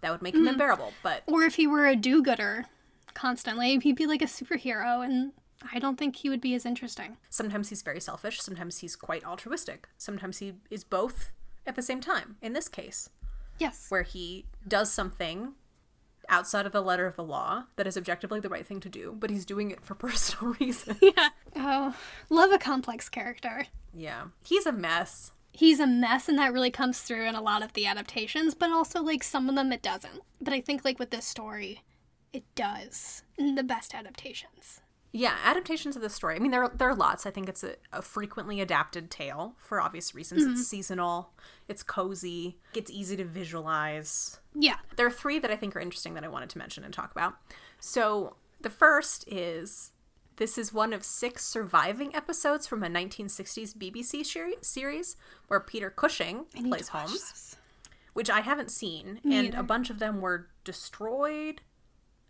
that 0.00 0.10
would 0.10 0.22
make 0.22 0.34
him 0.34 0.42
hmm. 0.42 0.48
unbearable. 0.48 0.92
But 1.02 1.22
Or 1.26 1.42
if 1.42 1.54
he 1.56 1.66
were 1.66 1.86
a 1.86 1.96
do-gooder 1.96 2.66
constantly, 3.14 3.78
he'd 3.78 3.96
be 3.96 4.06
like 4.06 4.22
a 4.22 4.26
superhero, 4.26 5.04
and 5.04 5.32
I 5.72 5.78
don't 5.78 5.96
think 5.98 6.16
he 6.16 6.28
would 6.28 6.40
be 6.40 6.54
as 6.54 6.66
interesting. 6.66 7.16
sometimes 7.30 7.68
he's 7.68 7.82
very 7.82 8.00
selfish, 8.00 8.40
sometimes 8.40 8.78
he's 8.78 8.96
quite 8.96 9.24
altruistic, 9.24 9.88
sometimes 9.98 10.38
he 10.38 10.54
is 10.70 10.82
both 10.84 11.32
at 11.66 11.76
the 11.76 11.82
same 11.82 12.00
time. 12.00 12.36
In 12.42 12.52
this 12.52 12.68
case, 12.68 13.10
Yes. 13.58 13.86
where 13.90 14.02
he 14.02 14.46
does 14.66 14.90
something 14.92 15.54
outside 16.28 16.66
of 16.66 16.72
the 16.72 16.80
letter 16.82 17.06
of 17.06 17.14
the 17.16 17.22
law 17.22 17.64
that 17.76 17.86
is 17.86 17.96
objectively 17.96 18.40
the 18.40 18.48
right 18.48 18.66
thing 18.66 18.80
to 18.80 18.88
do, 18.88 19.14
but 19.18 19.30
he's 19.30 19.44
doing 19.44 19.70
it 19.70 19.84
for 19.84 19.94
personal 20.06 20.54
reasons. 20.58 20.98
Yeah. 21.00 21.28
Oh, 21.54 21.94
love 22.30 22.50
a 22.50 22.58
complex 22.58 23.08
character. 23.08 23.66
yeah. 23.94 24.24
He's 24.44 24.66
a 24.66 24.72
mess. 24.72 25.32
He's 25.52 25.80
a 25.80 25.86
mess, 25.86 26.28
and 26.28 26.38
that 26.38 26.52
really 26.52 26.70
comes 26.70 27.00
through 27.00 27.28
in 27.28 27.34
a 27.34 27.42
lot 27.42 27.62
of 27.62 27.74
the 27.74 27.86
adaptations, 27.86 28.54
but 28.54 28.70
also, 28.70 29.02
like, 29.02 29.22
some 29.22 29.48
of 29.48 29.54
them 29.54 29.70
it 29.70 29.82
doesn't. 29.82 30.22
But 30.40 30.54
I 30.54 30.60
think, 30.60 30.84
like, 30.84 30.98
with 30.98 31.10
this 31.10 31.26
story, 31.26 31.82
it 32.32 32.44
does 32.54 33.22
in 33.36 33.54
the 33.54 33.62
best 33.62 33.94
adaptations. 33.94 34.80
Yeah, 35.12 35.36
adaptations 35.44 35.94
of 35.94 36.00
the 36.00 36.08
story. 36.08 36.36
I 36.36 36.38
mean, 36.38 36.52
there, 36.52 36.70
there 36.74 36.88
are 36.88 36.94
lots. 36.94 37.26
I 37.26 37.30
think 37.30 37.50
it's 37.50 37.62
a, 37.62 37.74
a 37.92 38.00
frequently 38.00 38.62
adapted 38.62 39.10
tale 39.10 39.54
for 39.58 39.78
obvious 39.78 40.14
reasons. 40.14 40.42
It's 40.42 40.52
mm-hmm. 40.52 40.62
seasonal, 40.62 41.34
it's 41.68 41.82
cozy, 41.82 42.56
it's 42.74 42.90
easy 42.90 43.16
to 43.16 43.24
visualize. 43.24 44.40
Yeah. 44.54 44.76
There 44.96 45.06
are 45.06 45.10
three 45.10 45.38
that 45.38 45.50
I 45.50 45.56
think 45.56 45.76
are 45.76 45.80
interesting 45.80 46.14
that 46.14 46.24
I 46.24 46.28
wanted 46.28 46.48
to 46.48 46.58
mention 46.58 46.82
and 46.82 46.94
talk 46.94 47.12
about. 47.12 47.34
So 47.78 48.36
the 48.58 48.70
first 48.70 49.28
is 49.28 49.92
this 50.36 50.56
is 50.58 50.72
one 50.72 50.92
of 50.92 51.04
six 51.04 51.44
surviving 51.44 52.14
episodes 52.14 52.66
from 52.66 52.82
a 52.82 52.88
1960s 52.88 53.74
BBC 53.76 54.64
series 54.64 55.16
where 55.48 55.60
Peter 55.60 55.90
Cushing 55.90 56.44
plays 56.68 56.88
Holmes, 56.88 57.12
this. 57.12 57.56
which 58.14 58.30
I 58.30 58.40
haven't 58.40 58.70
seen, 58.70 59.20
Me 59.24 59.36
and 59.36 59.48
either. 59.48 59.58
a 59.58 59.62
bunch 59.62 59.90
of 59.90 59.98
them 59.98 60.20
were 60.20 60.48
destroyed 60.64 61.60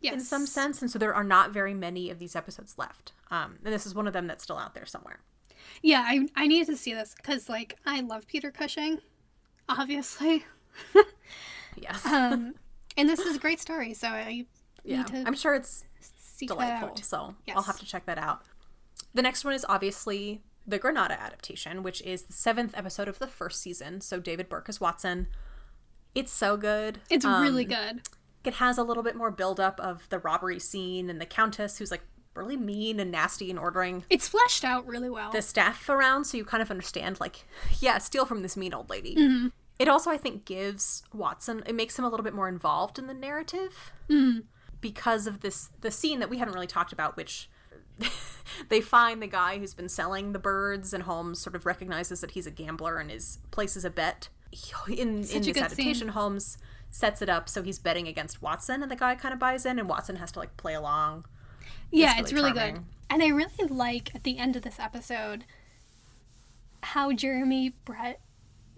Yes. 0.00 0.14
in 0.14 0.20
some 0.20 0.46
sense, 0.46 0.82
and 0.82 0.90
so 0.90 0.98
there 0.98 1.14
are 1.14 1.22
not 1.22 1.52
very 1.52 1.74
many 1.74 2.10
of 2.10 2.18
these 2.18 2.34
episodes 2.34 2.76
left. 2.76 3.12
Um, 3.30 3.58
and 3.64 3.72
this 3.72 3.86
is 3.86 3.94
one 3.94 4.08
of 4.08 4.12
them 4.12 4.26
that's 4.26 4.42
still 4.42 4.58
out 4.58 4.74
there 4.74 4.84
somewhere. 4.86 5.20
Yeah, 5.80 6.02
I 6.04 6.26
I 6.34 6.48
need 6.48 6.66
to 6.66 6.76
see 6.76 6.92
this 6.92 7.14
because 7.14 7.48
like 7.48 7.78
I 7.86 8.00
love 8.00 8.26
Peter 8.26 8.50
Cushing, 8.50 8.98
obviously. 9.68 10.44
Yes, 11.76 12.04
Um, 12.04 12.54
and 12.96 13.08
this 13.08 13.20
is 13.20 13.36
a 13.36 13.38
great 13.38 13.58
story, 13.60 13.94
so 13.94 14.08
I 14.08 14.46
yeah, 14.84 15.04
to 15.04 15.22
I'm 15.26 15.34
sure 15.34 15.54
it's 15.54 15.84
seek 16.48 16.58
delightful. 16.58 16.96
So 17.02 17.34
I'll 17.54 17.62
have 17.62 17.78
to 17.80 17.86
check 17.86 18.06
that 18.06 18.18
out. 18.18 18.42
The 19.14 19.22
next 19.22 19.44
one 19.44 19.54
is 19.54 19.64
obviously 19.68 20.42
the 20.66 20.78
Granada 20.78 21.20
adaptation, 21.20 21.82
which 21.82 22.00
is 22.02 22.22
the 22.24 22.32
seventh 22.32 22.76
episode 22.76 23.08
of 23.08 23.18
the 23.18 23.26
first 23.26 23.60
season. 23.60 24.00
So 24.00 24.20
David 24.20 24.48
Burke 24.48 24.68
as 24.68 24.80
Watson. 24.80 25.26
It's 26.14 26.32
so 26.32 26.56
good. 26.56 26.98
It's 27.10 27.24
Um, 27.24 27.42
really 27.42 27.64
good. 27.64 28.02
It 28.44 28.54
has 28.54 28.76
a 28.78 28.82
little 28.82 29.02
bit 29.02 29.16
more 29.16 29.30
buildup 29.30 29.78
of 29.80 30.08
the 30.08 30.18
robbery 30.18 30.58
scene 30.58 31.08
and 31.10 31.20
the 31.20 31.26
Countess, 31.26 31.78
who's 31.78 31.90
like 31.90 32.02
really 32.34 32.56
mean 32.56 32.98
and 33.00 33.10
nasty 33.10 33.50
and 33.50 33.58
ordering 33.58 34.04
It's 34.10 34.28
fleshed 34.28 34.64
out 34.64 34.86
really 34.86 35.10
well. 35.10 35.30
the 35.32 35.42
staff 35.42 35.88
around, 35.88 36.24
so 36.24 36.36
you 36.36 36.44
kind 36.44 36.62
of 36.62 36.70
understand, 36.70 37.20
like, 37.20 37.44
yeah, 37.80 37.98
steal 37.98 38.24
from 38.26 38.42
this 38.42 38.56
mean 38.56 38.72
old 38.74 38.88
lady. 38.90 39.14
Mm-hmm. 39.14 39.48
It 39.78 39.88
also, 39.88 40.10
I 40.10 40.16
think, 40.16 40.44
gives 40.44 41.02
Watson, 41.12 41.62
it 41.66 41.74
makes 41.74 41.98
him 41.98 42.04
a 42.04 42.08
little 42.08 42.24
bit 42.24 42.34
more 42.34 42.48
involved 42.48 42.98
in 42.98 43.06
the 43.06 43.14
narrative 43.14 43.92
Mm-hmm. 44.08 44.40
Because 44.82 45.26
of 45.26 45.40
this, 45.40 45.70
the 45.80 45.90
scene 45.90 46.20
that 46.20 46.28
we 46.28 46.36
haven't 46.36 46.52
really 46.52 46.66
talked 46.66 46.92
about, 46.92 47.16
which 47.16 47.48
they 48.68 48.82
find 48.82 49.22
the 49.22 49.26
guy 49.26 49.58
who's 49.58 49.72
been 49.72 49.88
selling 49.88 50.32
the 50.32 50.38
birds, 50.38 50.92
and 50.92 51.04
Holmes 51.04 51.38
sort 51.38 51.56
of 51.56 51.64
recognizes 51.64 52.20
that 52.20 52.32
he's 52.32 52.46
a 52.46 52.50
gambler 52.50 52.98
and 52.98 53.10
is 53.10 53.38
places 53.50 53.86
a 53.86 53.90
bet. 53.90 54.28
He- 54.50 54.74
In, 55.00 55.18
in 55.20 55.24
Such 55.24 55.46
a 55.48 55.52
this 55.54 55.74
good 55.74 55.96
scene. 55.96 56.08
Holmes 56.08 56.58
sets 56.90 57.22
it 57.22 57.30
up 57.30 57.48
so 57.48 57.62
he's 57.62 57.78
betting 57.78 58.06
against 58.06 58.42
Watson, 58.42 58.82
and 58.82 58.90
the 58.90 58.96
guy 58.96 59.14
kind 59.14 59.32
of 59.32 59.40
buys 59.40 59.64
in, 59.64 59.78
and 59.78 59.88
Watson 59.88 60.16
has 60.16 60.30
to 60.32 60.40
like 60.40 60.58
play 60.58 60.74
along. 60.74 61.24
yeah, 61.90 62.12
it's 62.12 62.20
it's 62.22 62.32
really 62.34 62.52
really 62.52 62.72
good. 62.72 62.82
And 63.08 63.22
I 63.22 63.28
really 63.28 63.68
like 63.68 64.14
at 64.14 64.24
the 64.24 64.36
end 64.38 64.56
of 64.56 64.62
this 64.62 64.78
episode 64.78 65.44
how 66.82 67.12
Jeremy 67.12 67.74
Brett 67.84 68.20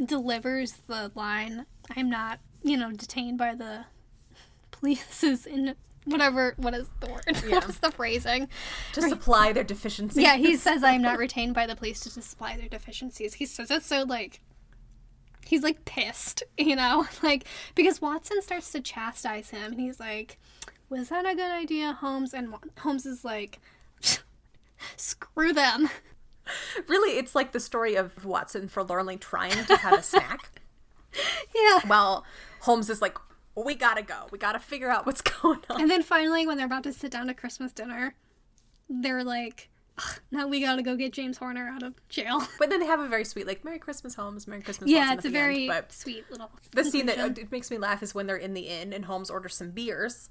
delivers 0.05 0.75
the 0.87 1.11
line, 1.15 1.67
I'm 1.97 2.11
not, 2.11 2.41
you 2.63 2.77
know, 2.77 2.93
detained 2.93 3.39
by 3.39 3.55
the 3.55 3.87
police's 4.71 5.47
in 5.47 5.75
whatever 6.05 6.55
what 6.57 6.75
is 6.75 6.89
the 7.01 7.07
word? 7.09 7.25
Yeah. 7.47 7.57
What's 7.57 7.79
the 7.79 7.91
phrasing? 7.91 8.49
To 8.93 9.03
supply 9.03 9.53
their 9.53 9.65
deficiencies. 9.65 10.23
Yeah, 10.23 10.37
he 10.37 10.57
says 10.57 10.83
I'm 10.85 11.03
not 11.03 11.19
retained 11.27 11.55
by 11.55 11.67
the 11.67 11.77
police 11.77 12.01
to 12.01 12.11
supply 12.11 12.57
their 12.57 12.69
deficiencies. 12.69 13.35
He 13.35 13.47
says 13.47 13.71
it 13.71 13.83
so 13.83 14.03
like 14.03 14.41
he's 15.47 15.63
like 15.63 15.85
pissed, 15.85 16.43
you 16.59 16.77
know, 16.77 17.07
like 17.23 17.45
because 17.75 18.01
Watson 18.01 18.41
starts 18.43 18.73
to 18.73 18.81
chastise 18.81 19.51
him, 19.51 19.73
and 19.73 19.81
he's 19.81 20.01
like, 20.01 20.39
"Was 20.89 21.09
that 21.11 21.27
a 21.27 21.35
good 21.35 21.51
idea, 21.53 21.93
Holmes?" 21.93 22.33
And 22.35 22.55
Holmes 22.79 23.05
is 23.07 23.25
like, 23.25 23.59
"Screw 24.97 25.53
them." 25.53 25.89
Really, 26.89 27.19
it's 27.19 27.35
like 27.35 27.53
the 27.53 27.61
story 27.61 27.95
of 27.95 28.25
Watson 28.25 28.69
forlornly 28.69 29.17
trying 29.17 29.65
to 29.65 29.77
have 29.77 29.99
a 29.99 30.03
snack 30.03 30.51
Yeah. 31.55 31.81
while 31.87 32.25
Holmes 32.61 32.91
is 32.91 33.01
like, 33.01 33.17
we 33.63 33.75
gotta 33.75 34.03
go. 34.03 34.27
We 34.31 34.39
gotta 34.39 34.59
figure 34.59 34.91
out 34.91 35.07
what's 35.07 35.21
going 35.43 35.61
on. 35.71 35.81
And 35.83 35.91
then 35.91 36.03
finally, 36.03 36.47
when 36.47 36.57
they're 36.57 36.67
about 36.67 36.83
to 36.85 36.93
sit 36.93 37.11
down 37.13 37.27
to 37.29 37.35
Christmas 37.35 37.73
dinner, 37.73 38.15
they're 38.89 39.23
like, 39.25 39.69
"Now 40.31 40.47
we 40.49 40.61
gotta 40.61 40.83
go 40.83 40.97
get 40.97 41.13
James 41.13 41.39
Horner 41.39 41.69
out 41.69 41.83
of 41.83 41.95
jail." 42.09 42.43
But 42.59 42.71
then 42.71 42.81
they 42.81 42.87
have 42.87 43.01
a 43.01 43.09
very 43.09 43.25
sweet, 43.25 43.47
like, 43.47 43.65
Merry 43.65 43.79
Christmas, 43.79 44.15
Holmes, 44.17 44.47
Merry 44.49 44.63
Christmas, 44.63 44.91
Yeah, 44.91 45.13
it's 45.15 45.25
a 45.25 45.29
end. 45.29 45.33
very 45.35 45.69
But 45.69 45.93
sweet 45.93 46.25
little. 46.31 46.51
the 46.73 46.85
scene 46.85 47.07
that 47.07 47.19
uh, 47.19 47.31
it 47.37 47.53
makes 47.53 47.71
me 47.71 47.79
laugh 47.79 48.03
is 48.03 48.15
when 48.15 48.27
they're 48.27 48.37
in 48.37 48.55
the 48.55 48.69
inn 48.69 48.93
and 48.93 49.05
Holmes 49.05 49.31
orders 49.31 49.55
some 49.55 49.71
beers 49.71 50.31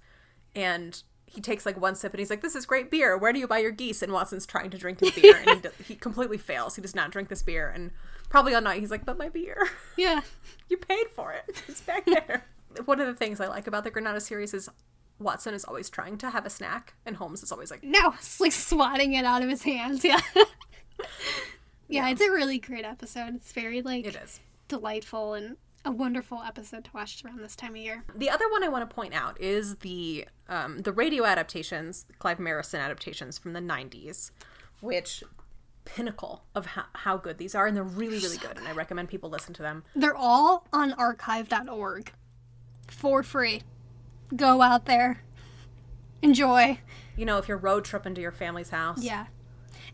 and 0.55 1.01
he 1.25 1.41
takes 1.41 1.65
like 1.65 1.79
one 1.81 1.95
sip 1.95 2.13
and 2.13 2.19
he's 2.19 2.29
like, 2.29 2.41
This 2.41 2.55
is 2.55 2.65
great 2.65 2.91
beer. 2.91 3.17
Where 3.17 3.33
do 3.33 3.39
you 3.39 3.47
buy 3.47 3.57
your 3.59 3.71
geese? 3.71 4.03
And 4.03 4.11
Watson's 4.13 4.45
trying 4.45 4.69
to 4.69 4.77
drink 4.77 4.99
his 4.99 5.11
beer 5.15 5.41
and 5.47 5.67
he, 5.79 5.83
he 5.85 5.95
completely 5.95 6.37
fails. 6.37 6.75
He 6.75 6.81
does 6.83 6.93
not 6.93 7.09
drink 7.11 7.29
this 7.29 7.41
beer. 7.41 7.69
And 7.73 7.89
probably 8.29 8.53
all 8.53 8.61
night 8.61 8.81
he's 8.81 8.91
like, 8.91 9.03
But 9.05 9.17
my 9.17 9.29
beer. 9.29 9.57
yeah. 9.97 10.21
You 10.69 10.77
paid 10.77 11.07
for 11.15 11.31
it. 11.31 11.63
It's 11.67 11.81
back 11.81 12.05
there. 12.05 12.45
One 12.85 12.99
of 12.99 13.07
the 13.07 13.13
things 13.15 13.39
I 13.39 13.47
like 13.47 13.67
about 13.67 13.83
the 13.83 13.91
Granada 13.91 14.19
series 14.19 14.53
is 14.53 14.69
Watson 15.19 15.53
is 15.53 15.63
always 15.65 15.89
trying 15.89 16.17
to 16.19 16.29
have 16.29 16.45
a 16.45 16.49
snack, 16.49 16.95
and 17.05 17.15
Holmes 17.17 17.43
is 17.43 17.51
always 17.51 17.71
like, 17.71 17.83
No, 17.83 18.13
it's 18.17 18.39
like 18.39 18.51
swatting 18.51 19.13
it 19.13 19.25
out 19.25 19.41
of 19.43 19.49
his 19.49 19.63
hands. 19.63 20.05
Yeah. 21.89 22.05
yeah, 22.05 22.09
it's 22.09 22.21
a 22.21 22.31
really 22.31 22.59
great 22.59 22.85
episode. 22.85 23.35
It's 23.35 23.51
very 23.51 23.81
like 23.81 24.05
"It 24.05 24.15
is." 24.15 24.39
delightful 24.67 25.33
and 25.33 25.57
a 25.85 25.91
wonderful 25.91 26.41
episode 26.41 26.85
to 26.85 26.91
watch 26.93 27.23
around 27.25 27.41
this 27.41 27.55
time 27.55 27.71
of 27.71 27.77
year. 27.77 28.03
The 28.15 28.29
other 28.29 28.49
one 28.49 28.63
I 28.63 28.69
want 28.69 28.89
to 28.89 28.95
point 28.95 29.13
out 29.13 29.39
is 29.39 29.75
the 29.77 30.25
um, 30.47 30.79
the 30.79 30.91
radio 30.93 31.25
adaptations, 31.25 32.05
Clive 32.19 32.37
Merrison 32.39 32.79
adaptations 32.79 33.37
from 33.37 33.53
the 33.53 33.59
'90s, 33.59 34.31
which 34.79 35.23
pinnacle 35.85 36.45
of 36.55 36.65
how, 36.67 36.85
how 36.93 37.17
good 37.17 37.37
these 37.37 37.53
are, 37.53 37.67
and 37.67 37.75
they're 37.75 37.83
really, 37.83 38.19
really 38.19 38.37
good. 38.37 38.57
And 38.57 38.67
I 38.67 38.71
recommend 38.71 39.09
people 39.09 39.29
listen 39.29 39.53
to 39.55 39.61
them. 39.61 39.83
They're 39.95 40.15
all 40.15 40.65
on 40.71 40.93
archive.org 40.93 42.13
for 42.93 43.23
free. 43.23 43.61
Go 44.35 44.61
out 44.61 44.85
there. 44.85 45.21
Enjoy. 46.21 46.79
You 47.15 47.25
know, 47.25 47.37
if 47.37 47.47
you're 47.47 47.57
road 47.57 47.85
tripping 47.85 48.15
to 48.15 48.21
your 48.21 48.31
family's 48.31 48.69
house, 48.69 49.01
Yeah. 49.03 49.27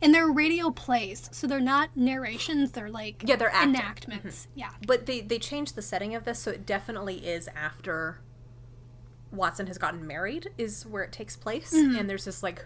And 0.01 0.13
they're 0.13 0.31
radio 0.31 0.69
plays, 0.71 1.29
so 1.33 1.45
they're 1.45 1.59
not 1.59 1.89
narrations, 1.97 2.71
they're 2.71 2.89
like 2.89 3.21
Yeah, 3.25 3.35
they're 3.35 3.49
acting. 3.53 3.75
enactments. 3.75 4.47
Yeah. 4.55 4.69
But 4.87 5.05
they 5.07 5.19
they 5.19 5.39
changed 5.39 5.75
the 5.75 5.81
setting 5.81 6.15
of 6.15 6.23
this, 6.23 6.39
so 6.39 6.51
it 6.51 6.65
definitely 6.65 7.27
is 7.27 7.49
after 7.53 8.21
Watson 9.31 9.67
has 9.67 9.77
gotten 9.77 10.07
married 10.07 10.51
is 10.57 10.85
where 10.85 11.03
it 11.03 11.11
takes 11.11 11.35
place, 11.35 11.73
and 11.73 12.09
there's 12.09 12.23
this 12.25 12.41
like, 12.41 12.65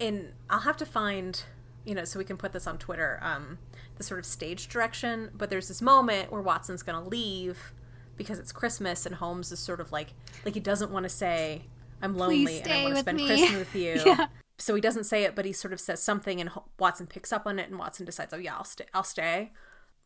and 0.00 0.32
I'll 0.48 0.60
have 0.60 0.76
to 0.78 0.86
find 0.86 1.42
you 1.84 1.94
know 1.94 2.04
so 2.04 2.18
we 2.18 2.24
can 2.24 2.36
put 2.38 2.52
this 2.52 2.66
on 2.66 2.78
Twitter 2.78 3.18
um, 3.22 3.58
the 3.96 4.02
sort 4.02 4.18
of 4.18 4.24
stage 4.24 4.68
direction. 4.68 5.30
But 5.34 5.50
there's 5.50 5.68
this 5.68 5.82
moment 5.82 6.32
where 6.32 6.40
Watson's 6.40 6.82
gonna 6.82 7.06
leave 7.06 7.72
because 8.18 8.38
it's 8.38 8.52
Christmas, 8.52 9.06
and 9.06 9.14
Holmes 9.14 9.50
is 9.52 9.58
sort 9.58 9.80
of 9.80 9.90
like 9.92 10.08
like 10.44 10.54
he 10.54 10.60
doesn't 10.60 10.90
want 10.90 11.04
to 11.04 11.08
say 11.08 11.62
I'm 12.02 12.16
lonely 12.16 12.60
and 12.60 12.72
I 12.72 12.82
want 12.82 12.94
to 12.96 13.00
spend 13.00 13.16
me." 13.16 13.26
Christmas 13.26 13.58
with 13.58 13.74
you. 13.74 14.02
Yeah. 14.04 14.26
So 14.58 14.74
he 14.74 14.80
doesn't 14.80 15.04
say 15.04 15.22
it, 15.22 15.34
but 15.36 15.44
he 15.44 15.52
sort 15.52 15.72
of 15.72 15.80
says 15.80 16.02
something, 16.02 16.40
and 16.40 16.50
Watson 16.78 17.06
picks 17.06 17.32
up 17.32 17.46
on 17.46 17.58
it, 17.58 17.70
and 17.70 17.78
Watson 17.78 18.04
decides, 18.04 18.34
"Oh 18.34 18.38
yeah, 18.38 18.56
I'll 18.56 18.64
stay. 18.64 18.86
I'll 18.92 19.04
stay," 19.04 19.52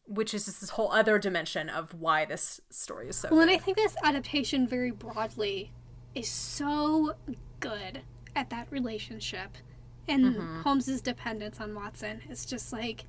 which 0.07 0.35
is 0.35 0.45
just 0.45 0.61
this 0.61 0.71
whole 0.71 0.93
other 0.93 1.19
dimension 1.19 1.71
of 1.71 1.95
why 1.95 2.25
this 2.27 2.61
story 2.71 3.09
is 3.09 3.17
so. 3.17 3.31
Well, 3.31 3.41
and. 3.41 3.51
I 3.51 3.57
think 3.57 3.79
this 3.79 3.97
adaptation 4.05 4.67
very 4.67 4.91
broadly 4.91 5.73
is 6.15 6.29
so 6.29 7.15
good 7.61 8.03
at 8.37 8.51
that 8.51 8.67
relationship. 8.71 9.57
And 10.09 10.25
Mm-hmm. 10.25 10.61
Holmes's 10.63 11.01
dependence 11.01 11.61
on 11.61 11.75
Watson 11.75 12.23
is 12.29 12.45
just 12.45 12.73
like 12.73 13.05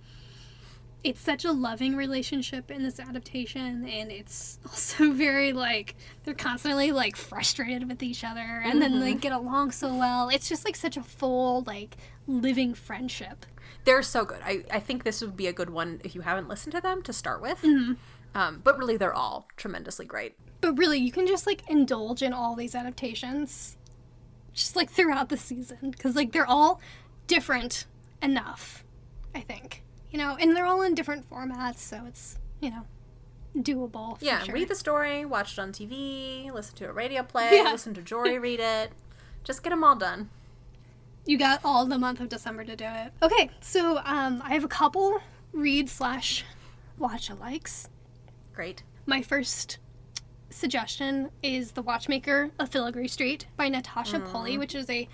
it's 1.04 1.20
such 1.20 1.44
a 1.44 1.52
loving 1.52 1.96
relationship 1.96 2.72
in 2.72 2.82
this 2.84 3.00
adaptation 3.00 3.86
and 3.88 4.12
it's 4.12 4.60
also 4.68 5.12
very 5.12 5.52
like 5.52 5.96
they're 6.24 6.34
constantly 6.34 6.92
like 6.92 7.16
frustrated 7.16 7.88
with 7.90 8.02
each 8.02 8.24
other 8.24 8.40
and 8.40 8.82
then 8.82 8.92
Mm-hmm. 8.94 9.00
they 9.02 9.14
get 9.16 9.32
along 9.34 9.72
so 9.72 9.94
well. 9.96 10.30
It's 10.30 10.48
just 10.48 10.64
like 10.66 10.76
such 10.76 10.96
a 10.98 11.04
full 11.04 11.64
like 11.68 11.98
living 12.28 12.74
friendship. 12.74 13.46
They're 13.86 14.02
so 14.02 14.24
good. 14.24 14.40
I, 14.46 14.64
I 14.72 14.80
think 14.80 15.04
this 15.04 15.20
would 15.22 15.36
be 15.36 15.48
a 15.48 15.54
good 15.54 15.70
one 15.70 16.00
if 16.06 16.16
you 16.16 16.22
haven't 16.22 16.48
listened 16.48 16.74
to 16.74 16.80
them 16.82 17.02
to 17.04 17.12
start 17.12 17.42
with. 17.42 17.62
Mm-hmm. 17.64 17.94
Um, 18.36 18.62
but 18.64 18.78
really, 18.78 18.96
they're 18.98 19.14
all 19.14 19.48
tremendously 19.58 20.06
great. 20.06 20.36
But 20.62 20.78
really, 20.78 20.98
you 21.00 21.12
can 21.12 21.28
just 21.28 21.46
like 21.46 21.70
indulge 21.70 22.24
in 22.24 22.32
all 22.34 22.56
these 22.56 22.74
adaptations 22.76 23.78
just 24.54 24.76
like 24.76 24.90
throughout 24.90 25.30
the 25.30 25.38
season 25.38 25.92
because 25.92 26.16
like 26.16 26.32
they're 26.32 26.50
all 26.50 26.80
different 27.28 27.86
enough, 28.22 28.84
I 29.36 29.42
think. 29.42 29.83
You 30.14 30.20
know, 30.20 30.38
and 30.40 30.56
they're 30.56 30.66
all 30.66 30.82
in 30.84 30.94
different 30.96 31.30
formats, 31.30 31.80
so 31.80 32.04
it's, 32.08 32.38
you 32.62 32.70
know, 32.70 32.84
doable. 33.58 34.18
for 34.20 34.24
Yeah, 34.24 34.44
sure. 34.44 34.54
read 34.54 34.70
the 34.70 34.76
story, 34.76 35.26
watch 35.26 35.54
it 35.54 35.60
on 35.60 35.72
TV, 35.74 36.50
listen 36.54 36.76
to 36.78 36.86
a 36.90 36.94
radio 36.94 37.24
play, 37.34 37.50
Yeah. 37.58 37.64
listen 37.72 37.94
to 37.96 38.02
Jory 38.02 38.38
read 38.48 38.60
it. 38.62 38.92
Just 39.44 39.62
get 39.64 39.72
them 39.72 39.84
all 39.84 39.96
done. 39.96 40.30
You 41.26 41.38
got 41.38 41.60
all 41.66 41.86
the 41.86 41.98
month 41.98 42.20
of 42.22 42.30
December 42.30 42.64
to 42.64 42.76
do 42.76 42.86
it. 42.86 43.12
Okay, 43.22 43.50
so 43.60 43.98
um, 44.06 44.42
I 44.46 44.54
have 44.54 44.64
a 44.64 44.68
couple 44.70 45.20
read 45.52 45.90
slash 45.90 46.46
watch 46.98 47.30
alikes. 47.30 47.88
Great. 48.54 48.84
My 49.06 49.22
first 49.22 49.80
suggestion 50.50 51.32
is 51.42 51.72
The 51.72 51.82
Watchmaker 51.82 52.52
of 52.60 52.70
Filigree 52.70 53.08
Street 53.08 53.48
by 53.58 53.68
Natasha 53.70 54.20
Pulley, 54.20 54.58
which 54.58 54.76
is 54.76 54.90
a 54.90 55.08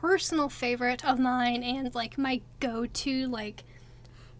personal 0.00 0.48
favorite 0.48 1.04
of 1.04 1.18
mine 1.18 1.62
and 1.62 1.92
like 1.94 2.16
my 2.18 2.40
go 2.60 2.86
to 2.86 3.26
like 3.26 3.64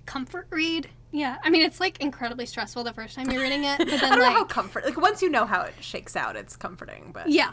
comfort 0.06 0.46
read 0.50 0.88
Yeah, 1.12 1.38
I 1.42 1.50
mean 1.50 1.62
it's 1.62 1.80
like 1.80 2.00
incredibly 2.00 2.46
stressful 2.46 2.84
the 2.84 2.92
first 2.92 3.14
time 3.14 3.30
you're 3.30 3.42
reading 3.42 3.64
it, 3.64 3.78
but 3.78 3.86
then 3.88 4.04
I 4.04 4.08
don't 4.10 4.18
like 4.20 4.32
know 4.32 4.38
how 4.38 4.44
comfort. 4.44 4.84
Like 4.84 4.96
once 5.00 5.22
you 5.22 5.30
know 5.30 5.46
how 5.46 5.62
it 5.62 5.74
shakes 5.80 6.16
out, 6.16 6.36
it's 6.36 6.56
comforting. 6.56 7.10
But 7.12 7.28
yeah, 7.30 7.52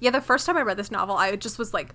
yeah, 0.00 0.10
the 0.10 0.20
first 0.20 0.46
time 0.46 0.56
I 0.56 0.62
read 0.62 0.76
this 0.76 0.90
novel, 0.90 1.16
I 1.16 1.36
just 1.36 1.58
was 1.58 1.72
like 1.74 1.94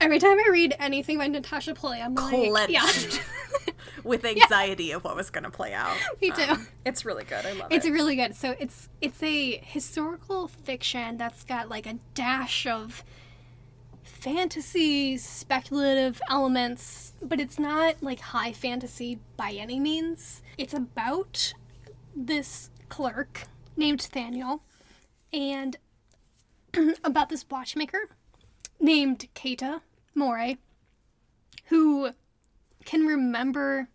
every 0.00 0.18
time 0.18 0.38
I 0.38 0.48
read 0.50 0.74
anything 0.78 1.18
by 1.18 1.26
Natasha 1.26 1.74
Pulley, 1.74 2.00
I'm 2.00 2.14
like, 2.14 2.50
clenched 2.50 2.70
yeah, 2.72 3.72
with 4.04 4.24
anxiety 4.24 4.92
of 4.92 5.04
what 5.04 5.16
was 5.16 5.30
going 5.30 5.44
to 5.44 5.50
play 5.50 5.72
out. 5.72 5.96
me 6.20 6.30
too. 6.30 6.42
Um, 6.42 6.66
it's 6.84 7.04
really 7.04 7.24
good. 7.24 7.44
I 7.46 7.52
love 7.52 7.68
It's 7.70 7.84
it. 7.84 7.88
It's 7.88 7.94
really 7.94 8.16
good. 8.16 8.34
So 8.34 8.54
it's 8.58 8.88
it's 9.00 9.22
a 9.22 9.58
historical 9.58 10.48
fiction 10.48 11.16
that's 11.16 11.44
got 11.44 11.68
like 11.68 11.86
a 11.86 11.94
dash 12.14 12.66
of 12.66 13.04
fantasy, 14.26 15.16
speculative 15.16 16.20
elements, 16.28 17.12
but 17.22 17.38
it's 17.38 17.60
not 17.60 17.94
like 18.02 18.18
high 18.18 18.52
fantasy 18.52 19.20
by 19.36 19.52
any 19.52 19.78
means. 19.78 20.42
It's 20.58 20.74
about 20.74 21.54
this 22.16 22.70
clerk 22.88 23.44
named 23.76 24.00
Thaniel 24.00 24.62
and 25.32 25.76
about 27.04 27.28
this 27.28 27.44
watchmaker 27.48 28.08
named 28.80 29.28
Keita 29.36 29.82
Mori 30.12 30.58
who 31.66 32.10
can 32.84 33.06
remember 33.06 33.90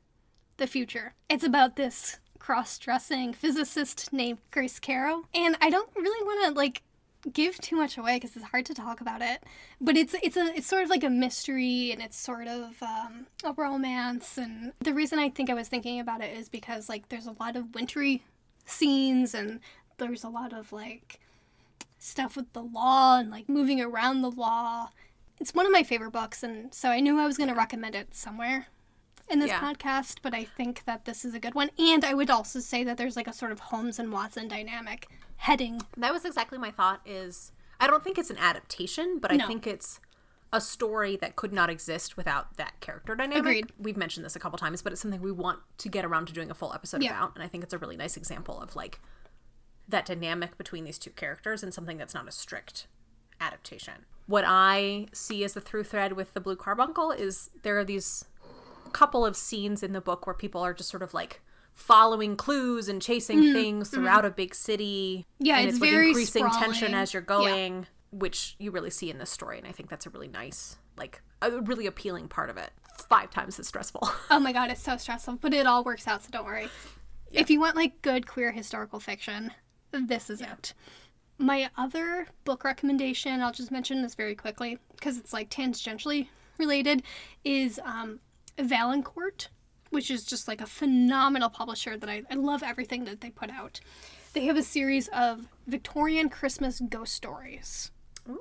the 0.56 0.68
future. 0.68 1.14
It's 1.30 1.44
about 1.44 1.76
this 1.76 2.20
cross-dressing 2.40 3.34
physicist 3.34 4.14
named 4.14 4.40
Grace 4.50 4.80
Carrow, 4.80 5.26
and 5.34 5.58
I 5.62 5.70
don't 5.70 5.90
really 5.94 6.26
want 6.26 6.46
to 6.46 6.58
like 6.58 6.84
give 7.32 7.57
too 7.59 7.76
much 7.76 7.97
away 7.97 8.17
because 8.17 8.36
it's 8.36 8.45
hard 8.45 8.65
to 8.67 8.74
talk 8.74 9.01
about 9.01 9.22
it. 9.22 9.43
But 9.80 9.97
it's 9.97 10.15
it's 10.24 10.38
a 10.38 10.55
it's 10.55 10.67
sort 10.67 10.84
of 10.84 10.89
like 10.89 11.03
a 11.03 11.09
mystery 11.09 11.91
and 11.91 12.01
it's 12.01 12.17
sort 12.17 12.47
of 12.47 12.82
um, 12.82 13.28
a 13.43 13.53
romance. 13.53 14.38
And 14.38 14.74
the 14.80 14.93
reason 14.93 15.19
I 15.19 15.30
think 15.30 15.49
I 15.49 15.53
was 15.53 15.67
thinking 15.67 15.99
about 15.99 16.22
it 16.22 16.36
is 16.38 16.49
because 16.49 16.89
like 16.89 17.09
there's 17.09 17.28
a 17.28 17.36
lot 17.39 17.55
of 17.55 17.74
wintry 17.76 18.24
scenes 18.65 19.34
and 19.34 19.59
there's 19.97 20.24
a 20.24 20.30
lot 20.30 20.53
of 20.53 20.72
like 20.72 21.19
stuff 21.99 22.36
with 22.36 22.51
the 22.53 22.63
law 22.63 23.19
and 23.19 23.30
like 23.30 23.47
moving 23.49 23.82
around 23.82 24.22
the 24.22 24.32
law. 24.32 24.89
It's 25.39 25.53
one 25.53 25.65
of 25.65 25.72
my 25.72 25.82
favorite 25.82 26.11
books, 26.11 26.43
and 26.43 26.72
so 26.72 26.89
I 26.89 26.99
knew 26.99 27.19
I 27.19 27.26
was 27.26 27.38
going 27.38 27.49
to 27.49 27.55
recommend 27.55 27.95
it 27.95 28.13
somewhere 28.13 28.67
in 29.32 29.40
this 29.40 29.50
Yeah. 29.50 29.60
podcast, 29.62 30.18
but 30.22 30.34
I 30.34 30.44
think 30.44 30.84
that 30.86 31.06
this 31.06 31.24
is 31.26 31.34
a 31.34 31.40
good 31.40 31.56
one. 31.56 31.70
And 31.78 32.04
I 32.06 32.14
would 32.14 32.30
also 32.30 32.60
say 32.60 32.84
that 32.84 32.98
there's 32.98 33.16
like 33.16 33.28
a 33.28 33.34
sort 33.34 33.52
of 33.52 33.60
Holmes 33.60 33.98
and 34.00 34.12
Watson 34.12 34.48
dynamic 34.48 35.08
heading. 35.38 35.82
That 35.98 36.14
was 36.14 36.26
exactly 36.26 36.58
my 36.58 36.72
thought. 36.72 37.02
Is 37.06 37.52
I 37.80 37.88
don't 37.88 38.04
think 38.04 38.18
it's 38.18 38.30
an 38.30 38.38
adaptation, 38.38 39.18
but 39.20 39.32
I 39.32 39.38
No. 39.38 39.48
think 39.48 39.66
it's 39.66 40.00
a 40.54 40.60
story 40.62 41.16
that 41.16 41.36
could 41.38 41.54
not 41.54 41.70
exist 41.70 42.18
without 42.18 42.58
that 42.58 42.80
character 42.82 43.16
dynamic. 43.16 43.40
Agreed. 43.40 43.72
We've 43.80 43.96
mentioned 43.98 44.26
this 44.26 44.36
a 44.36 44.40
couple 44.40 44.60
times, 44.60 44.82
but 44.82 44.92
it's 44.92 45.02
something 45.02 45.22
we 45.22 45.32
want 45.32 45.60
to 45.78 45.88
get 45.90 46.04
around 46.04 46.28
to 46.28 46.34
doing 46.34 46.52
a 46.52 46.54
full 46.54 46.74
episode 46.74 47.02
Yeah. 47.02 47.18
about, 47.18 47.36
and 47.36 47.44
I 47.44 47.48
think 47.48 47.64
it's 47.64 47.74
a 47.74 47.78
really 47.78 47.96
nice 47.96 48.18
example 48.18 48.60
of 48.62 48.76
like 48.76 49.00
that 49.88 50.06
dynamic 50.06 50.58
between 50.58 50.84
these 50.84 51.00
two 51.00 51.10
characters 51.12 51.64
and 51.64 51.74
something 51.74 51.98
that's 51.98 52.14
not 52.14 52.28
a 52.28 52.32
strict 52.32 52.88
adaptation. 53.40 54.06
What 54.28 54.44
I 54.48 55.08
see 55.14 55.44
as 55.44 55.54
the 55.54 55.62
through 55.62 55.86
thread 55.86 56.14
with 56.14 56.34
the 56.34 56.40
Blue 56.40 56.56
Carbuncle 56.56 57.12
is 57.12 57.50
there 57.64 57.78
are 57.80 57.84
these 57.84 58.26
couple 58.92 59.26
of 59.26 59.36
scenes 59.36 59.84
in 59.84 59.94
the 59.94 60.02
book 60.02 60.28
where 60.28 60.34
people 60.34 60.62
are 60.62 60.74
just 60.74 60.89
sort 60.89 61.04
of 61.04 61.14
like 61.14 61.42
following 61.74 62.36
clues 62.36 62.89
and 62.89 63.02
chasing 63.02 63.54
things 63.54 63.89
throughout 63.89 64.26
a 64.26 64.30
big 64.30 64.54
city. 64.54 65.26
Mm-hmm. 65.36 65.46
Yeah, 65.46 65.58
and 65.58 65.68
it's 65.68 65.78
it's, 65.78 65.86
very 65.86 66.10
increasing 66.10 66.50
tension 66.50 66.94
as 66.94 67.14
you're 67.14 67.22
going, 67.22 67.88
which 68.12 68.56
you 68.60 68.72
really 68.72 68.89
see 68.89 69.10
in 69.10 69.18
this 69.18 69.30
story, 69.30 69.58
and 69.58 69.68
I 69.68 69.72
think 69.72 69.89
that's 69.89 70.06
a 70.06 70.10
really 70.10 70.28
nice, 70.28 70.78
like 70.98 71.22
a 71.42 71.62
really 71.62 71.86
appealing 71.86 72.28
part 72.28 72.50
of 72.50 72.58
it. 72.58 72.72
Five 73.10 73.32
times 73.32 73.60
as 73.60 73.68
stressful. 73.68 74.10
Oh 74.30 74.39
my 74.39 74.54
god, 74.54 74.70
it's 74.70 74.82
so 74.82 74.98
stressful, 74.98 75.39
but 75.42 75.54
it 75.54 75.66
all 75.66 75.84
works 75.84 76.08
out, 76.08 76.24
so 76.24 76.30
don't 76.32 76.46
worry. 76.46 76.68
If 77.32 77.50
you 77.50 77.60
want 77.60 77.76
like 77.76 78.02
good 78.02 78.28
queer 78.28 78.52
historical 78.52 79.00
fiction, 79.00 79.52
this 79.92 80.30
is 80.30 80.42
it. 80.42 80.74
My 81.38 81.70
other 81.78 82.28
book 82.44 82.64
recommendation, 82.64 83.42
I'll 83.42 83.52
just 83.52 83.72
mention 83.72 84.02
this 84.02 84.16
very 84.16 84.36
quickly 84.36 84.78
because 84.92 85.18
it's 85.18 85.34
like 85.34 85.50
tangentially 85.50 86.28
related, 86.60 87.04
is 87.44 87.80
um, 87.84 88.20
Valancourt, 88.64 89.49
which 89.89 90.09
is 90.09 90.26
just 90.26 90.47
like 90.47 90.62
a 90.62 90.66
phenomenal 90.66 91.49
publisher 91.49 91.97
that 91.97 92.09
I, 92.09 92.24
I 92.30 92.36
love 92.36 92.64
everything 92.64 93.05
that 93.05 93.22
they 93.22 93.30
put 93.30 93.49
out. 93.49 93.80
They 94.34 94.45
have 94.45 94.57
a 94.57 94.64
series 94.64 95.07
of 95.09 95.47
Victorian 95.68 96.30
Christmas 96.30 96.82
ghost 96.89 97.14
stories. 97.14 97.91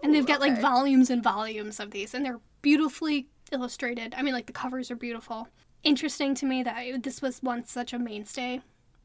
and 0.02 0.14
they've 0.14 0.26
got 0.26 0.40
like 0.40 0.60
volumes 0.60 1.10
and 1.10 1.22
volumes 1.22 1.80
of 1.80 1.90
these, 1.90 2.14
and 2.14 2.24
they're 2.24 2.40
beautifully 2.62 3.28
illustrated. 3.52 4.14
I 4.16 4.22
mean, 4.22 4.34
like 4.34 4.46
the 4.46 4.52
covers 4.52 4.90
are 4.90 4.96
beautiful. 4.96 5.48
Interesting 5.82 6.34
to 6.36 6.46
me 6.46 6.62
that 6.62 7.02
this 7.02 7.22
was 7.22 7.42
once 7.42 7.72
such 7.72 7.92
a 7.92 7.98
mainstay 7.98 8.60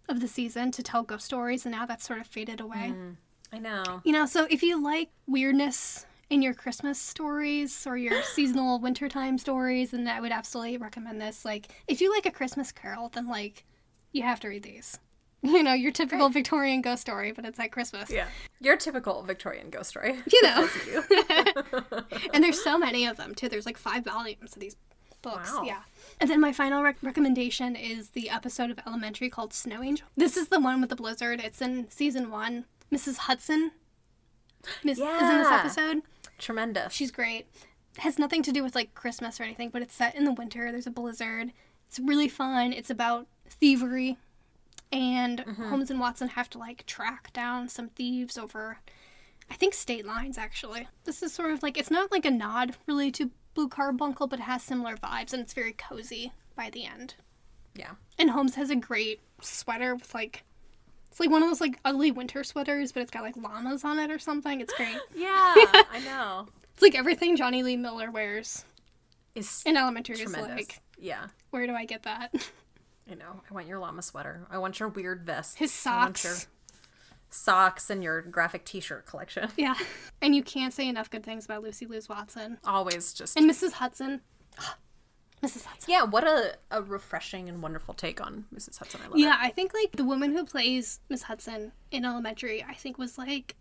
of 0.07 0.19
the 0.19 0.27
season 0.27 0.71
to 0.71 0.83
tell 0.83 1.03
ghost 1.03 1.25
stories, 1.25 1.65
and 1.65 1.73
now 1.73 1.85
that's 1.85 2.05
sort 2.05 2.19
of 2.19 2.27
faded 2.27 2.59
away. 2.59 2.89
Hmm. 2.89 3.11
I 3.53 3.59
know. 3.59 4.01
You 4.03 4.11
know, 4.11 4.25
so 4.25 4.47
if 4.49 4.61
you 4.61 4.81
like 4.83 5.09
weirdness 5.27 6.05
in 6.29 6.41
your 6.41 6.53
Christmas 6.53 6.99
stories 6.99 7.85
or 7.85 7.97
your 7.97 8.21
seasonal 8.33 8.79
wintertime 8.79 9.37
stories, 9.37 9.93
and 9.93 10.09
I 10.09 10.19
would 10.19 10.31
absolutely 10.31 10.77
recommend 10.77 11.21
this. 11.21 11.45
Like, 11.45 11.67
if 11.87 12.01
you 12.01 12.11
like 12.11 12.25
a 12.25 12.31
Christmas 12.31 12.71
Carol, 12.71 13.09
then 13.09 13.27
like 13.27 13.65
you 14.11 14.23
have 14.23 14.39
to 14.41 14.47
read 14.47 14.63
these. 14.63 14.99
You 15.43 15.61
know, 15.61 15.73
your 15.73 15.91
typical 15.91 16.27
Victorian 16.29 16.81
ghost 16.81 17.01
story, 17.03 17.31
but 17.31 17.45
it's 17.45 17.59
at 17.59 17.71
Christmas. 17.71 18.09
Yeah. 18.09 18.25
Your 18.61 18.75
typical 18.77 19.21
Victorian 19.21 19.69
ghost 19.69 19.91
story. 19.91 20.15
You 20.33 20.41
know, 20.41 20.67
you. 20.87 21.03
and 22.33 22.43
there's 22.43 22.63
so 22.63 22.79
many 22.79 23.05
of 23.05 23.17
them 23.17 23.35
too. 23.35 23.47
There's 23.47 23.67
like 23.67 23.77
five 23.77 24.03
volumes 24.03 24.55
of 24.55 24.59
these 24.59 24.75
books. 25.21 25.51
Wow. 25.53 25.61
Yeah. 25.63 25.81
And 26.19 26.31
then 26.31 26.41
my 26.41 26.51
final 26.51 26.81
rec- 26.81 26.97
recommendation 27.03 27.75
is 27.75 28.09
the 28.11 28.31
episode 28.31 28.71
of 28.71 28.79
Elementary 28.87 29.29
called 29.29 29.53
Snow 29.53 29.83
Angel. 29.83 30.07
This 30.17 30.35
is 30.35 30.47
the 30.47 30.59
one 30.59 30.81
with 30.81 30.89
the 30.89 30.95
blizzard. 30.95 31.39
It's 31.39 31.61
in 31.61 31.91
season 31.91 32.31
one. 32.31 32.65
Mrs. 32.91 33.17
Hudson 33.17 33.71
Miss, 34.83 34.97
is 34.97 35.03
in 35.03 35.37
this 35.37 35.47
episode. 35.47 36.01
Tremendous. 36.37 36.93
She's 36.93 37.11
great. 37.11 37.47
Has 37.97 38.19
nothing 38.19 38.43
to 38.43 38.51
do 38.51 38.63
with 38.63 38.75
like 38.75 38.93
Christmas 38.93 39.39
or 39.39 39.43
anything, 39.43 39.69
but 39.69 39.81
it's 39.81 39.93
set 39.93 40.15
in 40.15 40.25
the 40.25 40.33
winter. 40.33 40.71
There's 40.71 40.87
a 40.87 40.91
blizzard. 40.91 41.51
It's 41.87 41.99
really 41.99 42.27
fun. 42.27 42.73
It's 42.73 42.89
about 42.89 43.27
thievery, 43.49 44.17
and 44.91 45.39
mm-hmm. 45.39 45.69
Holmes 45.69 45.89
and 45.91 45.99
Watson 45.99 46.27
have 46.29 46.49
to 46.51 46.57
like 46.57 46.85
track 46.85 47.31
down 47.31 47.69
some 47.69 47.89
thieves 47.89 48.37
over, 48.37 48.79
I 49.49 49.53
think, 49.53 49.73
state 49.73 50.05
lines. 50.05 50.37
Actually, 50.37 50.87
this 51.05 51.23
is 51.23 51.31
sort 51.33 51.51
of 51.51 51.63
like 51.63 51.77
it's 51.77 51.91
not 51.91 52.11
like 52.11 52.25
a 52.25 52.31
nod 52.31 52.75
really 52.85 53.11
to 53.11 53.31
Blue 53.53 53.69
Carbuncle, 53.69 54.27
but 54.27 54.39
it 54.39 54.43
has 54.43 54.61
similar 54.63 54.97
vibes, 54.97 55.31
and 55.31 55.41
it's 55.41 55.53
very 55.53 55.71
cozy 55.73 56.33
by 56.55 56.69
the 56.69 56.85
end. 56.85 57.15
yeah. 57.75 57.91
And 58.17 58.31
Holmes 58.31 58.55
has 58.55 58.69
a 58.69 58.75
great 58.75 59.21
sweater 59.41 59.95
with 59.95 60.13
like. 60.13 60.43
It's 61.15 61.19
like 61.21 61.29
one 61.29 61.41
of 61.41 61.47
those 61.49 61.61
like 61.61 61.79
ugly 61.85 62.11
winter 62.11 62.43
sweaters, 62.43 62.91
but 62.91 62.99
it's 63.01 63.09
got 63.09 63.23
like 63.23 63.37
llamas 63.37 63.85
on 63.85 63.99
it 63.99 64.11
or 64.11 64.19
something. 64.19 64.59
It's 64.59 64.73
great. 64.73 64.97
Yeah, 65.15 65.29
I 65.29 66.01
know. 66.03 66.49
It's 66.73 66.81
like 66.81 66.93
everything 66.93 67.37
Jonny 67.37 67.63
Lee 67.63 67.77
Miller 67.77 68.11
wears 68.11 68.65
Is 69.33 69.63
in 69.65 69.77
elementary 69.77 70.19
is 70.19 70.35
like, 70.35 70.81
yeah. 70.99 71.27
where 71.51 71.65
do 71.67 71.73
I 71.73 71.85
get 71.85 72.03
that? 72.03 72.33
I 73.09 73.13
know. 73.13 73.39
I 73.49 73.53
want 73.53 73.65
your 73.65 73.79
llama 73.79 74.01
sweater. 74.01 74.45
I 74.51 74.57
want 74.57 74.77
your 74.81 74.89
weird 74.89 75.25
vest. 75.25 75.57
His 75.57 75.71
I 75.87 75.95
want 75.95 76.17
socks. 76.17 76.23
your 76.25 76.35
socks 77.29 77.89
and 77.89 78.03
your 78.03 78.21
graphic 78.21 78.65
T-shirt 78.65 79.05
collection. 79.05 79.47
Yeah. 79.57 79.75
And 80.21 80.35
you 80.35 80.43
can't 80.43 80.73
say 80.73 80.85
enough 80.89 81.09
good 81.09 81.23
things 81.23 81.45
about 81.45 81.63
Lucy 81.63 81.85
Liu's 81.85 82.09
Watson. 82.09 82.57
Always 82.65 83.13
just 83.13 83.37
And 83.37 83.49
Mrs. 83.49 83.71
Hudson. 83.71 84.19
Mrs. 85.43 85.65
Hudson. 85.65 85.91
yeah. 85.91 86.03
What 86.03 86.23
a 86.25 86.57
a 86.71 86.81
refreshing 86.81 87.47
and 87.49 87.61
wonderful 87.61 87.93
take 87.93 88.19
on 88.25 88.45
Mrs. 88.55 88.77
Hudson. 88.79 89.01
I 89.03 89.07
love 89.09 89.17
Yeah, 89.17 89.37
I 89.39 89.49
think 89.49 89.73
like 89.73 89.91
the 89.93 90.03
woman 90.05 90.31
who 90.31 90.43
plays 90.45 90.99
Miss 91.09 91.23
Hudson 91.23 91.71
in 91.91 92.05
elementary, 92.05 92.63
I 92.63 92.73
think 92.73 92.97
was 92.97 93.17
like 93.17 93.55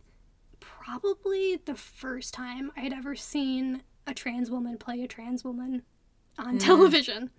probably 0.60 1.56
the 1.64 1.74
first 1.74 2.34
time 2.34 2.72
I 2.76 2.80
had 2.80 2.92
ever 2.92 3.14
seen 3.14 3.82
a 4.06 4.14
trans 4.14 4.50
woman 4.50 4.78
play 4.78 5.02
a 5.02 5.06
trans 5.08 5.44
woman 5.44 5.82
on 6.38 6.58
television. 6.58 7.30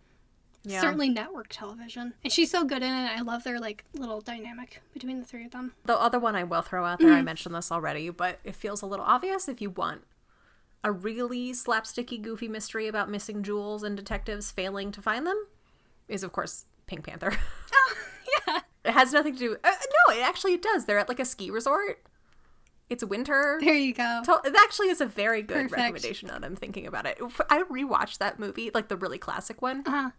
Yeah. 0.63 0.81
Certainly 0.81 1.09
network 1.09 1.47
television. 1.49 2.15
And 2.23 2.33
she's 2.33 2.49
so 2.49 2.63
good 2.65 2.81
in 2.81 2.91
it. 2.91 3.11
I 3.17 3.21
love 3.21 3.43
their 3.43 3.59
like 3.59 3.83
little 3.93 4.19
dynamic 4.21 4.81
between 4.93 5.19
the 5.19 5.25
three 5.25 5.45
of 5.45 5.51
them. 5.51 5.73
The 5.85 5.95
other 5.99 6.17
one 6.19 6.35
I 6.35 6.43
will 6.43 6.63
throw 6.63 6.83
out 6.85 6.99
there, 6.99 7.11
I 7.11 7.17
Mm-hmm. 7.17 7.25
mentioned 7.25 7.55
this 7.55 7.71
already, 7.71 8.09
but 8.09 8.39
it 8.43 8.55
feels 8.55 8.81
a 8.81 8.87
little 8.87 9.05
obvious 9.05 9.47
if 9.47 9.61
you 9.61 9.69
want 9.69 10.01
a 10.85 10.91
really 10.91 11.51
slapsticky, 11.51 12.21
goofy 12.21 12.47
mystery 12.47 12.87
about 12.87 13.09
missing 13.09 13.43
jewels 13.43 13.83
and 13.83 13.97
detectives 13.97 14.51
failing 14.51 14.91
to 14.93 15.01
find 15.01 15.27
them, 15.27 15.47
is 16.07 16.23
of 16.23 16.31
course 16.31 16.65
Pink 16.87 17.05
Panther. 17.05 17.33
oh, 17.73 17.93
Yeah. 18.47 18.59
it 18.85 18.91
has 18.91 19.11
nothing 19.11 19.33
to 19.33 19.39
do. 19.39 19.57
Uh, 19.63 19.71
no, 20.07 20.13
it 20.15 20.21
actually 20.21 20.53
it 20.53 20.61
does. 20.61 20.85
They're 20.85 20.99
at 20.99 21.09
like 21.09 21.19
a 21.19 21.25
ski 21.25 21.49
resort. 21.51 22.01
It's 22.87 23.03
winter. 23.03 23.57
There 23.61 23.73
you 23.73 23.95
go. 23.95 24.21
It 24.45 24.55
actually 24.55 24.89
is 24.89 25.01
a 25.01 25.07
very 25.07 25.41
good 25.41 25.55
Perfect. 25.69 25.73
recommendation 25.75 26.27
now 26.27 26.37
that 26.37 26.45
I'm 26.45 26.55
thinking 26.55 26.85
about 26.85 27.07
it. 27.07 27.17
I 27.49 27.63
rewatched 27.63 28.19
that 28.19 28.37
movie, 28.39 28.69
like 28.75 28.89
the 28.89 28.95
really 28.97 29.17
classic 29.17 29.63
one, 29.63 29.81
Uh-huh. 29.87 30.11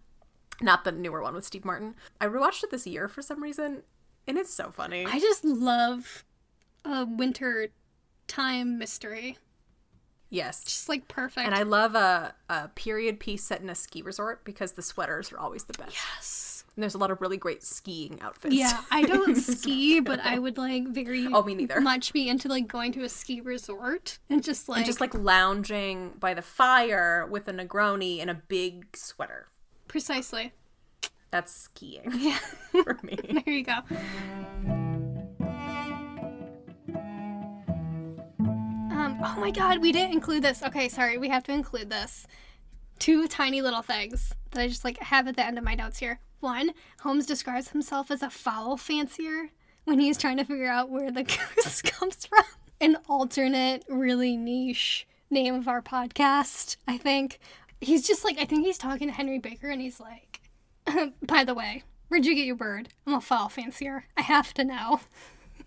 not 0.61 0.83
the 0.83 0.91
newer 0.91 1.23
one 1.23 1.35
with 1.37 1.45
Steve 1.45 1.64
Martin. 1.64 1.95
I 2.21 2.27
rewatched 2.27 2.64
it 2.64 2.73
this 2.73 2.85
year 2.85 3.07
for 3.07 3.23
some 3.23 3.41
reason, 3.41 3.85
and 4.27 4.37
it's 4.37 4.53
so 4.53 4.73
funny. 4.73 5.07
I 5.07 5.21
just 5.21 5.45
love 5.45 6.25
a 6.85 7.05
winter 7.05 7.69
time 8.27 8.79
mystery. 8.79 9.39
Yes. 10.31 10.64
Just 10.64 10.89
like 10.89 11.09
perfect. 11.09 11.47
And 11.47 11.55
I 11.55 11.62
love 11.62 11.95
a, 11.95 12.35
a 12.49 12.68
period 12.68 13.20
piece 13.20 13.45
set 13.45 13.61
in 13.61 13.70
a 13.70 13.74
ski 13.74 14.03
resort 14.03 14.45
because 14.45 14.72
the 14.72 14.83
sweaters 14.83 15.33
are 15.33 15.39
always 15.39 15.64
the 15.64 15.74
best. 15.74 15.93
yes. 15.93 16.64
And 16.74 16.83
there's 16.83 16.95
a 16.95 16.99
lot 16.99 17.11
of 17.11 17.22
really 17.22 17.39
great 17.39 17.62
skiing 17.62 18.20
outfits. 18.20 18.55
Yeah, 18.55 18.83
I 18.91 19.03
don't 19.03 19.35
ski, 19.37 20.01
but 20.01 20.20
I 20.20 20.39
would 20.39 20.59
like 20.59 20.89
very 20.89 21.27
oh 21.27 21.43
me 21.43 21.55
neither 21.55 21.81
much 21.81 22.12
be 22.12 22.29
into 22.29 22.49
like 22.49 22.68
going 22.68 22.93
to 22.93 23.03
a 23.03 23.09
ski 23.09 23.41
resort 23.41 24.18
and 24.29 24.45
just 24.45 24.68
like 24.68 24.79
and 24.79 24.87
just 24.87 25.01
like 25.01 25.14
lounging 25.14 26.12
by 26.20 26.35
the 26.35 26.43
fire 26.43 27.27
with 27.31 27.49
a 27.49 27.53
Negroni 27.53 28.18
in 28.18 28.29
a 28.29 28.35
big 28.35 28.95
sweater. 28.95 29.47
Precisely. 29.89 30.53
That's 31.31 31.53
skiing. 31.53 32.12
Yeah, 32.14 32.39
for 32.72 32.99
me. 33.03 33.18
there 33.47 33.55
you 33.55 33.64
go. 33.64 34.85
Oh 39.23 39.37
my 39.39 39.51
god, 39.51 39.81
we 39.81 39.93
didn't 39.93 40.12
include 40.12 40.43
this. 40.43 40.62
Okay, 40.62 40.89
sorry, 40.89 41.19
we 41.19 41.29
have 41.29 41.45
to 41.45 41.53
include 41.53 41.91
this. 41.91 42.27
Two 42.99 43.29
tiny 43.29 43.61
little 43.61 43.83
things 43.83 44.33
that 44.51 44.61
I 44.61 44.69
just 44.69 44.85
like 44.85 44.99
have 44.99 45.29
at 45.29 45.37
the 45.37 45.45
end 45.45 45.59
of 45.59 45.64
my 45.64 45.75
notes 45.75 45.99
here. 45.99 46.21
One, 46.41 46.73
Holmes 47.01 47.27
describes 47.27 47.71
himself 47.71 48.11
as 48.11 48.23
a 48.23 48.31
fowl 48.31 48.77
fancier 48.77 49.51
when 49.85 49.99
he's 49.99 50.19
trying 50.19 50.37
to 50.37 50.45
figure 50.45 50.69
out 50.69 50.91
where 50.91 51.11
the 51.11 51.23
goose 51.57 51.83
comes 51.83 52.27
from. 52.27 52.45
An 52.81 52.99
alternate, 53.09 53.85
really 53.89 54.37
niche 54.37 55.07
name 55.31 55.55
of 55.55 55.69
our 55.69 55.83
podcast, 55.83 56.77
I 56.87 56.99
think. 56.99 57.39
He's 57.81 58.07
just 58.07 58.25
like, 58.25 58.39
I 58.39 58.45
think 58.45 58.64
he's 58.64 58.79
talking 58.79 59.09
to 59.09 59.14
Henry 59.14 59.39
Baker 59.39 59.69
and 59.69 59.81
he's 59.81 60.01
like, 60.01 60.41
by 61.23 61.45
the 61.45 61.55
way, 61.55 61.83
where'd 62.09 62.27
you 62.27 62.35
get 62.35 62.47
your 62.47 62.57
bird? 62.57 62.91
I'm 63.07 63.14
a 63.14 63.21
fowl 63.21 63.49
fancier. 63.49 64.05
I 64.17 64.23
have 64.23 64.55
to 64.55 64.64
know. 64.64 65.01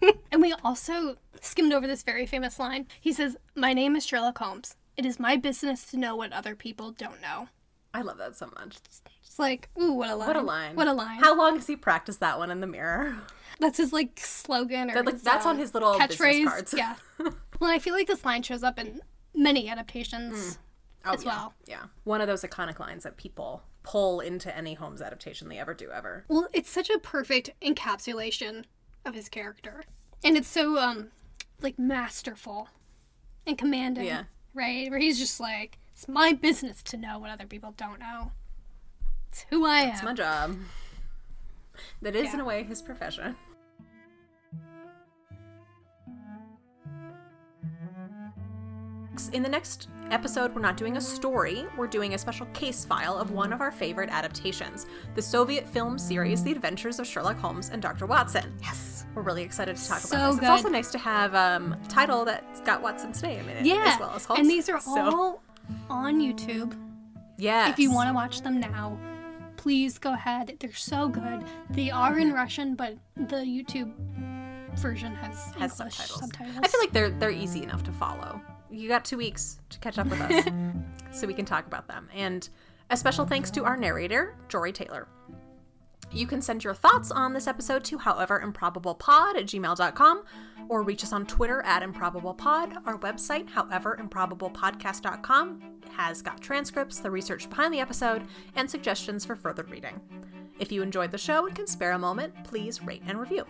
and 0.32 0.41
we 0.41 0.54
also 0.64 1.18
skimmed 1.41 1.74
over 1.74 1.88
this 1.88 2.04
very 2.04 2.26
famous 2.26 2.60
line. 2.60 2.88
He 3.00 3.12
says, 3.14 3.38
My 3.56 3.74
name 3.74 3.95
is 3.95 4.06
Sherlock 4.06 4.38
Holmes. 4.38 4.76
It 4.97 5.06
is 5.06 5.20
my 5.20 5.36
business 5.38 5.86
to 5.91 5.97
know 5.97 6.16
what 6.16 6.34
other 6.34 6.56
people 6.56 6.91
don't 6.91 7.22
know. 7.22 7.47
I 7.93 8.02
love 8.02 8.18
that 8.18 8.36
so 8.36 8.52
much. 8.60 8.78
It's 9.24 9.39
like, 9.39 9.70
ooh, 9.82 9.93
what 9.93 10.10
a 10.10 10.16
line. 10.16 10.28
What 10.28 10.36
a 10.36 10.41
line. 10.41 10.76
What 10.76 10.88
a 10.88 10.93
line. 10.93 11.20
How 11.20 11.36
long 11.36 11.56
has 11.56 11.68
he 11.68 11.76
practiced 11.76 12.20
that 12.20 12.38
one 12.38 12.52
in 12.52 12.60
the 12.60 12.68
mirror? 12.68 13.18
That's 13.60 13.78
his 13.78 13.91
like 13.91 14.20
slogan 14.20 14.91
or 14.91 14.93
That, 14.93 15.06
like, 15.06 15.16
his, 15.16 15.24
that's 15.24 15.45
uh, 15.45 15.50
on 15.50 15.58
his 15.58 15.74
little 15.74 15.93
catchphrase. 15.95 16.45
cards. 16.45 16.74
Yeah. 16.78 16.95
well, 17.60 17.72
I 17.72 17.80
feel 17.80 17.93
like 17.93 18.08
this 18.08 18.24
line 18.26 18.43
shows 18.43 18.62
up 18.64 18.78
in 18.78 19.02
many 19.34 19.70
adaptations 19.70 20.60
Oh, 21.06 21.14
as 21.14 21.24
yeah. 21.24 21.30
well. 21.30 21.54
Yeah. 21.66 21.84
One 22.04 22.22
of 22.22 22.28
those 22.28 22.43
iconic 22.43 22.78
lines 22.80 23.04
that 23.04 23.18
people 23.18 23.64
pull 23.84 24.20
into 24.20 24.56
any 24.56 24.74
Holmes 24.76 25.02
adaptation 25.02 25.47
they 25.50 25.58
ever 25.58 25.74
do 25.74 25.89
ever. 25.89 26.26
Well, 26.28 26.47
it's 26.54 26.70
such 26.70 26.89
a 26.89 27.00
perfect 27.00 27.52
encapsulation 27.62 28.66
of 29.10 29.16
his 29.16 29.28
character. 29.30 29.84
And 30.24 30.38
it's 30.38 30.47
so 30.47 30.78
um 30.78 31.10
like 31.62 31.78
masterful 31.78 32.70
and 33.45 33.57
commanding. 33.57 34.05
Yeah. 34.05 34.24
Right? 34.53 34.89
Where 34.89 34.99
he's 34.99 35.20
just 35.20 35.39
like, 35.39 35.78
it's 35.93 36.07
my 36.07 36.34
business 36.34 36.82
to 36.84 36.97
know 36.97 37.20
what 37.20 37.30
other 37.30 37.45
people 37.45 37.74
don't 37.76 37.99
know. 37.99 38.32
It's 39.30 39.45
who 39.49 39.66
I 39.66 39.84
It's 39.84 39.99
am. 39.99 40.05
my 40.05 40.14
job. 40.14 40.57
That 42.01 42.16
is, 42.16 42.26
Yeah. 42.28 42.34
in 42.36 42.39
a 42.41 42.45
way, 42.45 42.64
his 42.64 42.82
profession. 42.82 43.36
In 49.28 49.43
the 49.43 49.49
next 49.49 49.89
episode, 50.11 50.55
we're 50.55 50.61
not 50.61 50.78
doing 50.78 50.95
a 50.97 51.01
story, 51.01 51.65
we're 51.78 51.88
doing 51.88 52.13
a 52.13 52.17
special 52.17 52.45
case 52.47 52.86
file 52.86 53.17
of 53.17 53.32
one 53.32 53.51
of 53.51 53.59
our 53.59 53.72
favorite 53.72 54.09
adaptations 54.09 54.86
the 55.13 55.22
Soviet 55.22 55.67
film 55.67 55.99
series, 55.99 56.41
The 56.43 56.51
Adventures 56.51 56.99
of 56.99 57.05
Sherlock 57.05 57.38
Holmes 57.38 57.70
and 57.70 57.82
Dr. 57.82 58.05
Watson. 58.05 58.53
yes. 58.61 59.05
We're 59.15 59.24
really 59.24 59.43
excited 59.43 59.76
to 59.76 59.88
talk 59.88 59.99
So 59.99 60.15
about 60.15 60.26
this. 60.32 60.36
good. 60.39 60.43
It's 60.43 60.49
also 60.49 60.70
nice 60.70 60.91
to 60.91 60.97
have 60.99 61.36
um, 61.36 61.74
a 61.74 61.88
title 61.88 62.24
that's 62.26 62.61
got 62.61 62.82
Watson's 62.82 63.22
name 63.22 63.41
in 63.49 63.57
it 63.57 63.65
Yeah. 63.65 63.84
as 63.93 63.99
well 63.99 64.13
as 64.15 64.24
Holmes. 64.26 64.39
and 64.41 64.49
these 64.49 64.70
are 64.70 64.80
So, 64.80 64.91
all 64.91 65.43
on 65.89 66.20
YouTube. 66.20 66.74
yes. 67.38 67.72
If 67.74 67.80
you 67.80 67.91
want 67.91 68.07
to 68.09 68.13
watch 68.13 68.41
them 68.41 68.59
now, 68.59 68.97
please 69.57 69.97
go 69.97 70.13
ahead. 70.13 70.55
They're 70.59 70.72
so 70.74 71.09
good. 71.09 71.43
They 71.72 71.89
are 71.91 72.17
in 72.20 72.32
Russian, 72.34 72.76
but 72.76 72.97
the 73.17 73.38
YouTube 73.38 73.91
version 74.78 75.13
has, 75.15 75.51
has 75.57 75.74
subtitles. 75.76 76.20
subtitles. 76.22 76.57
I 76.63 76.67
feel 76.67 76.80
like 76.80 76.93
they're 76.93 77.09
they're 77.09 77.32
easy 77.32 77.63
enough 77.63 77.84
to 77.84 77.91
follow. 77.91 78.39
You 78.72 78.88
got 78.88 79.05
two 79.05 79.17
weeks 79.17 79.59
to 79.70 79.80
catch 79.80 79.97
up 79.97 80.07
with 80.07 80.22
us, 80.22 80.45
so 81.11 81.28
we 81.28 81.34
can 81.34 81.45
talk 81.45 81.65
about 81.65 81.88
them. 81.88 82.07
And 82.13 82.47
a 82.89 82.97
special 82.97 83.26
thanks 83.26 83.49
to 83.51 83.65
our 83.65 83.78
narrator, 83.78 84.36
Jory 84.47 84.72
Taylor. 84.72 85.07
You 86.11 86.26
can 86.26 86.41
send 86.41 86.63
your 86.63 86.74
thoughts 86.74 87.11
on 87.11 87.34
this 87.34 87.45
episode 87.47 87.84
to 87.86 87.99
howeverimprobablepod 87.99 89.38
at 89.38 89.45
gmail.com 89.45 90.24
or 90.67 90.82
reach 90.84 91.03
us 91.03 91.13
on 91.13 91.26
Twitter 91.26 91.61
at 91.63 91.82
improbablepod. 91.84 92.86
Our 92.86 92.97
website, 92.99 93.49
howeverimprobablepodcast.com, 93.49 95.61
has 95.95 96.22
got 96.22 96.41
transcripts, 96.41 96.99
the 96.99 97.11
research 97.11 97.49
behind 97.49 97.74
the 97.74 97.80
episode, 97.80 98.24
and 98.55 98.70
suggestions 98.70 99.26
for 99.26 99.36
further 99.36 99.63
reading. 99.63 99.99
If 100.59 100.72
you 100.72 100.82
enjoyed 100.82 101.11
the 101.11 101.17
show 101.17 101.45
and 101.45 101.55
can 101.55 101.67
spare 101.67 101.91
a 101.91 101.99
moment, 101.99 102.34
please 102.43 102.84
rate 102.84 103.03
and 103.05 103.20
review. 103.20 103.45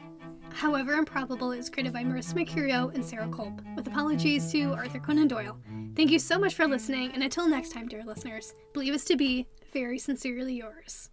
However 0.54 0.93
Improbable 0.93 1.52
is 1.52 1.70
created 1.70 1.93
by 1.93 2.04
Marissa 2.04 2.34
Mercurio 2.34 2.93
and 2.93 3.04
Sarah 3.04 3.30
Kolb, 3.30 3.64
with 3.76 3.88
apologies 3.88 4.52
to 4.52 4.74
Arthur 4.74 5.00
Conan 5.00 5.28
Doyle. 5.28 5.58
Thank 5.95 6.12
you 6.12 6.20
so 6.20 6.38
much 6.38 6.56
for 6.56 6.68
listening, 6.68 7.12
and 7.14 7.24
until 7.24 7.47
next 7.47 7.72
time, 7.72 7.88
dear 7.88 8.04
listeners, 8.04 8.54
believe 8.74 8.93
us 8.93 9.06
to 9.06 9.16
be 9.16 9.47
very 9.72 10.00
sincerely 10.00 10.56
yours. 10.56 11.10